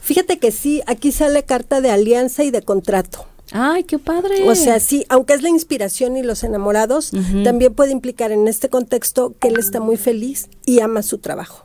Fíjate 0.00 0.40
que 0.40 0.50
sí, 0.50 0.82
aquí 0.88 1.12
sale 1.12 1.44
carta 1.44 1.80
de 1.80 1.92
alianza 1.92 2.42
y 2.42 2.50
de 2.50 2.62
contrato. 2.62 3.24
¡Ay, 3.52 3.84
qué 3.84 4.00
padre! 4.00 4.48
O 4.48 4.56
sea, 4.56 4.80
sí, 4.80 5.06
aunque 5.08 5.34
es 5.34 5.42
la 5.42 5.48
inspiración 5.48 6.16
y 6.16 6.24
los 6.24 6.42
enamorados, 6.42 7.12
también 7.44 7.72
puede 7.72 7.92
implicar 7.92 8.32
en 8.32 8.48
este 8.48 8.68
contexto 8.68 9.34
que 9.38 9.46
él 9.46 9.60
está 9.60 9.78
muy 9.78 9.96
feliz 9.96 10.48
y 10.66 10.80
ama 10.80 11.02
su 11.02 11.18
trabajo. 11.18 11.64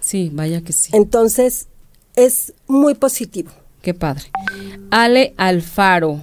Sí, 0.00 0.30
vaya 0.30 0.60
que 0.60 0.74
sí. 0.74 0.90
Entonces, 0.92 1.68
es 2.16 2.52
muy 2.66 2.94
positivo. 2.94 3.50
Qué 3.80 3.94
padre. 3.94 4.24
Ale 4.90 5.32
Alfaro, 5.38 6.20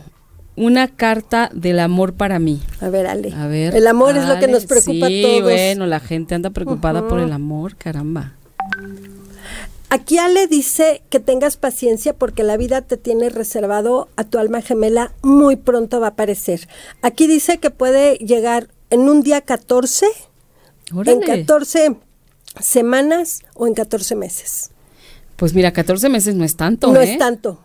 una 0.57 0.87
carta 0.87 1.49
del 1.53 1.79
amor 1.79 2.13
para 2.13 2.39
mí. 2.39 2.61
A 2.81 2.89
ver, 2.89 3.07
Ale. 3.07 3.31
A 3.33 3.47
ver. 3.47 3.75
El 3.75 3.87
amor 3.87 4.17
es 4.17 4.27
lo 4.27 4.39
que 4.39 4.47
nos 4.47 4.65
preocupa 4.65 5.07
sí, 5.07 5.23
a 5.23 5.27
todos. 5.27 5.43
bueno, 5.43 5.85
la 5.85 5.99
gente 5.99 6.35
anda 6.35 6.49
preocupada 6.49 7.07
por 7.07 7.19
el 7.19 7.31
amor, 7.31 7.77
caramba. 7.77 8.33
Aquí 9.89 10.17
Ale 10.17 10.47
dice 10.47 11.01
que 11.09 11.21
tengas 11.21 11.55
paciencia 11.55 12.13
porque 12.13 12.43
la 12.43 12.57
vida 12.57 12.81
te 12.81 12.97
tiene 12.97 13.29
reservado 13.29 14.09
a 14.17 14.25
tu 14.25 14.37
alma 14.37 14.61
gemela, 14.61 15.13
muy 15.21 15.55
pronto 15.55 16.01
va 16.01 16.07
a 16.07 16.09
aparecer. 16.09 16.67
Aquí 17.01 17.27
dice 17.27 17.59
que 17.59 17.69
puede 17.69 18.15
llegar 18.15 18.67
en 18.89 19.01
un 19.01 19.21
día 19.21 19.41
14, 19.41 20.07
en 20.89 20.97
Órale. 20.97 21.25
14 21.25 21.95
semanas 22.59 23.43
o 23.53 23.67
en 23.67 23.75
14 23.75 24.15
meses. 24.15 24.71
Pues 25.37 25.53
mira, 25.53 25.71
14 25.71 26.09
meses 26.09 26.35
no 26.35 26.43
es 26.43 26.57
tanto, 26.57 26.91
no 26.91 26.99
¿eh? 26.99 27.13
es 27.13 27.17
tanto. 27.19 27.59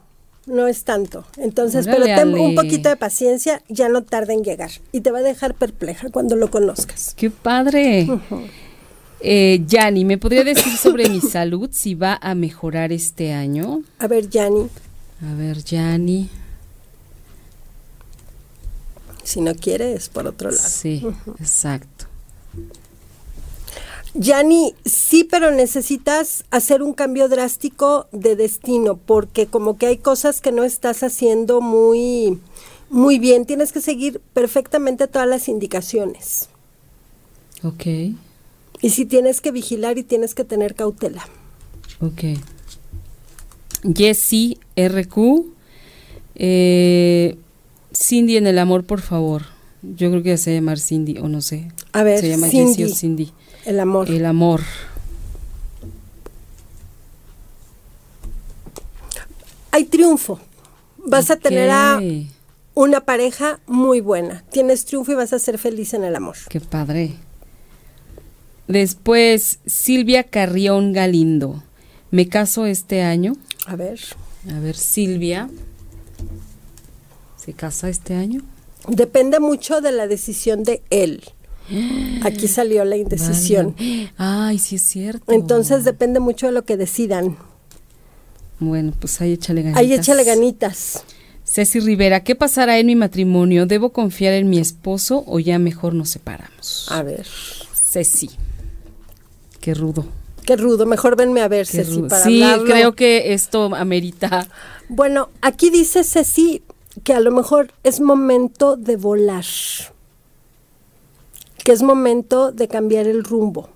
No 0.47 0.66
es 0.66 0.84
tanto. 0.84 1.24
Entonces, 1.36 1.86
Órale, 1.86 2.05
pero 2.07 2.16
ten 2.20 2.34
un 2.40 2.55
poquito 2.55 2.88
de 2.88 2.97
paciencia, 2.97 3.62
ya 3.68 3.88
no 3.88 4.03
tarda 4.03 4.32
en 4.32 4.43
llegar 4.45 4.70
y 4.93 5.01
te 5.01 5.11
va 5.11 5.18
a 5.18 5.22
dejar 5.22 5.55
perpleja 5.55 6.09
cuando 6.11 6.36
lo 6.36 6.51
conozcas. 6.51 7.14
¡Qué 7.16 7.30
padre! 7.30 8.09
Eh, 9.20 9.62
Yanni, 9.68 10.05
¿me 10.05 10.18
podría 10.18 10.43
decir 10.43 10.76
sobre 10.76 11.09
mi 11.09 11.20
salud 11.20 11.70
si 11.72 11.95
va 11.95 12.18
a 12.20 12.34
mejorar 12.34 12.90
este 12.93 13.32
año? 13.32 13.82
A 14.01 14.09
ver, 14.09 14.28
Yanni, 14.28 14.68
A 15.24 15.34
ver, 15.36 15.62
Yanni. 15.62 16.28
si 19.22 19.40
no 19.40 19.55
quieres, 19.55 20.09
por 20.09 20.26
otro 20.26 20.51
lado. 20.51 20.68
Sí, 20.68 21.07
exacto. 21.38 22.07
Yanni, 24.14 24.74
sí, 24.84 25.24
pero 25.24 25.50
necesitas 25.50 26.44
hacer 26.50 26.82
un 26.82 26.92
cambio 26.92 27.28
drástico 27.28 28.08
de 28.12 28.36
destino, 28.36 28.96
porque 28.96 29.46
como 29.46 29.78
que 29.78 29.86
hay 29.86 29.96
cosas 29.96 30.40
que 30.40 30.52
no 30.52 30.64
estás 30.64 31.02
haciendo 31.02 31.60
muy, 31.62 32.38
muy 32.90 33.18
bien. 33.18 33.46
Tienes 33.46 33.72
que 33.72 33.80
seguir 33.80 34.20
perfectamente 34.34 35.06
todas 35.08 35.28
las 35.28 35.48
indicaciones. 35.48 36.48
Ok, 37.64 37.86
Y 38.80 38.90
sí 38.90 39.04
tienes 39.06 39.40
que 39.40 39.52
vigilar 39.52 39.96
y 39.96 40.02
tienes 40.02 40.34
que 40.34 40.44
tener 40.44 40.74
cautela. 40.74 41.26
ok. 42.00 42.38
Jessie 43.96 44.58
RQ. 44.76 45.46
Eh, 46.36 47.36
Cindy 47.94 48.36
en 48.36 48.46
el 48.46 48.58
amor, 48.58 48.84
por 48.84 49.00
favor. 49.00 49.42
Yo 49.82 50.10
creo 50.10 50.22
que 50.22 50.30
ya 50.30 50.36
se 50.36 50.50
va 50.50 50.56
a 50.56 50.60
llamar 50.60 50.78
Cindy, 50.78 51.18
o 51.18 51.28
no 51.28 51.40
sé. 51.40 51.68
A 51.92 52.02
ver, 52.02 52.20
se 52.20 52.28
llama 52.28 52.48
Cindy, 52.48 52.74
Jessie 52.74 52.84
o 52.84 52.94
Cindy. 52.94 53.32
El 53.64 53.80
amor. 53.80 54.10
El 54.10 54.26
amor. 54.26 54.60
Hay 59.70 59.84
triunfo. 59.84 60.40
Vas 60.98 61.30
a 61.30 61.36
tener 61.36 61.70
a 61.70 62.00
una 62.74 63.00
pareja 63.00 63.60
muy 63.66 64.00
buena. 64.00 64.44
Tienes 64.50 64.84
triunfo 64.84 65.12
y 65.12 65.14
vas 65.14 65.32
a 65.32 65.38
ser 65.38 65.58
feliz 65.58 65.94
en 65.94 66.04
el 66.04 66.14
amor. 66.14 66.36
Qué 66.48 66.60
padre. 66.60 67.14
Después, 68.68 69.58
Silvia 69.66 70.24
Carrión 70.24 70.92
Galindo. 70.92 71.62
Me 72.10 72.28
caso 72.28 72.66
este 72.66 73.02
año. 73.02 73.34
A 73.66 73.76
ver. 73.76 74.00
A 74.54 74.60
ver, 74.60 74.76
Silvia. 74.76 75.48
¿Se 77.36 77.52
casa 77.54 77.88
este 77.88 78.14
año? 78.14 78.42
Depende 78.88 79.40
mucho 79.40 79.80
de 79.80 79.92
la 79.92 80.06
decisión 80.06 80.62
de 80.62 80.82
él. 80.90 81.22
Aquí 82.22 82.48
salió 82.48 82.84
la 82.84 82.96
indecisión. 82.96 83.74
Ay, 84.16 84.58
sí 84.58 84.76
es 84.76 84.82
cierto. 84.82 85.32
Entonces 85.32 85.84
depende 85.84 86.20
mucho 86.20 86.46
de 86.46 86.52
lo 86.52 86.64
que 86.64 86.76
decidan. 86.76 87.36
Bueno, 88.58 88.92
pues 88.98 89.20
ahí 89.20 89.32
échale 89.32 89.62
ganitas. 89.62 89.80
Ahí 89.80 89.92
échale 89.92 90.24
ganitas. 90.24 91.04
Ceci 91.44 91.80
Rivera, 91.80 92.22
¿qué 92.22 92.34
pasará 92.36 92.78
en 92.78 92.86
mi 92.86 92.94
matrimonio? 92.94 93.66
¿Debo 93.66 93.92
confiar 93.92 94.34
en 94.34 94.48
mi 94.48 94.58
esposo 94.58 95.24
o 95.26 95.40
ya 95.40 95.58
mejor 95.58 95.94
nos 95.94 96.10
separamos? 96.10 96.86
A 96.90 97.02
ver. 97.02 97.26
Ceci. 97.74 98.30
Qué 99.60 99.74
rudo. 99.74 100.06
Qué 100.46 100.56
rudo. 100.56 100.86
Mejor 100.86 101.16
venme 101.16 101.40
a 101.40 101.48
ver, 101.48 101.66
qué 101.66 101.78
Ceci, 101.78 101.96
rudo. 101.96 102.08
para 102.08 102.24
sí, 102.24 102.42
hablarlo. 102.42 102.64
creo 102.72 102.92
que 102.94 103.32
esto 103.34 103.74
amerita. 103.74 104.46
Bueno, 104.88 105.30
aquí 105.40 105.70
dice 105.70 106.04
Ceci 106.04 106.62
que 107.04 107.14
a 107.14 107.20
lo 107.20 107.32
mejor 107.32 107.72
es 107.82 108.00
momento 108.00 108.76
de 108.76 108.96
volar. 108.96 109.44
Que 111.64 111.72
es 111.72 111.82
momento 111.82 112.52
de 112.52 112.68
cambiar 112.68 113.06
el 113.06 113.22
rumbo. 113.24 113.68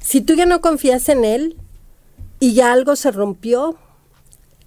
Si 0.00 0.20
tú 0.20 0.34
ya 0.34 0.46
no 0.46 0.60
confías 0.60 1.08
en 1.08 1.24
él 1.24 1.56
y 2.40 2.54
ya 2.54 2.72
algo 2.72 2.96
se 2.96 3.10
rompió, 3.10 3.76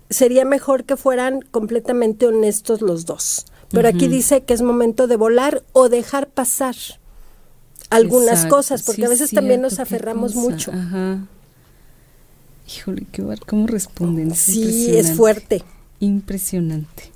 sería 0.10 0.46
mejor 0.46 0.84
que 0.84 0.98
fueran 0.98 1.42
completamente 1.52 2.28
honestos 2.28 2.82
los 2.82 3.06
dos. 3.06 3.46
Pero 3.70 3.88
aquí 3.88 4.08
dice 4.10 4.42
que 4.42 4.54
es 4.54 4.62
momento 4.62 5.08
de 5.08 5.16
volar 5.16 5.64
o 5.72 5.88
dejar 5.88 6.28
pasar 6.28 6.76
algunas 7.90 8.30
Exacto. 8.40 8.56
cosas, 8.58 8.84
porque 8.84 9.02
Sí 9.02 9.04
a 9.04 9.06
es 9.06 9.12
veces 9.12 9.32
también 9.32 9.62
nos 9.62 9.80
aferramos 9.80 10.36
mucho. 10.36 10.72
Ajá. 10.74 11.26
Híjole, 12.68 13.06
qué 13.12 13.22
bar- 13.22 13.40
¿cómo 13.46 13.68
responden? 13.68 14.32
Es 14.32 14.40
Sí, 14.40 14.96
es 14.96 15.14
fuerte. 15.14 15.64
Impresionante. 16.00 17.12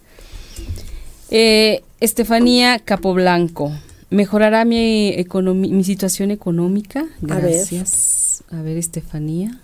Eh, 1.29 1.83
Estefanía 1.99 2.79
Capoblanco. 2.79 3.71
¿Mejorará 4.09 4.65
mi, 4.65 5.11
economi- 5.15 5.71
mi 5.71 5.83
situación 5.83 6.31
económica? 6.31 7.05
A 7.29 7.35
ver. 7.35 7.53
Gracias. 7.53 8.43
A 8.51 8.61
ver, 8.61 8.77
Estefanía. 8.77 9.59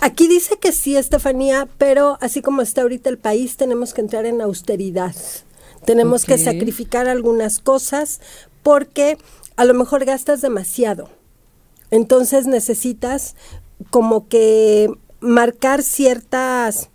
Aquí 0.00 0.28
dice 0.28 0.58
que 0.58 0.72
sí, 0.72 0.96
Estefanía, 0.96 1.68
pero 1.78 2.18
así 2.20 2.42
como 2.42 2.60
está 2.60 2.82
ahorita 2.82 3.08
el 3.08 3.18
país, 3.18 3.56
tenemos 3.56 3.94
que 3.94 4.00
entrar 4.00 4.26
en 4.26 4.40
austeridad. 4.40 5.14
Tenemos 5.84 6.24
que 6.24 6.38
sacrificar 6.38 7.08
algunas 7.08 7.58
cosas 7.58 8.20
porque 8.62 9.18
a 9.56 9.64
lo 9.64 9.74
mejor 9.74 10.04
gastas 10.04 10.40
demasiado. 10.40 11.08
Entonces 11.90 12.46
necesitas 12.46 13.34
como 13.90 14.28
que 14.28 14.88
marcar 15.20 15.82
ciertas... 15.82 16.88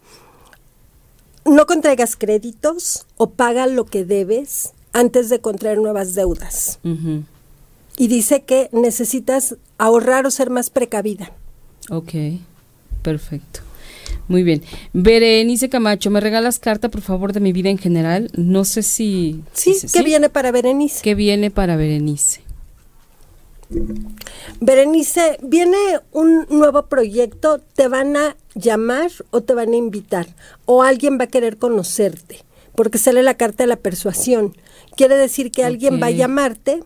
No 1.45 1.65
contraigas 1.65 2.15
créditos 2.17 3.05
o 3.15 3.29
paga 3.29 3.67
lo 3.67 3.85
que 3.85 4.03
debes 4.03 4.73
antes 4.97 5.29
de 5.29 5.39
contraer 5.39 5.77
nuevas 5.77 6.15
deudas. 6.15 6.79
Y 7.97 8.07
dice 8.07 8.43
que 8.43 8.69
necesitas 8.71 9.55
ahorrar 9.77 10.25
o 10.25 10.31
ser 10.31 10.49
más 10.49 10.71
precavida. 10.71 11.31
Ok, 11.89 12.13
perfecto. 13.03 13.59
Muy 14.27 14.41
bien. 14.41 14.63
Berenice 14.93 15.69
Camacho, 15.69 16.09
¿me 16.09 16.19
regalas 16.19 16.57
carta, 16.59 16.89
por 16.89 17.01
favor, 17.01 17.31
de 17.31 17.39
mi 17.39 17.53
vida 17.53 17.69
en 17.69 17.77
general? 17.77 18.31
No 18.33 18.65
sé 18.65 18.81
si... 18.81 19.43
Sí, 19.53 19.75
que 19.93 20.01
viene 20.01 20.29
para 20.29 20.51
Berenice. 20.51 21.01
¿Qué 21.03 21.13
viene 21.15 21.51
para 21.51 21.75
Berenice? 21.75 22.41
Berenice, 24.59 25.37
viene 25.43 25.77
un 26.11 26.47
nuevo 26.49 26.87
proyecto, 26.87 27.61
te 27.75 27.87
van 27.87 28.17
a 28.17 28.35
llamar 28.55 29.11
o 29.29 29.41
te 29.41 29.53
van 29.53 29.73
a 29.73 29.75
invitar, 29.75 30.27
o 30.65 30.81
alguien 30.83 31.19
va 31.19 31.25
a 31.25 31.27
querer 31.27 31.57
conocerte, 31.57 32.43
porque 32.75 32.97
sale 32.97 33.23
la 33.23 33.35
carta 33.35 33.63
de 33.63 33.67
la 33.67 33.75
persuasión. 33.75 34.55
Quiere 34.97 35.15
decir 35.15 35.51
que 35.51 35.63
alguien 35.63 36.01
va 36.01 36.07
a 36.07 36.11
llamarte 36.11 36.83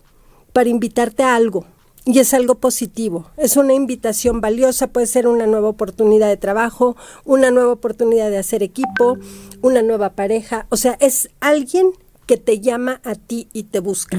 para 0.54 0.70
invitarte 0.70 1.24
a 1.24 1.36
algo, 1.36 1.66
y 2.06 2.20
es 2.20 2.34
algo 2.34 2.56
positivo. 2.56 3.30
Es 3.38 3.56
una 3.58 3.74
invitación 3.74 4.42
valiosa, 4.42 4.88
puede 4.88 5.08
ser 5.08 5.28
una 5.28 5.48
nueva 5.48 5.70
oportunidad 5.70 6.28
de 6.28 6.36
trabajo, 6.38 6.98
una 7.26 7.52
nueva 7.52 7.72
oportunidad 7.72 8.30
de 8.30 8.38
hacer 8.38 8.64
equipo, 8.64 9.18
una 9.62 9.82
nueva 9.82 10.10
pareja, 10.14 10.68
o 10.70 10.78
sea, 10.78 10.98
es 11.00 11.30
alguien 11.40 11.92
que 12.26 12.38
te 12.38 12.60
llama 12.60 13.00
a 13.04 13.16
ti 13.16 13.48
y 13.54 13.64
te 13.64 13.80
busca. 13.80 14.18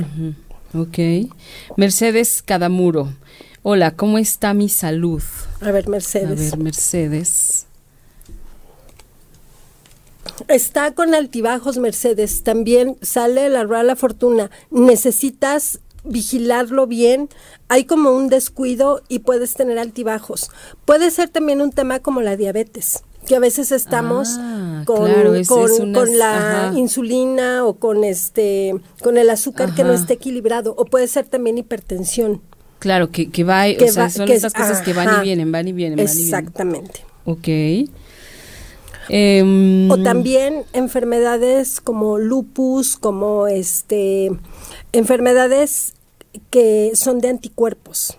Ok. 0.74 0.98
Mercedes 1.76 2.42
Cadamuro. 2.42 3.12
Hola, 3.62 3.94
¿cómo 3.94 4.18
está 4.18 4.54
mi 4.54 4.68
salud? 4.68 5.22
A 5.60 5.70
ver, 5.70 5.84
A 5.86 5.90
Mercedes. 5.90 6.50
ver, 6.50 6.58
Mercedes. 6.58 7.66
Está 10.48 10.92
con 10.92 11.14
altibajos, 11.14 11.78
Mercedes. 11.78 12.42
También 12.42 12.96
sale 13.02 13.48
la 13.48 13.64
rueda 13.64 13.82
la 13.82 13.96
fortuna. 13.96 14.50
Necesitas 14.70 15.80
vigilarlo 16.04 16.86
bien. 16.86 17.28
Hay 17.68 17.84
como 17.84 18.10
un 18.12 18.28
descuido 18.28 19.02
y 19.08 19.20
puedes 19.20 19.54
tener 19.54 19.78
altibajos. 19.78 20.50
Puede 20.84 21.10
ser 21.10 21.28
también 21.28 21.60
un 21.60 21.70
tema 21.72 22.00
como 22.00 22.20
la 22.22 22.36
diabetes, 22.36 23.02
que 23.26 23.36
a 23.36 23.38
veces 23.38 23.70
estamos 23.72 24.28
Ah, 24.38 24.82
con, 24.84 25.06
claro, 25.06 25.34
es- 25.34 25.46
con- 25.48 25.70
es 25.70 25.78
unas- 25.78 25.98
con 26.08 26.18
la 26.18 26.66
ajá. 26.68 26.78
insulina 26.78 27.64
o 27.64 27.74
con 27.74 28.02
este 28.04 28.74
con 29.02 29.16
el 29.16 29.30
azúcar 29.30 29.74
que 29.74 29.84
no 29.84 29.92
esté 29.92 30.14
equilibrado. 30.14 30.74
O 30.76 30.84
puede 30.86 31.06
ser 31.06 31.26
también 31.26 31.56
hipertensión. 31.58 32.42
Claro, 32.80 33.10
que, 33.10 33.30
que 33.30 33.44
va, 33.44 33.64
que 33.66 33.84
o 33.84 33.92
sea, 33.92 34.04
va- 34.04 34.10
son 34.10 34.26
que- 34.26 34.34
estas 34.34 34.54
cosas 34.54 34.82
que 34.82 34.92
van 34.92 35.20
y 35.20 35.24
vienen, 35.24 35.52
van 35.52 35.68
y 35.68 35.72
vienen, 35.72 35.98
van 35.98 36.06
y 36.06 36.10
vienen. 36.16 36.24
Exactamente. 36.24 37.00
Ok. 37.24 37.46
Em, 39.14 39.90
O 39.90 40.02
también 40.02 40.64
enfermedades 40.72 41.82
como 41.82 42.18
lupus, 42.18 42.96
como 42.96 43.46
este 43.46 44.30
enfermedades 44.92 45.92
que 46.48 46.92
son 46.94 47.20
de 47.20 47.28
anticuerpos, 47.28 48.16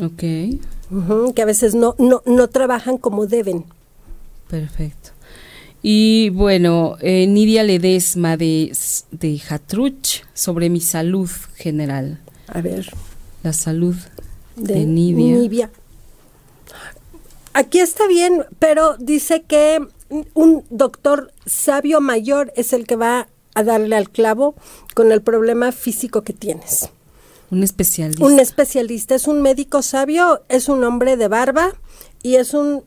Ok, 0.00 0.22
que 1.34 1.42
a 1.42 1.44
veces 1.44 1.74
no, 1.74 1.96
no, 1.98 2.22
no 2.24 2.48
trabajan 2.48 2.98
como 2.98 3.26
deben. 3.26 3.64
perfecto. 4.48 5.10
Y 5.82 6.28
bueno, 6.30 6.96
eh, 7.00 7.26
Nidia 7.26 7.64
Ledesma 7.64 8.36
de, 8.36 8.70
de 9.10 9.40
Hatruch 9.48 10.22
sobre 10.34 10.68
mi 10.70 10.80
salud 10.80 11.30
general. 11.56 12.20
A 12.46 12.60
ver, 12.60 12.90
La 13.42 13.52
salud 13.52 13.96
de, 14.56 14.74
de 14.74 14.86
Nidia. 14.86 15.70
Aquí 17.52 17.80
está 17.80 18.06
bien, 18.06 18.44
pero 18.58 18.96
dice 18.98 19.42
que 19.42 19.80
un 20.34 20.64
doctor 20.70 21.32
sabio 21.46 22.00
mayor 22.00 22.52
es 22.56 22.72
el 22.72 22.86
que 22.86 22.96
va 22.96 23.28
a 23.54 23.62
darle 23.62 23.96
al 23.96 24.10
clavo 24.10 24.54
con 24.94 25.12
el 25.12 25.22
problema 25.22 25.72
físico 25.72 26.22
que 26.22 26.32
tienes. 26.32 26.90
Un 27.50 27.64
especialista. 27.64 28.24
Un 28.24 28.38
especialista, 28.38 29.14
es 29.14 29.26
un 29.26 29.42
médico 29.42 29.82
sabio, 29.82 30.42
es 30.48 30.68
un 30.68 30.84
hombre 30.84 31.16
de 31.16 31.28
barba 31.28 31.72
y 32.22 32.36
es 32.36 32.54
un 32.54 32.84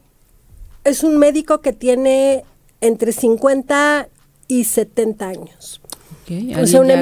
es 0.85 1.03
un 1.03 1.17
médico 1.17 1.61
que 1.61 1.73
tiene 1.73 2.43
entre 2.81 3.11
50 3.11 4.09
y 4.47 4.65
70 4.65 5.27
años. 5.27 5.81
Ok, 6.23 6.57
O 6.61 6.67
sea, 6.67 6.81
una. 6.81 7.01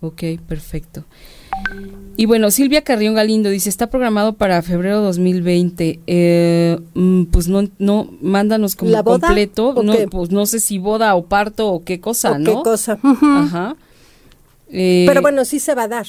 Ok, 0.00 0.22
perfecto. 0.46 1.04
Y 2.16 2.26
bueno, 2.26 2.50
Silvia 2.50 2.82
Carrión 2.82 3.14
Galindo 3.14 3.48
dice, 3.48 3.68
está 3.68 3.88
programado 3.90 4.32
para 4.32 4.60
febrero 4.62 5.00
2020. 5.02 6.00
Eh, 6.08 6.78
mm, 6.94 7.24
pues 7.26 7.46
no, 7.46 7.68
no, 7.78 8.10
mándanos 8.20 8.74
como 8.74 8.90
¿La 8.90 9.02
boda? 9.02 9.28
completo. 9.28 9.68
¿O 9.68 9.82
No, 9.84 9.92
qué? 9.92 10.08
pues 10.08 10.30
no 10.32 10.44
sé 10.46 10.58
si 10.58 10.78
boda 10.78 11.14
o 11.14 11.26
parto 11.26 11.68
o 11.72 11.84
qué 11.84 12.00
cosa, 12.00 12.32
¿O 12.32 12.38
¿no? 12.38 12.44
qué 12.56 12.62
cosa? 12.64 12.98
Ajá. 13.02 13.76
Eh, 14.70 15.04
Pero 15.06 15.22
bueno, 15.22 15.44
sí 15.44 15.60
se 15.60 15.74
va 15.76 15.84
a 15.84 15.88
dar. 15.88 16.06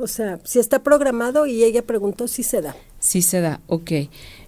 O 0.00 0.08
sea, 0.08 0.40
si 0.42 0.58
está 0.58 0.82
programado 0.82 1.46
y 1.46 1.62
ella 1.62 1.82
preguntó, 1.82 2.26
sí 2.26 2.42
se 2.42 2.60
da. 2.60 2.74
Sí 2.98 3.22
se 3.22 3.40
da, 3.40 3.60
ok. 3.68 3.92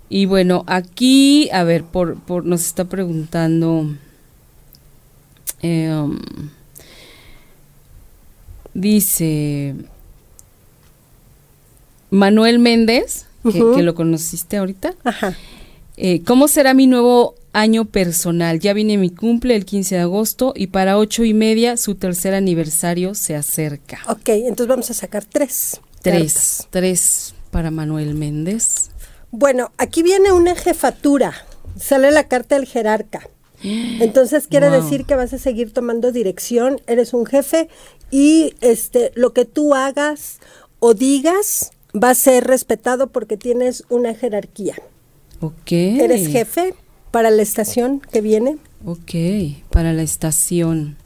Y 0.09 0.26
bueno, 0.26 0.64
aquí, 0.66 1.48
a 1.52 1.62
ver, 1.62 1.84
por, 1.84 2.16
por 2.16 2.44
nos 2.44 2.66
está 2.66 2.86
preguntando. 2.86 3.86
em, 5.62 6.18
dice 8.74 9.74
Manuel 12.14 12.58
Méndez, 12.60 13.26
que, 13.42 13.82
lo 13.82 13.94
conociste 13.94 14.56
ahorita. 14.56 14.94
Ajá. 15.04 15.36
eh, 15.96 16.22
¿Cómo 16.24 16.46
será 16.48 16.72
mi 16.72 16.86
nuevo 16.86 17.34
año 17.52 17.84
personal? 17.86 18.60
Ya 18.60 18.72
viene 18.72 18.96
mi 18.98 19.10
cumple 19.10 19.56
el 19.56 19.64
15 19.64 19.96
de 19.96 20.00
agosto 20.02 20.52
y 20.56 20.68
para 20.68 20.96
ocho 20.96 21.24
y 21.24 21.34
media 21.34 21.76
su 21.76 21.96
tercer 21.96 22.34
aniversario 22.34 23.14
se 23.16 23.34
acerca. 23.34 23.98
Ok, 24.08 24.28
entonces 24.28 24.68
vamos 24.68 24.90
a 24.90 24.94
sacar 24.94 25.24
tres. 25.24 25.80
Tres, 26.02 26.34
cartas. 26.34 26.68
tres 26.70 27.34
para 27.50 27.70
Manuel 27.70 28.14
Méndez. 28.14 28.90
Bueno, 29.32 29.72
aquí 29.78 30.02
viene 30.04 30.30
una 30.30 30.54
jefatura. 30.54 31.34
Sale 31.78 32.12
la 32.12 32.28
carta 32.28 32.54
del 32.54 32.66
jerarca. 32.66 33.28
Entonces 33.62 34.46
quiere 34.46 34.68
Wow. 34.70 34.82
decir 34.82 35.04
que 35.04 35.16
vas 35.16 35.32
a 35.32 35.38
seguir 35.38 35.72
tomando 35.72 36.12
dirección, 36.12 36.80
eres 36.86 37.12
un 37.14 37.24
jefe 37.26 37.68
y 38.10 38.54
este 38.60 39.10
lo 39.14 39.32
que 39.32 39.44
tú 39.46 39.74
hagas 39.74 40.38
o 40.80 40.92
digas 40.94 41.70
va 41.95 42.11
a 42.11 42.14
ser 42.14 42.45
respetado 42.45 43.09
porque 43.09 43.36
tienes 43.36 43.84
una 43.88 44.14
jerarquía. 44.14 44.74
Ok. 45.40 45.72
Eres 45.72 46.28
jefe 46.28 46.74
para 47.11 47.30
la 47.30 47.42
estación 47.42 48.01
que 48.01 48.20
viene. 48.20 48.57
Ok, 48.84 49.14
para 49.70 49.92
la 49.92 50.03
estación. 50.03 50.97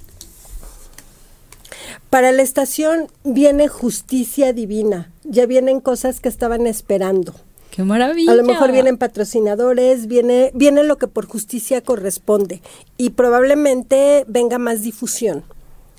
Para 2.10 2.32
la 2.32 2.42
estación 2.42 3.08
viene 3.24 3.68
justicia 3.68 4.52
divina. 4.52 5.12
Ya 5.24 5.46
vienen 5.46 5.80
cosas 5.80 6.20
que 6.20 6.28
estaban 6.28 6.66
esperando. 6.66 7.34
¡Qué 7.70 7.84
maravilla! 7.84 8.32
A 8.32 8.34
lo 8.34 8.44
mejor 8.44 8.72
vienen 8.72 8.96
patrocinadores, 8.96 10.06
viene, 10.06 10.50
viene 10.54 10.82
lo 10.82 10.96
que 10.96 11.06
por 11.06 11.26
justicia 11.26 11.82
corresponde 11.82 12.62
y 12.96 13.10
probablemente 13.10 14.24
venga 14.26 14.58
más 14.58 14.82
difusión. 14.82 15.44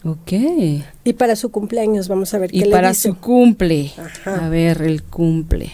Ok. 0.06 0.32
Y 1.04 1.14
para 1.14 1.36
su 1.36 1.50
cumpleaños 1.52 2.08
vamos 2.08 2.34
a 2.34 2.38
ver 2.40 2.54
Y 2.56 2.60
qué 2.60 2.66
le 2.68 2.72
para 2.72 2.90
dice. 2.90 3.10
su 3.10 3.18
cumple. 3.18 3.92
Ajá. 3.98 4.46
A 4.46 4.50
ver, 4.50 4.82
el 4.82 5.04
cumple. 5.04 5.72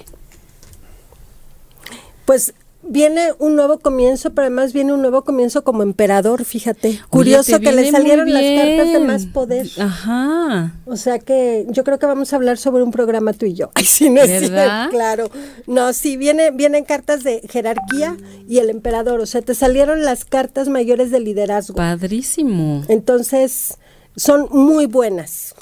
Pues 2.26 2.53
viene 2.88 3.30
un 3.39 3.55
nuevo 3.55 3.80
comienzo, 3.80 4.32
pero 4.34 4.43
además 4.47 4.71
viene 4.73 4.93
un 4.93 5.01
nuevo 5.01 5.23
comienzo 5.23 5.63
como 5.63 5.84
emperador, 5.84 6.43
fíjate. 6.45 6.99
Curioso 7.09 7.55
Oye, 7.55 7.65
que 7.65 7.71
le 7.71 7.91
salieron 7.91 8.32
las 8.32 8.43
cartas 8.43 8.93
de 8.93 8.99
más 8.99 9.26
poder. 9.28 9.67
Ajá. 9.80 10.73
O 10.86 10.95
sea 10.95 11.19
que 11.19 11.65
yo 11.69 11.84
creo 11.84 11.99
que 11.99 12.05
vamos 12.07 12.34
a 12.34 12.36
hablar 12.36 12.57
sobre 12.57 12.84
un 12.84 12.91
programa 12.91 13.34
tú 13.34 13.45
y 13.45 13.53
yo. 13.53 13.69
Ay, 13.76 13.86
sí, 13.86 14.09
no 14.09 14.21
es 14.21 14.30
¿Verdad? 14.41 14.89
cierto, 14.89 14.89
claro. 14.91 15.30
No, 15.67 15.93
sí, 15.93 16.17
viene, 16.17 16.49
vienen 16.51 16.84
cartas 16.84 17.23
de 17.23 17.41
jerarquía 17.49 18.17
y 18.47 18.57
el 18.57 18.69
emperador. 18.71 19.19
O 19.19 19.26
sea, 19.28 19.41
te 19.41 19.53
salieron 19.55 20.03
las 20.03 20.26
cartas 20.26 20.67
mayores 20.67 21.11
de 21.11 21.19
liderazgo. 21.19 21.76
Padrísimo. 21.76 22.84
Entonces, 22.88 23.78
son 24.16 24.47
muy 24.51 24.86
buenas. 24.86 25.55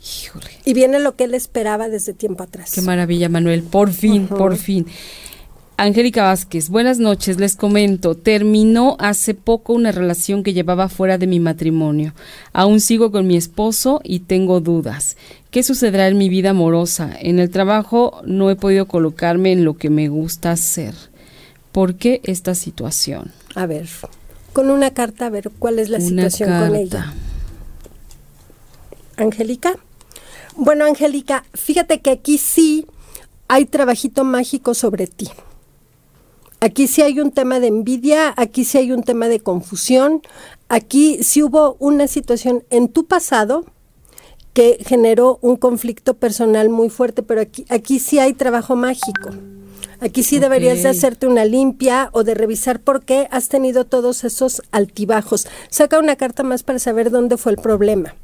Híjole. 0.00 0.50
Y 0.64 0.74
viene 0.74 1.00
lo 1.00 1.16
que 1.16 1.24
él 1.24 1.34
esperaba 1.34 1.88
desde 1.88 2.12
tiempo 2.12 2.42
atrás. 2.42 2.72
Qué 2.74 2.82
maravilla, 2.82 3.28
Manuel. 3.28 3.62
Por 3.62 3.90
fin, 3.92 4.26
por 4.26 4.56
fin. 4.56 4.86
Angélica 5.76 6.22
Vázquez, 6.22 6.68
buenas 6.68 6.98
noches. 6.98 7.40
Les 7.40 7.56
comento, 7.56 8.14
terminó 8.14 8.96
hace 9.00 9.34
poco 9.34 9.72
una 9.72 9.90
relación 9.90 10.44
que 10.44 10.52
llevaba 10.52 10.88
fuera 10.88 11.18
de 11.18 11.26
mi 11.26 11.40
matrimonio. 11.40 12.14
Aún 12.52 12.80
sigo 12.80 13.10
con 13.10 13.26
mi 13.26 13.36
esposo 13.36 14.00
y 14.04 14.20
tengo 14.20 14.60
dudas. 14.60 15.16
¿Qué 15.50 15.64
sucederá 15.64 16.06
en 16.06 16.16
mi 16.16 16.28
vida 16.28 16.50
amorosa? 16.50 17.10
En 17.18 17.40
el 17.40 17.50
trabajo 17.50 18.22
no 18.24 18.50
he 18.50 18.56
podido 18.56 18.86
colocarme 18.86 19.50
en 19.50 19.64
lo 19.64 19.76
que 19.76 19.90
me 19.90 20.08
gusta 20.08 20.52
hacer. 20.52 20.94
¿Por 21.72 21.96
qué 21.96 22.20
esta 22.22 22.54
situación? 22.54 23.32
A 23.56 23.66
ver, 23.66 23.88
con 24.54 24.70
una 24.70 24.92
carta, 24.92 25.26
a 25.26 25.30
ver 25.30 25.50
cuál 25.58 25.78
es 25.78 25.90
la 25.90 25.98
Una 25.98 26.06
situación 26.06 26.58
con 26.58 26.76
ella. 26.76 27.12
Angélica. 29.18 29.76
Bueno, 30.56 30.86
Angélica, 30.86 31.44
fíjate 31.52 32.00
que 32.00 32.10
aquí 32.10 32.38
sí 32.38 32.86
hay 33.48 33.66
trabajito 33.66 34.24
mágico 34.24 34.72
sobre 34.72 35.06
ti. 35.06 35.28
Aquí 36.60 36.86
sí 36.86 37.02
hay 37.02 37.20
un 37.20 37.32
tema 37.32 37.60
de 37.60 37.66
envidia, 37.66 38.32
aquí 38.36 38.64
sí 38.64 38.78
hay 38.78 38.92
un 38.92 39.02
tema 39.02 39.28
de 39.28 39.40
confusión, 39.40 40.22
aquí 40.68 41.22
sí 41.22 41.42
hubo 41.42 41.76
una 41.78 42.06
situación 42.06 42.64
en 42.70 42.88
tu 42.88 43.04
pasado 43.04 43.66
que 44.54 44.78
generó 44.86 45.38
un 45.42 45.56
conflicto 45.56 46.14
personal 46.14 46.70
muy 46.70 46.88
fuerte, 46.88 47.22
pero 47.22 47.40
aquí, 47.40 47.66
aquí 47.68 47.98
sí 47.98 48.18
hay 48.20 48.32
trabajo 48.32 48.76
mágico. 48.76 49.30
Aquí 50.04 50.22
sí 50.22 50.38
deberías 50.38 50.82
de 50.82 50.90
hacerte 50.90 51.26
una 51.26 51.46
limpia 51.46 52.10
o 52.12 52.24
de 52.24 52.34
revisar 52.34 52.78
por 52.78 53.06
qué 53.06 53.26
has 53.30 53.48
tenido 53.48 53.86
todos 53.86 54.24
esos 54.24 54.62
altibajos. 54.70 55.46
Saca 55.70 55.98
una 55.98 56.16
carta 56.16 56.42
más 56.42 56.62
para 56.62 56.78
saber 56.78 57.10
dónde 57.10 57.38
fue 57.38 57.52
el 57.52 57.58
problema. 57.58 58.14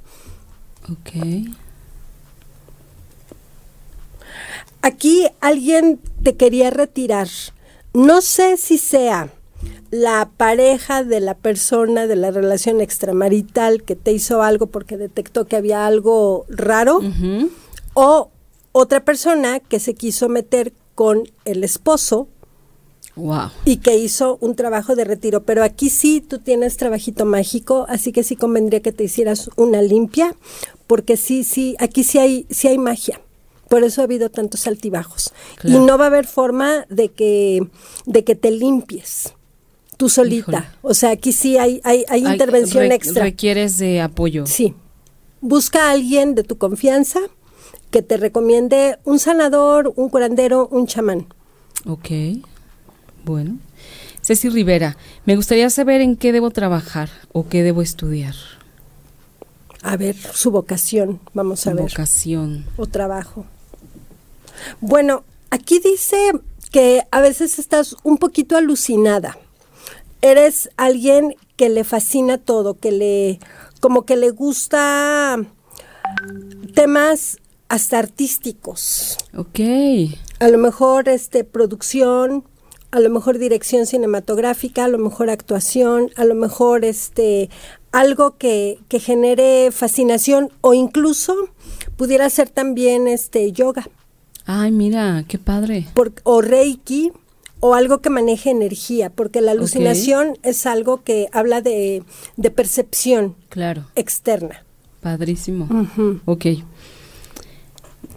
Ok. 0.93 1.49
Aquí 4.83 5.26
alguien 5.41 5.99
te 6.22 6.37
quería 6.37 6.68
retirar. 6.68 7.28
No 7.95 8.20
sé 8.20 8.59
si 8.59 8.76
sea 8.76 9.31
la 9.91 10.28
pareja 10.37 11.03
de 11.03 11.20
la 11.20 11.35
persona 11.35 12.07
de 12.07 12.16
la 12.16 12.31
relación 12.31 12.83
extramarital 12.83 13.85
que 13.85 13.97
te 13.97 14.12
hizo 14.12 14.43
algo 14.43 14.66
porque 14.66 14.99
detectó 14.99 15.47
que 15.47 15.57
había 15.57 15.87
algo 15.87 16.45
raro 16.51 17.01
o 17.95 18.31
otra 18.72 19.03
persona 19.03 19.61
que 19.61 19.81
se 19.81 19.95
quiso 19.95 20.28
meter 20.28 20.74
con 21.01 21.26
el 21.46 21.64
esposo 21.64 22.28
Wow. 23.16 23.48
y 23.64 23.78
que 23.78 23.96
hizo 23.96 24.36
un 24.42 24.55
trabajo 24.55 24.94
de 24.96 25.05
retiro. 25.05 25.44
Pero 25.44 25.64
aquí 25.64 25.88
sí 25.88 26.20
tú 26.20 26.40
tienes 26.40 26.76
trabajito 26.76 27.24
mágico, 27.24 27.86
así 27.88 28.12
que 28.12 28.22
sí 28.22 28.36
convendría 28.36 28.80
que 28.80 28.92
te 28.92 29.05
hicieras 29.05 29.48
una 29.57 29.80
limpia, 29.80 30.36
porque 30.86 31.16
sí, 31.16 31.42
sí, 31.42 31.74
aquí 31.78 32.05
sí 32.05 32.18
hay, 32.18 32.44
sí 32.51 32.68
hay 32.68 32.76
magia. 32.76 33.18
Por 33.70 33.82
eso 33.82 34.03
ha 34.03 34.05
habido 34.05 34.28
tantos 34.30 34.66
altibajos. 34.66 35.32
Claro. 35.57 35.82
Y 35.82 35.86
no 35.86 35.96
va 35.96 36.05
a 36.05 36.09
haber 36.09 36.26
forma 36.26 36.84
de 36.90 37.09
que, 37.09 37.66
de 38.05 38.22
que 38.22 38.34
te 38.34 38.51
limpies 38.51 39.32
tú 39.96 40.11
solita. 40.11 40.51
Híjole. 40.51 40.66
O 40.82 40.92
sea, 40.92 41.12
aquí 41.12 41.32
sí 41.32 41.57
hay, 41.57 41.80
hay, 41.82 42.05
hay 42.11 42.24
Ay, 42.26 42.32
intervención 42.32 42.88
re- 42.88 42.94
extra. 42.94 43.22
Requieres 43.24 43.78
de 43.78 44.03
apoyo. 44.03 44.44
Sí. 44.46 44.74
Busca 45.40 45.86
a 45.88 45.92
alguien 45.92 46.34
de 46.34 46.42
tu 46.44 46.59
confianza 46.59 47.20
que 47.91 48.03
te 48.03 48.16
recomiende 48.16 48.99
un 49.05 49.18
sanador, 49.18 49.93
un 49.97 50.09
curandero, 50.09 50.68
un 50.68 50.86
chamán. 50.86 51.26
Ok, 51.86 52.09
bueno. 53.24 53.59
Ceci 54.22 54.49
Rivera, 54.49 54.97
me 55.24 55.34
gustaría 55.34 55.70
saber 55.70 56.01
en 56.01 56.16
qué 56.16 56.32
debo 56.32 56.51
trabajar 56.51 57.09
o 57.32 57.49
qué 57.49 57.62
debo 57.62 57.82
estudiar. 57.82 58.34
A 59.82 59.97
ver, 59.97 60.14
su 60.16 60.51
vocación, 60.51 61.20
vamos 61.32 61.66
a 61.66 61.72
ver. 61.72 61.84
Vocación. 61.84 62.66
o 62.76 62.86
trabajo. 62.86 63.47
Bueno, 64.80 65.24
aquí 65.51 65.80
dice 65.80 66.18
que 66.70 67.03
a 67.11 67.20
veces 67.20 67.59
estás 67.59 67.97
un 68.03 68.18
poquito 68.18 68.57
alucinada. 68.57 69.38
Eres 70.20 70.68
alguien 70.76 71.34
que 71.57 71.70
le 71.70 71.84
fascina 71.84 72.36
todo, 72.36 72.74
que 72.74 72.93
le 72.93 73.41
como 73.80 74.05
que 74.05 74.16
le 74.16 74.30
gusta 74.30 75.38
temas 76.74 77.38
hasta 77.71 77.99
artísticos. 77.99 79.16
Ok, 79.37 79.61
A 80.41 80.49
lo 80.49 80.59
mejor 80.59 81.09
este 81.09 81.45
producción, 81.45 82.45
a 82.91 82.99
lo 83.01 83.09
mejor 83.11 83.39
dirección 83.39 83.87
cinematográfica, 83.87 84.85
a 84.85 84.89
lo 84.89 84.99
mejor 84.99 85.31
actuación, 85.31 86.11
a 86.16 86.25
lo 86.25 86.35
mejor 86.35 86.85
este 86.85 87.49
algo 87.93 88.37
que, 88.39 88.79
que 88.89 88.99
genere 89.01 89.71
fascinación 89.73 90.51
o 90.61 90.75
incluso 90.75 91.35
pudiera 91.97 92.29
ser 92.31 92.49
también 92.51 93.09
este 93.09 93.51
yoga 93.53 93.89
ay, 94.47 94.71
mira, 94.73 95.25
qué 95.29 95.39
padre. 95.39 95.87
por- 95.95 96.12
o 96.25 96.41
reiki 96.41 97.12
o 97.61 97.75
algo 97.75 97.99
que 98.01 98.11
maneje 98.11 98.51
energía, 98.51 99.11
porque 99.11 99.41
la 99.43 99.51
alucinación 99.53 100.39
es 100.43 100.66
algo 100.66 101.03
que 101.05 101.29
habla 101.33 101.61
de, 101.61 102.03
de 102.37 102.51
percepción 102.51 103.37
Claro, 103.49 103.85
externa. 103.95 104.64
padrísimo. 105.01 105.68
Ok. 106.25 106.47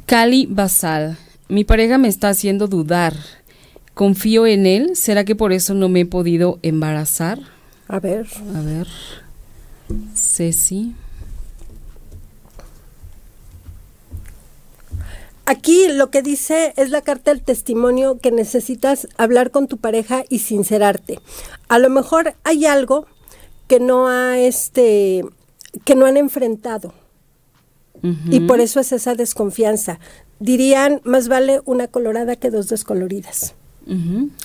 Cali 0.05 0.45
Basal, 0.47 1.17
mi 1.47 1.63
pareja 1.63 1.97
me 1.97 2.07
está 2.07 2.29
haciendo 2.29 2.67
dudar. 2.67 3.13
confío 3.93 4.47
en 4.47 4.65
él. 4.65 4.95
¿Será 4.95 5.23
que 5.23 5.35
por 5.35 5.53
eso 5.53 5.73
no 5.73 5.87
me 5.87 6.01
he 6.01 6.05
podido 6.05 6.59
embarazar? 6.61 7.39
A 7.87 7.99
ver. 7.99 8.27
A 8.55 8.61
ver. 8.61 8.87
Ceci. 10.15 10.95
Aquí 15.45 15.87
lo 15.89 16.09
que 16.09 16.21
dice 16.21 16.73
es 16.77 16.89
la 16.89 17.01
carta 17.01 17.31
del 17.31 17.43
testimonio 17.43 18.17
que 18.19 18.31
necesitas 18.31 19.07
hablar 19.17 19.51
con 19.51 19.67
tu 19.67 19.77
pareja 19.77 20.23
y 20.29 20.39
sincerarte. 20.39 21.19
A 21.67 21.79
lo 21.79 21.89
mejor 21.89 22.33
hay 22.43 22.65
algo 22.65 23.05
que 23.67 23.79
no 23.79 24.07
ha 24.07 24.39
este 24.39 25.25
que 25.85 25.95
no 25.95 26.05
han 26.05 26.17
enfrentado. 26.17 26.93
Y 28.29 28.41
por 28.41 28.59
eso 28.59 28.81
es 28.81 28.91
esa 28.91 29.15
desconfianza. 29.15 29.99
Dirían, 30.39 30.99
más 31.05 31.29
vale 31.29 31.61
una 31.63 31.87
colorada 31.87 32.35
que 32.35 32.49
dos 32.49 32.67
descoloridas. 32.67 33.55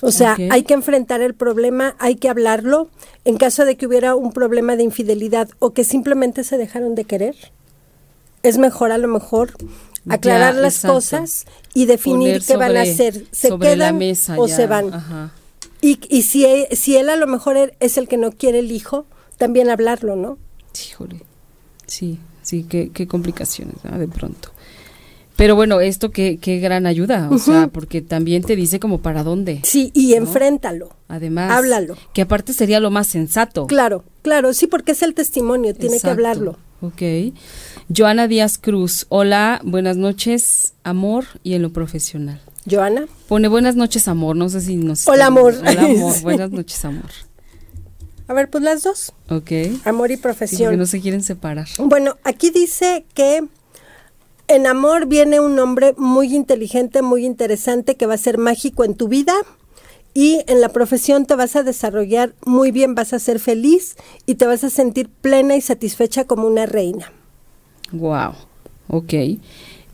O 0.01 0.13
sea, 0.13 0.37
hay 0.51 0.63
que 0.63 0.75
enfrentar 0.75 1.21
el 1.21 1.35
problema, 1.35 1.97
hay 1.99 2.17
que 2.17 2.29
hablarlo. 2.29 2.89
En 3.25 3.37
caso 3.37 3.65
de 3.65 3.77
que 3.77 3.87
hubiera 3.87 4.15
un 4.15 4.33
problema 4.33 4.77
de 4.77 4.85
infidelidad 4.85 5.49
o 5.59 5.73
que 5.73 5.85
simplemente 5.85 6.45
se 6.45 6.57
dejaron 6.57 6.95
de 6.95 7.05
querer, 7.05 7.35
es 8.43 8.59
mejor 8.59 8.93
a 8.93 8.99
lo 8.99 9.09
mejor 9.09 9.55
aclarar 10.09 10.55
las 10.55 10.81
cosas 10.81 11.45
y 11.75 11.87
definir 11.87 12.43
qué 12.47 12.57
van 12.57 12.77
a 12.77 12.83
hacer. 12.83 13.27
¿Se 13.33 13.57
quedan 13.59 14.01
o 14.37 14.49
se 14.49 14.67
van? 14.67 15.33
Y, 15.81 15.99
y 16.09 16.23
si, 16.23 16.47
si 16.73 16.97
él 16.97 17.09
a 17.09 17.17
lo 17.17 17.27
mejor 17.27 17.75
es 17.79 17.99
el 17.99 18.09
que 18.09 18.17
no 18.17 18.33
quiere 18.33 18.61
el 18.61 18.73
hijo, 18.73 19.07
también 19.37 19.71
hablarlo, 19.71 20.17
¿no? 20.17 20.39
Híjole. 20.91 21.23
Sí, 21.87 22.19
sí, 22.49 22.65
qué, 22.67 22.91
qué 22.93 23.07
complicaciones, 23.07 23.77
de 23.83 24.09
pronto. 24.09 24.51
Pero 25.37 25.55
bueno, 25.55 25.81
esto 25.81 26.11
qué, 26.11 26.39
qué 26.41 26.59
gran 26.59 26.87
ayuda, 26.87 27.29
o 27.31 27.39
sea, 27.39 27.69
porque 27.69 28.01
también 28.01 28.43
te 28.43 28.57
dice 28.57 28.81
como 28.81 28.99
para 28.99 29.23
dónde. 29.23 29.61
Sí, 29.63 29.93
y 29.95 30.15
enfréntalo. 30.15 30.89
Además, 31.07 31.53
háblalo. 31.53 31.97
Que 32.13 32.23
aparte 32.23 32.53
sería 32.53 32.81
lo 32.81 32.91
más 32.91 33.07
sensato. 33.07 33.67
Claro, 33.67 34.03
claro, 34.23 34.53
sí, 34.55 34.67
porque 34.67 34.93
es 34.93 35.03
el 35.03 35.15
testimonio, 35.15 35.75
tiene 35.75 36.01
que 36.01 36.11
hablarlo. 36.11 36.57
Ok. 36.81 37.03
Joana 37.95 38.29
Díaz 38.29 38.59
Cruz, 38.59 39.07
hola, 39.11 39.61
buenas 39.63 39.97
noches, 39.97 40.75
amor 40.85 41.25
y 41.43 41.55
en 41.55 41.63
lo 41.63 41.73
profesional. 41.73 42.41
Joana. 42.69 43.07
Pone 43.29 43.49
buenas 43.49 43.77
noches, 43.77 44.09
amor, 44.09 44.37
no 44.37 44.49
sé 44.49 44.61
si 44.63 44.77
nos... 44.77 45.07
Hola, 45.07 45.27
amor. 45.27 45.55
Hola, 45.61 45.83
amor, 45.85 46.15
buenas 46.23 46.51
noches, 46.51 46.85
amor. 46.85 47.11
A 48.29 48.35
ver, 48.35 48.51
pues 48.51 48.63
las 48.63 48.83
dos. 48.83 49.13
Ok. 49.31 49.51
Amor 49.85 50.11
y 50.11 50.19
profesión. 50.19 50.71
que 50.71 50.77
no 50.77 50.87
se 50.87 51.01
quieren 51.01 51.23
separar. 51.23 51.67
Bueno, 51.79 52.17
aquí 52.25 52.51
dice 52.51 53.07
que 53.15 53.43
en 54.49 54.67
amor 54.67 55.07
viene 55.07 55.41
un 55.41 55.59
hombre 55.59 55.95
muy 55.97 56.35
inteligente, 56.35 57.03
muy 57.03 57.25
interesante, 57.25 57.97
que 57.97 58.07
va 58.07 58.15
a 58.15 58.19
ser 58.19 58.39
mágico 58.39 58.85
en 58.85 58.95
tu 58.95 59.09
vida. 59.09 59.35
Y 60.15 60.43
en 60.47 60.61
la 60.61 60.71
profesión 60.71 61.27
te 61.27 61.37
vas 61.37 61.55
a 61.57 61.63
desarrollar 61.63 62.35
muy 62.45 62.71
bien, 62.71 62.95
vas 62.95 63.13
a 63.13 63.19
ser 63.19 63.39
feliz 63.39 63.97
y 64.27 64.35
te 64.35 64.47
vas 64.47 64.65
a 64.65 64.71
sentir 64.71 65.09
plena 65.09 65.57
y 65.57 65.61
satisfecha 65.61 66.25
como 66.25 66.47
una 66.47 66.67
reina. 66.67 67.13
Wow, 67.93 68.33
ok. 68.89 69.15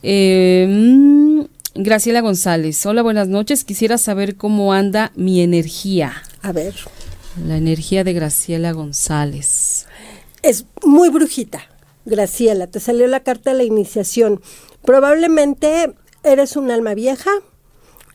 Eh, 0.03 1.47
Graciela 1.75 2.21
González, 2.21 2.85
hola, 2.85 3.01
buenas 3.01 3.27
noches. 3.27 3.65
Quisiera 3.65 3.97
saber 3.97 4.35
cómo 4.35 4.73
anda 4.73 5.11
mi 5.15 5.41
energía. 5.41 6.13
A 6.41 6.53
ver. 6.53 6.73
La 7.43 7.57
energía 7.57 8.03
de 8.03 8.13
Graciela 8.13 8.71
González. 8.71 9.87
Es 10.41 10.65
muy 10.83 11.09
brujita. 11.09 11.63
Graciela, 12.05 12.67
te 12.67 12.79
salió 12.79 13.07
la 13.07 13.21
carta 13.21 13.51
de 13.51 13.57
la 13.57 13.63
iniciación. 13.63 14.41
Probablemente 14.83 15.93
eres 16.23 16.55
un 16.55 16.71
alma 16.71 16.93
vieja, 16.93 17.31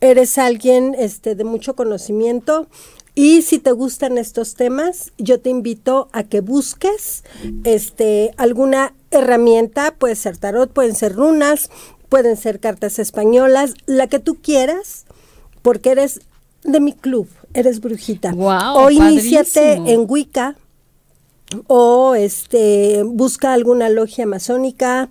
eres 0.01 0.39
alguien 0.39 0.95
este, 0.97 1.35
de 1.35 1.45
mucho 1.45 1.75
conocimiento 1.75 2.69
y 3.15 3.43
si 3.43 3.59
te 3.59 3.73
gustan 3.73 4.17
estos 4.17 4.55
temas, 4.55 5.13
yo 5.19 5.41
te 5.41 5.51
invito 5.51 6.09
a 6.13 6.23
que 6.23 6.41
busques 6.41 7.25
este, 7.65 8.31
alguna 8.37 8.95
herramienta, 9.11 9.95
puede 9.99 10.15
ser 10.15 10.39
tarot, 10.39 10.73
pueden 10.73 10.95
ser 10.95 11.15
runas, 11.15 11.71
pueden 12.09 12.37
ser 12.37 12.61
cartas 12.61 12.99
españolas, 12.99 13.75
la 13.87 14.07
que 14.07 14.21
tú 14.21 14.37
quieras, 14.37 15.05
porque 15.63 15.91
eres 15.91 16.21
de 16.63 16.81
mi 16.81 16.93
club, 16.93 17.29
eres 17.55 17.81
brujita. 17.81 18.33
o 18.35 18.91
iníciate 18.91 19.75
en 19.75 20.05
Wicca, 20.09 20.57
o 21.67 22.15
este 22.15 23.03
busca 23.05 23.53
alguna 23.53 23.89
logia 23.89 24.27
masónica, 24.27 25.09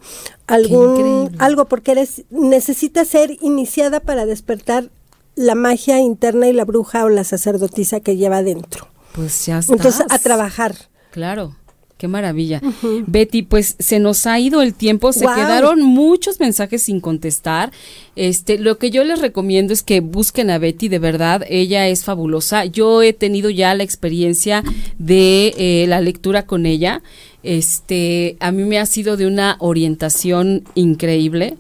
algún 0.47 1.35
algo 1.37 1.65
porque 1.65 1.91
eres 1.91 2.23
necesitas 2.29 3.07
ser 3.07 3.37
iniciada 3.41 3.99
para 3.99 4.25
despertar 4.25 4.89
la 5.35 5.55
magia 5.55 5.99
interna 5.99 6.47
y 6.47 6.53
la 6.53 6.65
bruja 6.65 7.05
o 7.05 7.09
la 7.09 7.23
sacerdotisa 7.23 7.99
que 7.99 8.17
lleva 8.17 8.43
dentro. 8.43 8.87
Pues 9.13 9.45
ya 9.45 9.59
está. 9.59 9.73
Entonces 9.73 10.05
a 10.09 10.19
trabajar. 10.19 10.75
Claro. 11.11 11.55
Qué 11.99 12.07
maravilla. 12.07 12.61
Betty, 13.07 13.41
pues 13.41 13.75
se 13.77 13.99
nos 13.99 14.25
ha 14.25 14.39
ido 14.39 14.61
el 14.61 14.73
tiempo, 14.73 15.11
se 15.11 15.25
quedaron 15.25 15.81
muchos 15.81 16.39
mensajes 16.39 16.83
sin 16.83 17.01
contestar. 17.01 17.73
Este, 18.15 18.57
lo 18.57 18.77
que 18.77 18.89
yo 18.89 19.03
les 19.03 19.19
recomiendo 19.19 19.73
es 19.73 19.83
que 19.83 19.99
busquen 19.99 20.49
a 20.49 20.59
Betty, 20.59 20.87
de 20.87 20.97
verdad, 20.97 21.43
ella 21.49 21.89
es 21.89 22.05
fabulosa. 22.05 22.63
Yo 22.63 23.01
he 23.01 23.11
tenido 23.11 23.49
ya 23.49 23.75
la 23.75 23.83
experiencia 23.83 24.63
de 24.97 25.53
eh, 25.57 25.87
la 25.89 25.99
lectura 25.99 26.45
con 26.45 26.65
ella. 26.65 27.01
Este, 27.43 28.37
a 28.39 28.53
mí 28.53 28.63
me 28.63 28.79
ha 28.79 28.85
sido 28.85 29.17
de 29.17 29.27
una 29.27 29.57
orientación 29.59 30.63
increíble 30.75 31.57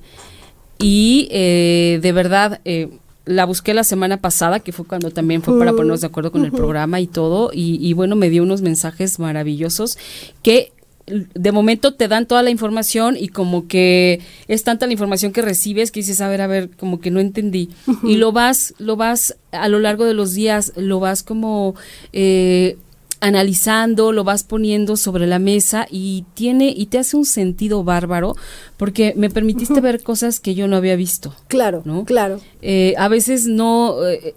y 0.77 1.27
eh, 1.31 1.99
de 2.01 2.11
verdad 2.13 2.61
eh, 2.63 2.87
la 3.25 3.45
busqué 3.45 3.73
la 3.73 3.83
semana 3.83 4.17
pasada, 4.17 4.59
que 4.59 4.71
fue 4.71 4.85
cuando 4.85 5.11
también 5.11 5.41
fue 5.41 5.57
para 5.59 5.71
ponernos 5.71 6.01
de 6.01 6.07
acuerdo 6.07 6.31
con 6.31 6.45
el 6.45 6.51
programa 6.51 6.99
y 6.99 7.07
todo, 7.07 7.51
y, 7.53 7.93
bueno, 7.93 8.15
me 8.15 8.29
dio 8.29 8.43
unos 8.43 8.61
mensajes 8.61 9.19
maravillosos 9.19 9.97
que 10.41 10.71
de 11.05 11.51
momento 11.51 11.95
te 11.95 12.07
dan 12.07 12.27
toda 12.27 12.43
la 12.43 12.51
información 12.51 13.17
y 13.19 13.29
como 13.29 13.67
que 13.67 14.21
es 14.47 14.63
tanta 14.63 14.85
la 14.85 14.93
información 14.93 15.31
que 15.31 15.41
recibes 15.41 15.91
que 15.91 16.01
dices, 16.01 16.21
a 16.21 16.27
ver, 16.27 16.41
a 16.41 16.47
ver, 16.47 16.69
como 16.69 16.99
que 16.99 17.09
no 17.09 17.19
entendí. 17.19 17.69
Y 18.03 18.17
lo 18.17 18.31
vas, 18.31 18.75
lo 18.77 18.95
vas 18.95 19.35
a 19.51 19.67
lo 19.69 19.79
largo 19.79 20.05
de 20.05 20.13
los 20.13 20.33
días, 20.33 20.73
lo 20.75 20.99
vas 20.99 21.23
como 21.23 21.73
eh, 22.13 22.77
analizando, 23.21 24.11
lo 24.11 24.23
vas 24.23 24.43
poniendo 24.43 24.97
sobre 24.97 25.27
la 25.27 25.39
mesa 25.39 25.87
y 25.89 26.25
tiene 26.33 26.73
y 26.75 26.87
te 26.87 26.99
hace 26.99 27.17
un 27.17 27.25
sentido 27.25 27.83
bárbaro 27.83 28.35
porque 28.77 29.13
me 29.15 29.29
permitiste 29.29 29.81
ver 29.81 30.03
cosas 30.03 30.39
que 30.39 30.55
yo 30.55 30.67
no 30.67 30.75
había 30.75 30.95
visto. 30.95 31.35
Claro, 31.47 31.81
¿no? 31.85 32.05
Claro. 32.05 32.39
Eh, 32.61 32.93
a 32.97 33.07
veces 33.07 33.45
no 33.45 34.07
eh, 34.07 34.35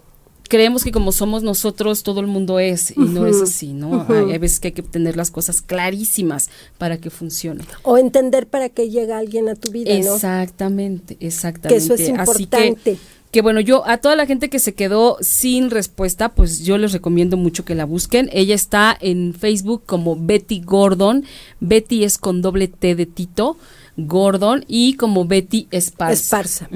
creemos 0.53 0.83
que 0.83 0.91
como 0.91 1.11
somos 1.11 1.41
nosotros 1.41 2.03
todo 2.03 2.19
el 2.19 2.27
mundo 2.27 2.59
es 2.59 2.91
y 2.91 2.99
no 2.99 3.25
es 3.25 3.41
así, 3.41 3.73
¿no? 3.73 4.05
hay, 4.07 4.37
veces 4.37 4.59
que 4.59 4.67
hay 4.67 4.71
que 4.73 4.83
tener 4.83 5.17
las 5.17 5.31
cosas 5.31 5.61
clarísimas 5.61 6.49
para 6.77 6.97
que 6.97 7.09
funcione. 7.09 7.63
O 7.81 7.97
entender 7.97 8.45
para 8.47 8.69
qué 8.69 8.89
llega 8.89 9.17
alguien 9.17 9.49
a 9.49 9.55
tu 9.55 9.71
vida, 9.71 9.91
Exactamente, 9.91 11.17
exactamente. 11.21 11.69
Que 11.69 11.83
eso 11.83 11.95
es 11.95 12.07
importante 12.07 12.83
que 12.83 12.97
bueno, 13.41 13.59
yo 13.59 13.87
a 13.87 13.97
toda 13.97 14.15
la 14.15 14.25
gente 14.25 14.49
que 14.49 14.59
se 14.59 14.73
quedó 14.73 15.17
sin 15.21 15.69
respuesta, 15.69 16.29
pues 16.29 16.63
yo 16.63 16.77
les 16.77 16.93
recomiendo 16.93 17.37
mucho 17.37 17.65
que 17.65 17.75
la 17.75 17.85
busquen. 17.85 18.29
Ella 18.31 18.55
está 18.55 18.95
en 18.99 19.33
Facebook 19.33 19.83
como 19.85 20.15
Betty 20.15 20.61
Gordon. 20.61 21.25
Betty 21.59 22.03
es 22.03 22.17
con 22.17 22.41
doble 22.41 22.67
T 22.67 22.95
de 22.95 23.05
Tito. 23.05 23.57
Gordon 23.95 24.65
y 24.67 24.95
como 24.95 25.25
Betty 25.25 25.67
Esparza. 25.71 26.13
Esparza. 26.13 26.69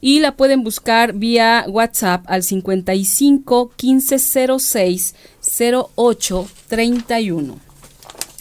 Y 0.00 0.20
la 0.20 0.36
pueden 0.36 0.62
buscar 0.62 1.12
vía 1.12 1.64
WhatsApp 1.68 2.24
al 2.26 2.42
55 2.42 3.72
1506 3.80 5.14
08 5.96 6.48
31. 6.68 7.58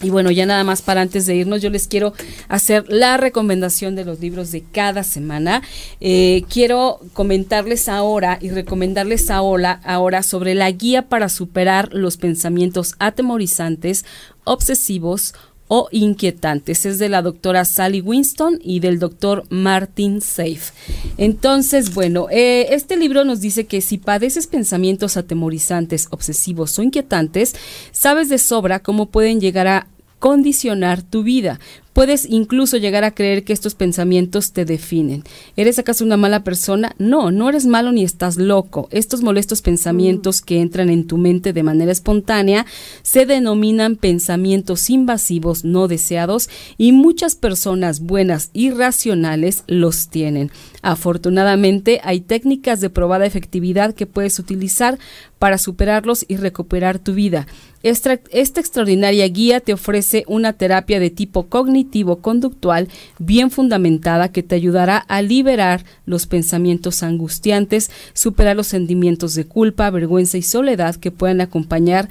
Y 0.02 0.10
bueno, 0.10 0.30
ya 0.30 0.46
nada 0.46 0.64
más 0.66 0.82
para 0.82 1.02
antes 1.02 1.26
de 1.26 1.36
irnos, 1.36 1.62
yo 1.62 1.70
les 1.70 1.88
quiero 1.88 2.14
hacer 2.50 2.84
la 2.90 3.16
recomendación 3.16 3.96
de 3.96 4.04
los 4.04 4.20
libros 4.20 4.52
de 4.52 4.62
cada 4.62 5.04
semana. 5.04 5.62
Eh, 6.02 6.44
quiero 6.50 7.00
comentarles 7.14 7.88
ahora 7.88 8.38
y 8.42 8.50
recomendarles 8.50 9.30
ahora, 9.30 9.80
ahora 9.86 10.22
sobre 10.22 10.54
la 10.54 10.70
guía 10.70 11.08
para 11.08 11.30
superar 11.30 11.94
los 11.94 12.18
pensamientos 12.18 12.96
atemorizantes, 13.00 14.04
obsesivos 14.44 15.34
o 15.68 15.88
inquietantes. 15.92 16.86
Es 16.86 17.00
de 17.00 17.10
la 17.10 17.22
doctora 17.22 17.66
Sally 17.66 18.02
Winston 18.02 18.60
y 18.62 18.80
del 18.80 19.00
doctor 19.00 19.44
Martin 19.50 20.22
Safe. 20.22 20.74
Entonces, 21.18 21.94
bueno, 21.94 22.28
eh, 22.30 22.68
este 22.72 22.98
libro 22.98 23.24
nos 23.24 23.42
dice 23.42 23.66
que 23.66 23.82
si 23.82 23.98
padeces 23.98 24.48
pensamientos 24.48 25.18
atemorizantes, 25.18 26.08
obsesivos 26.12 26.78
o 26.78 26.84
inquietantes, 26.84 27.56
sabes 27.92 28.30
de 28.30 28.38
sobra 28.38 28.80
cómo 28.80 29.08
pueden 29.08 29.40
llegar 29.40 29.68
a 29.68 29.88
condicionar 30.20 31.02
tu 31.02 31.24
vida. 31.24 31.60
Puedes 31.96 32.30
incluso 32.30 32.76
llegar 32.76 33.06
a 33.06 33.12
creer 33.12 33.46
que 33.46 33.54
estos 33.54 33.74
pensamientos 33.74 34.52
te 34.52 34.66
definen. 34.66 35.24
¿Eres 35.56 35.80
acaso 35.80 36.04
una 36.04 36.18
mala 36.18 36.44
persona? 36.44 36.94
No, 37.00 37.32
no 37.32 37.48
eres 37.48 37.66
malo 37.66 37.94
ni 37.94 38.04
estás 38.04 38.36
loco. 38.36 38.90
Estos 38.92 39.24
molestos 39.24 39.62
pensamientos 39.62 40.42
que 40.42 40.60
entran 40.60 40.90
en 40.90 41.08
tu 41.08 41.18
mente 41.18 41.54
de 41.54 41.64
manera 41.64 41.94
espontánea 41.94 42.66
se 43.02 43.26
denominan 43.26 43.96
pensamientos 43.96 44.90
invasivos 44.90 45.64
no 45.64 45.88
deseados 45.88 46.50
y 46.78 46.92
muchas 46.92 47.36
personas 47.36 48.02
buenas 48.02 48.50
y 48.52 48.72
racionales 48.72 49.64
los 49.68 50.10
tienen. 50.10 50.52
Afortunadamente, 50.82 52.02
hay 52.04 52.20
técnicas 52.20 52.82
de 52.82 52.90
probada 52.90 53.26
efectividad 53.26 53.96
que 53.96 54.06
puedes 54.06 54.38
utilizar 54.38 55.00
para 55.40 55.58
superarlos 55.58 56.26
y 56.28 56.36
recuperar 56.36 57.00
tu 57.00 57.14
vida. 57.14 57.48
Esta, 57.86 58.14
extraordinaria 58.14 59.28
guía 59.28 59.60
te 59.60 59.72
ofrece 59.72 60.24
una 60.28 60.54
terapia 60.54 61.00
de 61.00 61.12
tipo 61.12 61.50
cognitivo-conductual 61.86 62.90
bien 63.20 63.52
fundamentada 63.52 64.32
que 64.32 64.44
te 64.44 64.56
ayudará 64.56 64.98
a 64.98 65.22
liberar 65.22 65.86
los 66.06 66.26
pensamientos 66.28 67.04
angustiantes, 67.04 67.92
superar 68.14 68.56
los 68.56 68.68
sentimientos 68.68 69.36
de 69.36 69.46
culpa, 69.46 69.90
vergüenza 69.90 70.38
y 70.38 70.42
soledad 70.42 70.96
que 70.96 71.12
puedan 71.12 71.42
acompañar 71.42 72.10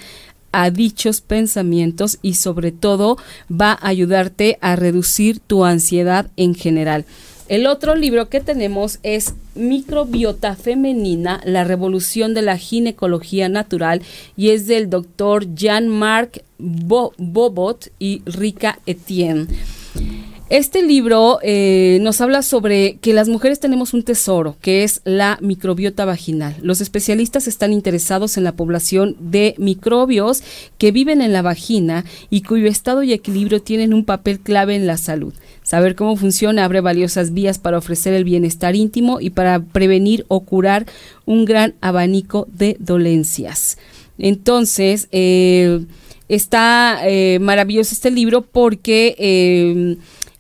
a 0.53 0.71
dichos 0.71 1.21
pensamientos 1.21 2.19
y 2.23 2.35
sobre 2.35 2.71
todo 2.71 3.19
va 3.51 3.73
a 3.73 3.89
ayudarte 3.89 4.59
a 4.61 4.77
reducir 4.77 5.41
tu 5.41 5.65
ansiedad 5.65 6.31
en 6.37 6.55
general. 6.55 7.05
El 7.47 7.67
otro 7.67 7.95
libro 7.95 8.31
que 8.31 8.41
tenemos 8.41 8.99
es 9.03 9.35
Microbiota 9.55 10.57
Femenina, 10.57 11.43
la 11.45 11.65
revolución 11.65 12.33
de 12.33 12.41
la 12.41 12.57
ginecología 12.57 13.51
natural 13.51 14.01
y 14.35 14.51
es 14.51 14.67
del 14.67 14.89
doctor 14.89 15.55
Jean-Marc 15.55 16.43
Bobot 16.59 17.93
y 17.99 18.23
Rika 18.25 18.79
Etienne. 18.87 19.49
Este 20.49 20.83
libro 20.83 21.39
eh, 21.43 21.99
nos 22.01 22.21
habla 22.21 22.43
sobre 22.43 22.97
que 22.99 23.13
las 23.13 23.29
mujeres 23.29 23.61
tenemos 23.61 23.93
un 23.93 24.05
tesoro, 24.05 24.57
que 24.61 24.85
es 24.85 25.01
la 25.05 25.39
microbiota 25.41 26.05
vaginal. 26.05 26.55
Los 26.63 26.81
especialistas 26.81 27.47
están 27.47 27.73
interesados 27.73 28.37
en 28.37 28.45
la 28.45 28.53
población 28.53 29.17
de 29.19 29.55
microbios 29.59 30.43
que 30.79 30.93
viven 30.93 31.21
en 31.23 31.33
la 31.33 31.43
vagina 31.43 32.05
y 32.31 32.43
cuyo 32.43 32.69
estado 32.69 33.03
y 33.03 33.13
equilibrio 33.13 33.63
tienen 33.63 33.93
un 33.93 34.05
papel 34.05 34.39
clave 34.39 34.77
en 34.77 34.87
la 34.87 34.97
salud. 34.97 35.35
Saber 35.65 35.97
cómo 35.97 36.15
funciona 36.15 36.65
abre 36.65 36.81
valiosas 36.81 37.33
vías 37.33 37.59
para 37.59 37.79
ofrecer 37.79 38.15
el 38.15 38.23
bienestar 38.23 38.77
íntimo 38.77 39.21
y 39.21 39.31
para 39.31 39.61
prevenir 39.61 40.25
o 40.29 40.41
curar 40.41 40.87
un 41.25 41.47
gran 41.47 41.75
abanico 41.81 42.47
de 42.53 42.77
dolencias. 42.79 43.79
Entonces, 44.19 45.09
eh, 45.11 45.87
está 46.29 47.01
eh, 47.05 47.39
maravilloso 47.41 47.95
este 47.95 48.11
libro 48.11 48.43
porque 48.43 49.97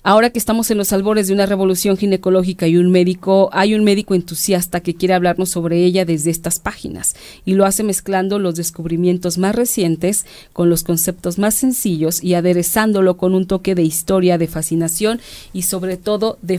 Ahora 0.06 0.28
que 0.28 0.38
estamos 0.38 0.70
en 0.70 0.76
los 0.76 0.92
albores 0.92 1.28
de 1.28 1.32
una 1.32 1.46
revolución 1.46 1.96
ginecológica 1.96 2.68
y 2.68 2.76
un 2.76 2.90
médico, 2.90 3.48
hay 3.54 3.74
un 3.74 3.84
médico 3.84 4.14
entusiasta 4.14 4.80
que 4.80 4.94
quiere 4.94 5.14
hablarnos 5.14 5.48
sobre 5.48 5.82
ella 5.82 6.04
desde 6.04 6.30
estas 6.30 6.58
páginas 6.58 7.16
y 7.46 7.54
lo 7.54 7.64
hace 7.64 7.84
mezclando 7.84 8.38
los 8.38 8.54
descubrimientos 8.54 9.38
más 9.38 9.54
recientes 9.54 10.26
con 10.52 10.68
los 10.68 10.84
conceptos 10.84 11.38
más 11.38 11.54
sencillos 11.54 12.22
y 12.22 12.34
aderezándolo 12.34 13.16
con 13.16 13.34
un 13.34 13.46
toque 13.46 13.74
de 13.74 13.82
historia, 13.82 14.36
de 14.36 14.46
fascinación 14.46 15.22
y 15.54 15.62
sobre 15.62 15.96
todo 15.96 16.36
de, 16.42 16.58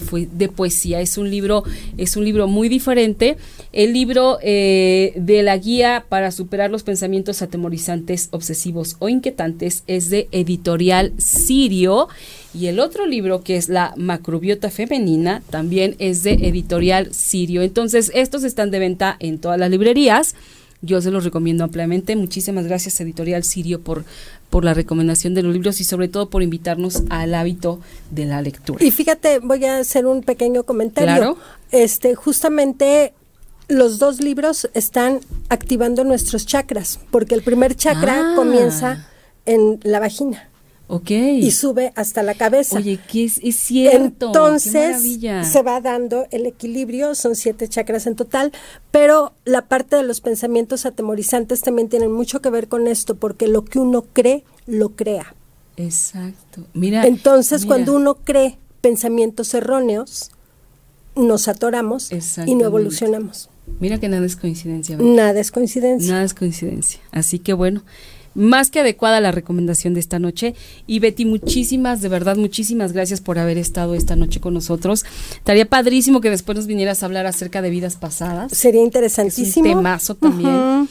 poesía. 0.50 1.00
Es 1.02 1.20
un 1.20 1.30
libro, 1.30 1.66
es 1.98 2.18
un 2.18 2.26
libro 2.26 2.48
muy 2.48 2.68
diferente. 2.68 3.38
El 3.72 3.94
libro 3.94 4.40
eh, 4.42 5.14
de 5.18 5.44
la 5.44 5.56
guía 5.56 6.06
para 6.10 6.32
superar 6.32 6.72
los 6.72 6.82
pensamientos 6.82 7.44
atemorizantes, 7.44 8.30
obsesivos 8.32 8.96
o 8.98 9.08
inquietantes 9.08 9.84
es 9.86 10.10
de 10.10 10.30
Editorial 10.32 11.14
Sirio 11.20 12.08
y 12.56 12.68
el 12.68 12.80
otro 12.80 13.06
libro, 13.06 13.44
que 13.44 13.58
es 13.58 13.70
La 13.70 13.94
macrobiota 13.98 14.70
femenina, 14.70 15.42
también 15.50 15.96
es 16.00 16.24
de 16.24 16.34
editorial 16.34 17.14
Sirio. 17.14 17.62
Entonces, 17.62 18.12
estos 18.14 18.44
están 18.44 18.72
de 18.72 18.80
venta 18.80 19.18
en 19.20 19.40
todas 19.40 19.60
las 19.60 19.70
librerías. 19.70 20.36
Yo 20.82 21.02
se 21.02 21.12
los 21.12 21.24
recomiendo 21.24 21.64
ampliamente. 21.64 22.16
Muchísimas 22.16 22.66
gracias, 22.66 23.00
Editorial 23.02 23.44
Sirio, 23.44 23.82
por, 23.82 24.06
por 24.50 24.64
la 24.64 24.74
recomendación 24.74 25.34
de 25.34 25.44
los 25.44 25.54
libros 25.54 25.82
y 25.82 25.84
sobre 25.84 26.08
todo 26.08 26.30
por 26.30 26.44
invitarnos 26.44 27.04
al 27.10 27.34
hábito 27.34 27.80
de 28.12 28.26
la 28.26 28.42
lectura. 28.42 28.84
Y 28.84 28.92
fíjate, 28.92 29.40
voy 29.40 29.66
a 29.66 29.80
hacer 29.80 30.06
un 30.06 30.22
pequeño 30.22 30.64
comentario. 30.64 31.16
Claro. 31.16 31.38
Este, 31.72 32.16
justamente 32.16 33.14
los 33.68 34.00
dos 34.00 34.22
libros 34.22 34.70
están 34.74 35.20
activando 35.50 36.04
nuestros 36.04 36.46
chakras, 36.46 37.00
porque 37.12 37.36
el 37.36 37.42
primer 37.42 37.76
chakra 37.76 38.32
ah. 38.32 38.36
comienza 38.36 39.08
en 39.46 39.80
la 39.84 40.00
vagina. 40.00 40.50
Ok. 40.88 41.10
Y 41.10 41.52
sube 41.52 41.92
hasta 41.96 42.22
la 42.22 42.36
cabeza. 42.36 42.78
Oye, 42.78 43.00
que 43.12 43.26
es, 43.26 43.56
cierto. 43.56 44.28
Entonces 44.28 45.20
se 45.44 45.62
va 45.64 45.82
dando 45.82 46.28
el 46.32 46.46
equilibrio, 46.46 47.16
son 47.16 47.36
siete 47.36 47.68
chakras 47.68 48.06
en 48.06 48.16
total, 48.16 48.52
pero 48.92 49.34
la 49.46 49.64
parte 49.64 49.96
de 49.96 50.04
los 50.04 50.22
pensamientos 50.22 50.86
atemorizantes 50.86 51.62
también 51.62 51.90
tienen 51.90 52.12
mucho 52.12 52.42
que 52.42 52.50
ver 52.50 52.68
con 52.68 52.88
esto, 52.88 53.16
porque 53.16 53.48
lo 53.48 53.66
que 53.66 53.80
uno 53.80 54.06
cree, 54.14 54.44
lo 54.68 54.90
crea. 54.90 55.36
Exacto. 55.78 56.66
Mira. 56.74 57.06
Entonces, 57.06 57.66
cuando 57.66 57.96
uno 57.96 58.16
cree 58.16 58.58
pensamientos 58.82 59.54
erróneos, 59.54 60.32
nos 61.16 61.48
atoramos 61.48 62.12
y 62.46 62.56
no 62.56 62.66
evolucionamos. 62.66 63.50
Mira 63.80 64.00
que 64.00 64.08
nada 64.08 64.26
es 64.26 64.36
coincidencia. 64.36 64.98
Nada 64.98 65.40
es 65.40 65.52
coincidencia. 65.52 66.12
Nada 66.12 66.24
es 66.24 66.34
coincidencia. 66.34 67.00
Así 67.12 67.40
que 67.40 67.54
bueno, 67.54 67.84
más 68.36 68.70
que 68.70 68.82
adecuada 68.82 69.20
la 69.20 69.32
recomendación 69.32 69.94
de 69.94 70.00
esta 70.02 70.20
noche. 70.20 70.54
Y 70.86 71.00
Betty, 71.00 71.26
muchísimas, 71.26 72.02
de 72.02 72.10
verdad, 72.10 72.36
muchísimas 72.38 72.94
gracias 72.94 73.22
por 73.22 73.40
haber 73.40 73.58
estado 73.58 73.96
esta 73.96 74.16
noche 74.16 74.40
con 74.40 74.54
nosotros. 74.54 75.06
Estaría 75.32 75.66
padrísimo 75.66 76.22
que 76.22 76.30
después 76.30 76.58
nos 76.58 76.68
vinieras 76.68 77.02
a 77.02 77.08
hablar 77.08 77.26
acerca 77.26 77.62
de 77.62 77.70
vidas 77.70 77.96
pasadas. 77.96 78.52
Sería 78.56 78.84
interesantísimo. 78.84 79.70
un 79.70 79.78
temazo 79.78 80.16
también. 80.16 80.88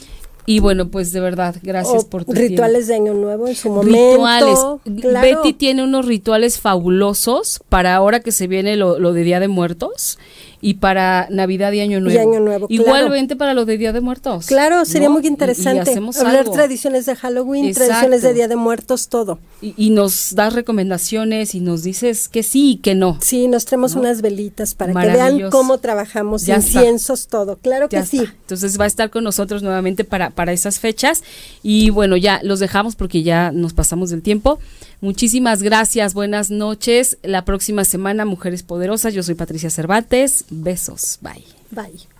Y 0.47 0.59
bueno, 0.59 0.89
pues 0.89 1.11
de 1.11 1.19
verdad, 1.19 1.55
gracias 1.63 2.05
por 2.05 2.23
tu 2.23 2.33
Rituales 2.33 2.87
de 2.87 2.95
Año 2.95 3.15
Nuevo 3.15 3.47
en 3.47 3.55
su 3.55 3.69
momento. 3.69 3.97
Rituales. 3.97 4.59
Betty 4.85 5.53
tiene 5.53 5.83
unos 5.83 6.05
rituales 6.05 6.59
fabulosos 6.59 7.61
para 7.67 7.95
ahora 7.95 8.19
que 8.19 8.31
se 8.31 8.45
viene 8.45 8.75
lo, 8.75 8.99
lo 8.99 9.13
de 9.13 9.23
Día 9.23 9.39
de 9.39 9.47
Muertos 9.47 10.19
y 10.61 10.75
para 10.75 11.27
Navidad 11.29 11.71
y 11.71 11.79
Año 11.79 11.99
Nuevo. 11.99 12.17
Y 12.17 12.21
Año 12.21 12.39
Nuevo 12.39 12.67
Igualmente 12.69 13.35
para 13.35 13.53
los 13.53 13.65
de 13.65 13.77
Día 13.77 13.93
de 13.93 14.01
Muertos. 14.01 14.47
Claro, 14.47 14.85
sería 14.85 15.09
muy 15.09 15.25
interesante. 15.27 15.99
Hablar 16.19 16.49
tradiciones 16.49 17.05
de 17.05 17.15
Halloween, 17.15 17.73
tradiciones 17.73 18.21
de 18.21 18.33
Día 18.33 18.47
de 18.47 18.55
Muertos, 18.55 19.07
todo. 19.07 19.39
Y, 19.61 19.95
nos 19.95 20.35
das 20.35 20.53
recomendaciones 20.53 21.55
y 21.55 21.61
nos 21.61 21.83
dices 21.83 22.27
que 22.27 22.43
sí 22.43 22.71
y 22.71 22.75
que 22.77 22.95
no. 22.95 23.17
Sí, 23.21 23.47
nos 23.47 23.65
traemos 23.65 23.95
unas 23.95 24.21
velitas 24.21 24.75
para 24.75 24.93
que 24.93 25.07
vean 25.07 25.49
cómo 25.49 25.77
trabajamos, 25.77 26.47
inciensos, 26.47 27.27
todo. 27.27 27.57
Claro 27.57 27.87
que 27.87 28.03
sí. 28.05 28.23
Entonces 28.41 28.79
va 28.79 28.83
a 28.83 28.87
estar 28.87 29.09
con 29.09 29.23
nosotros 29.23 29.63
nuevamente 29.63 30.03
para, 30.03 30.31
para 30.31 30.51
esas 30.51 30.79
fechas. 30.79 31.23
Y 31.63 31.89
bueno, 31.89 32.17
ya 32.17 32.39
los 32.43 32.59
dejamos 32.59 32.95
porque 32.95 33.23
ya 33.23 33.51
nos 33.51 33.73
pasamos 33.73 34.09
del 34.09 34.21
tiempo. 34.21 34.59
Muchísimas 35.05 35.61
gracias, 35.61 36.15
buenas 36.15 36.49
noches. 36.49 37.19
La 37.21 37.45
próxima 37.45 37.85
semana, 37.85 38.25
Mujeres 38.25 38.63
Poderosas. 38.63 39.13
Yo 39.13 39.21
soy 39.21 39.35
Patricia 39.35 39.69
Cervantes. 39.69 40.45
Besos. 40.49 41.19
Bye. 41.21 41.45
Bye. 41.69 42.14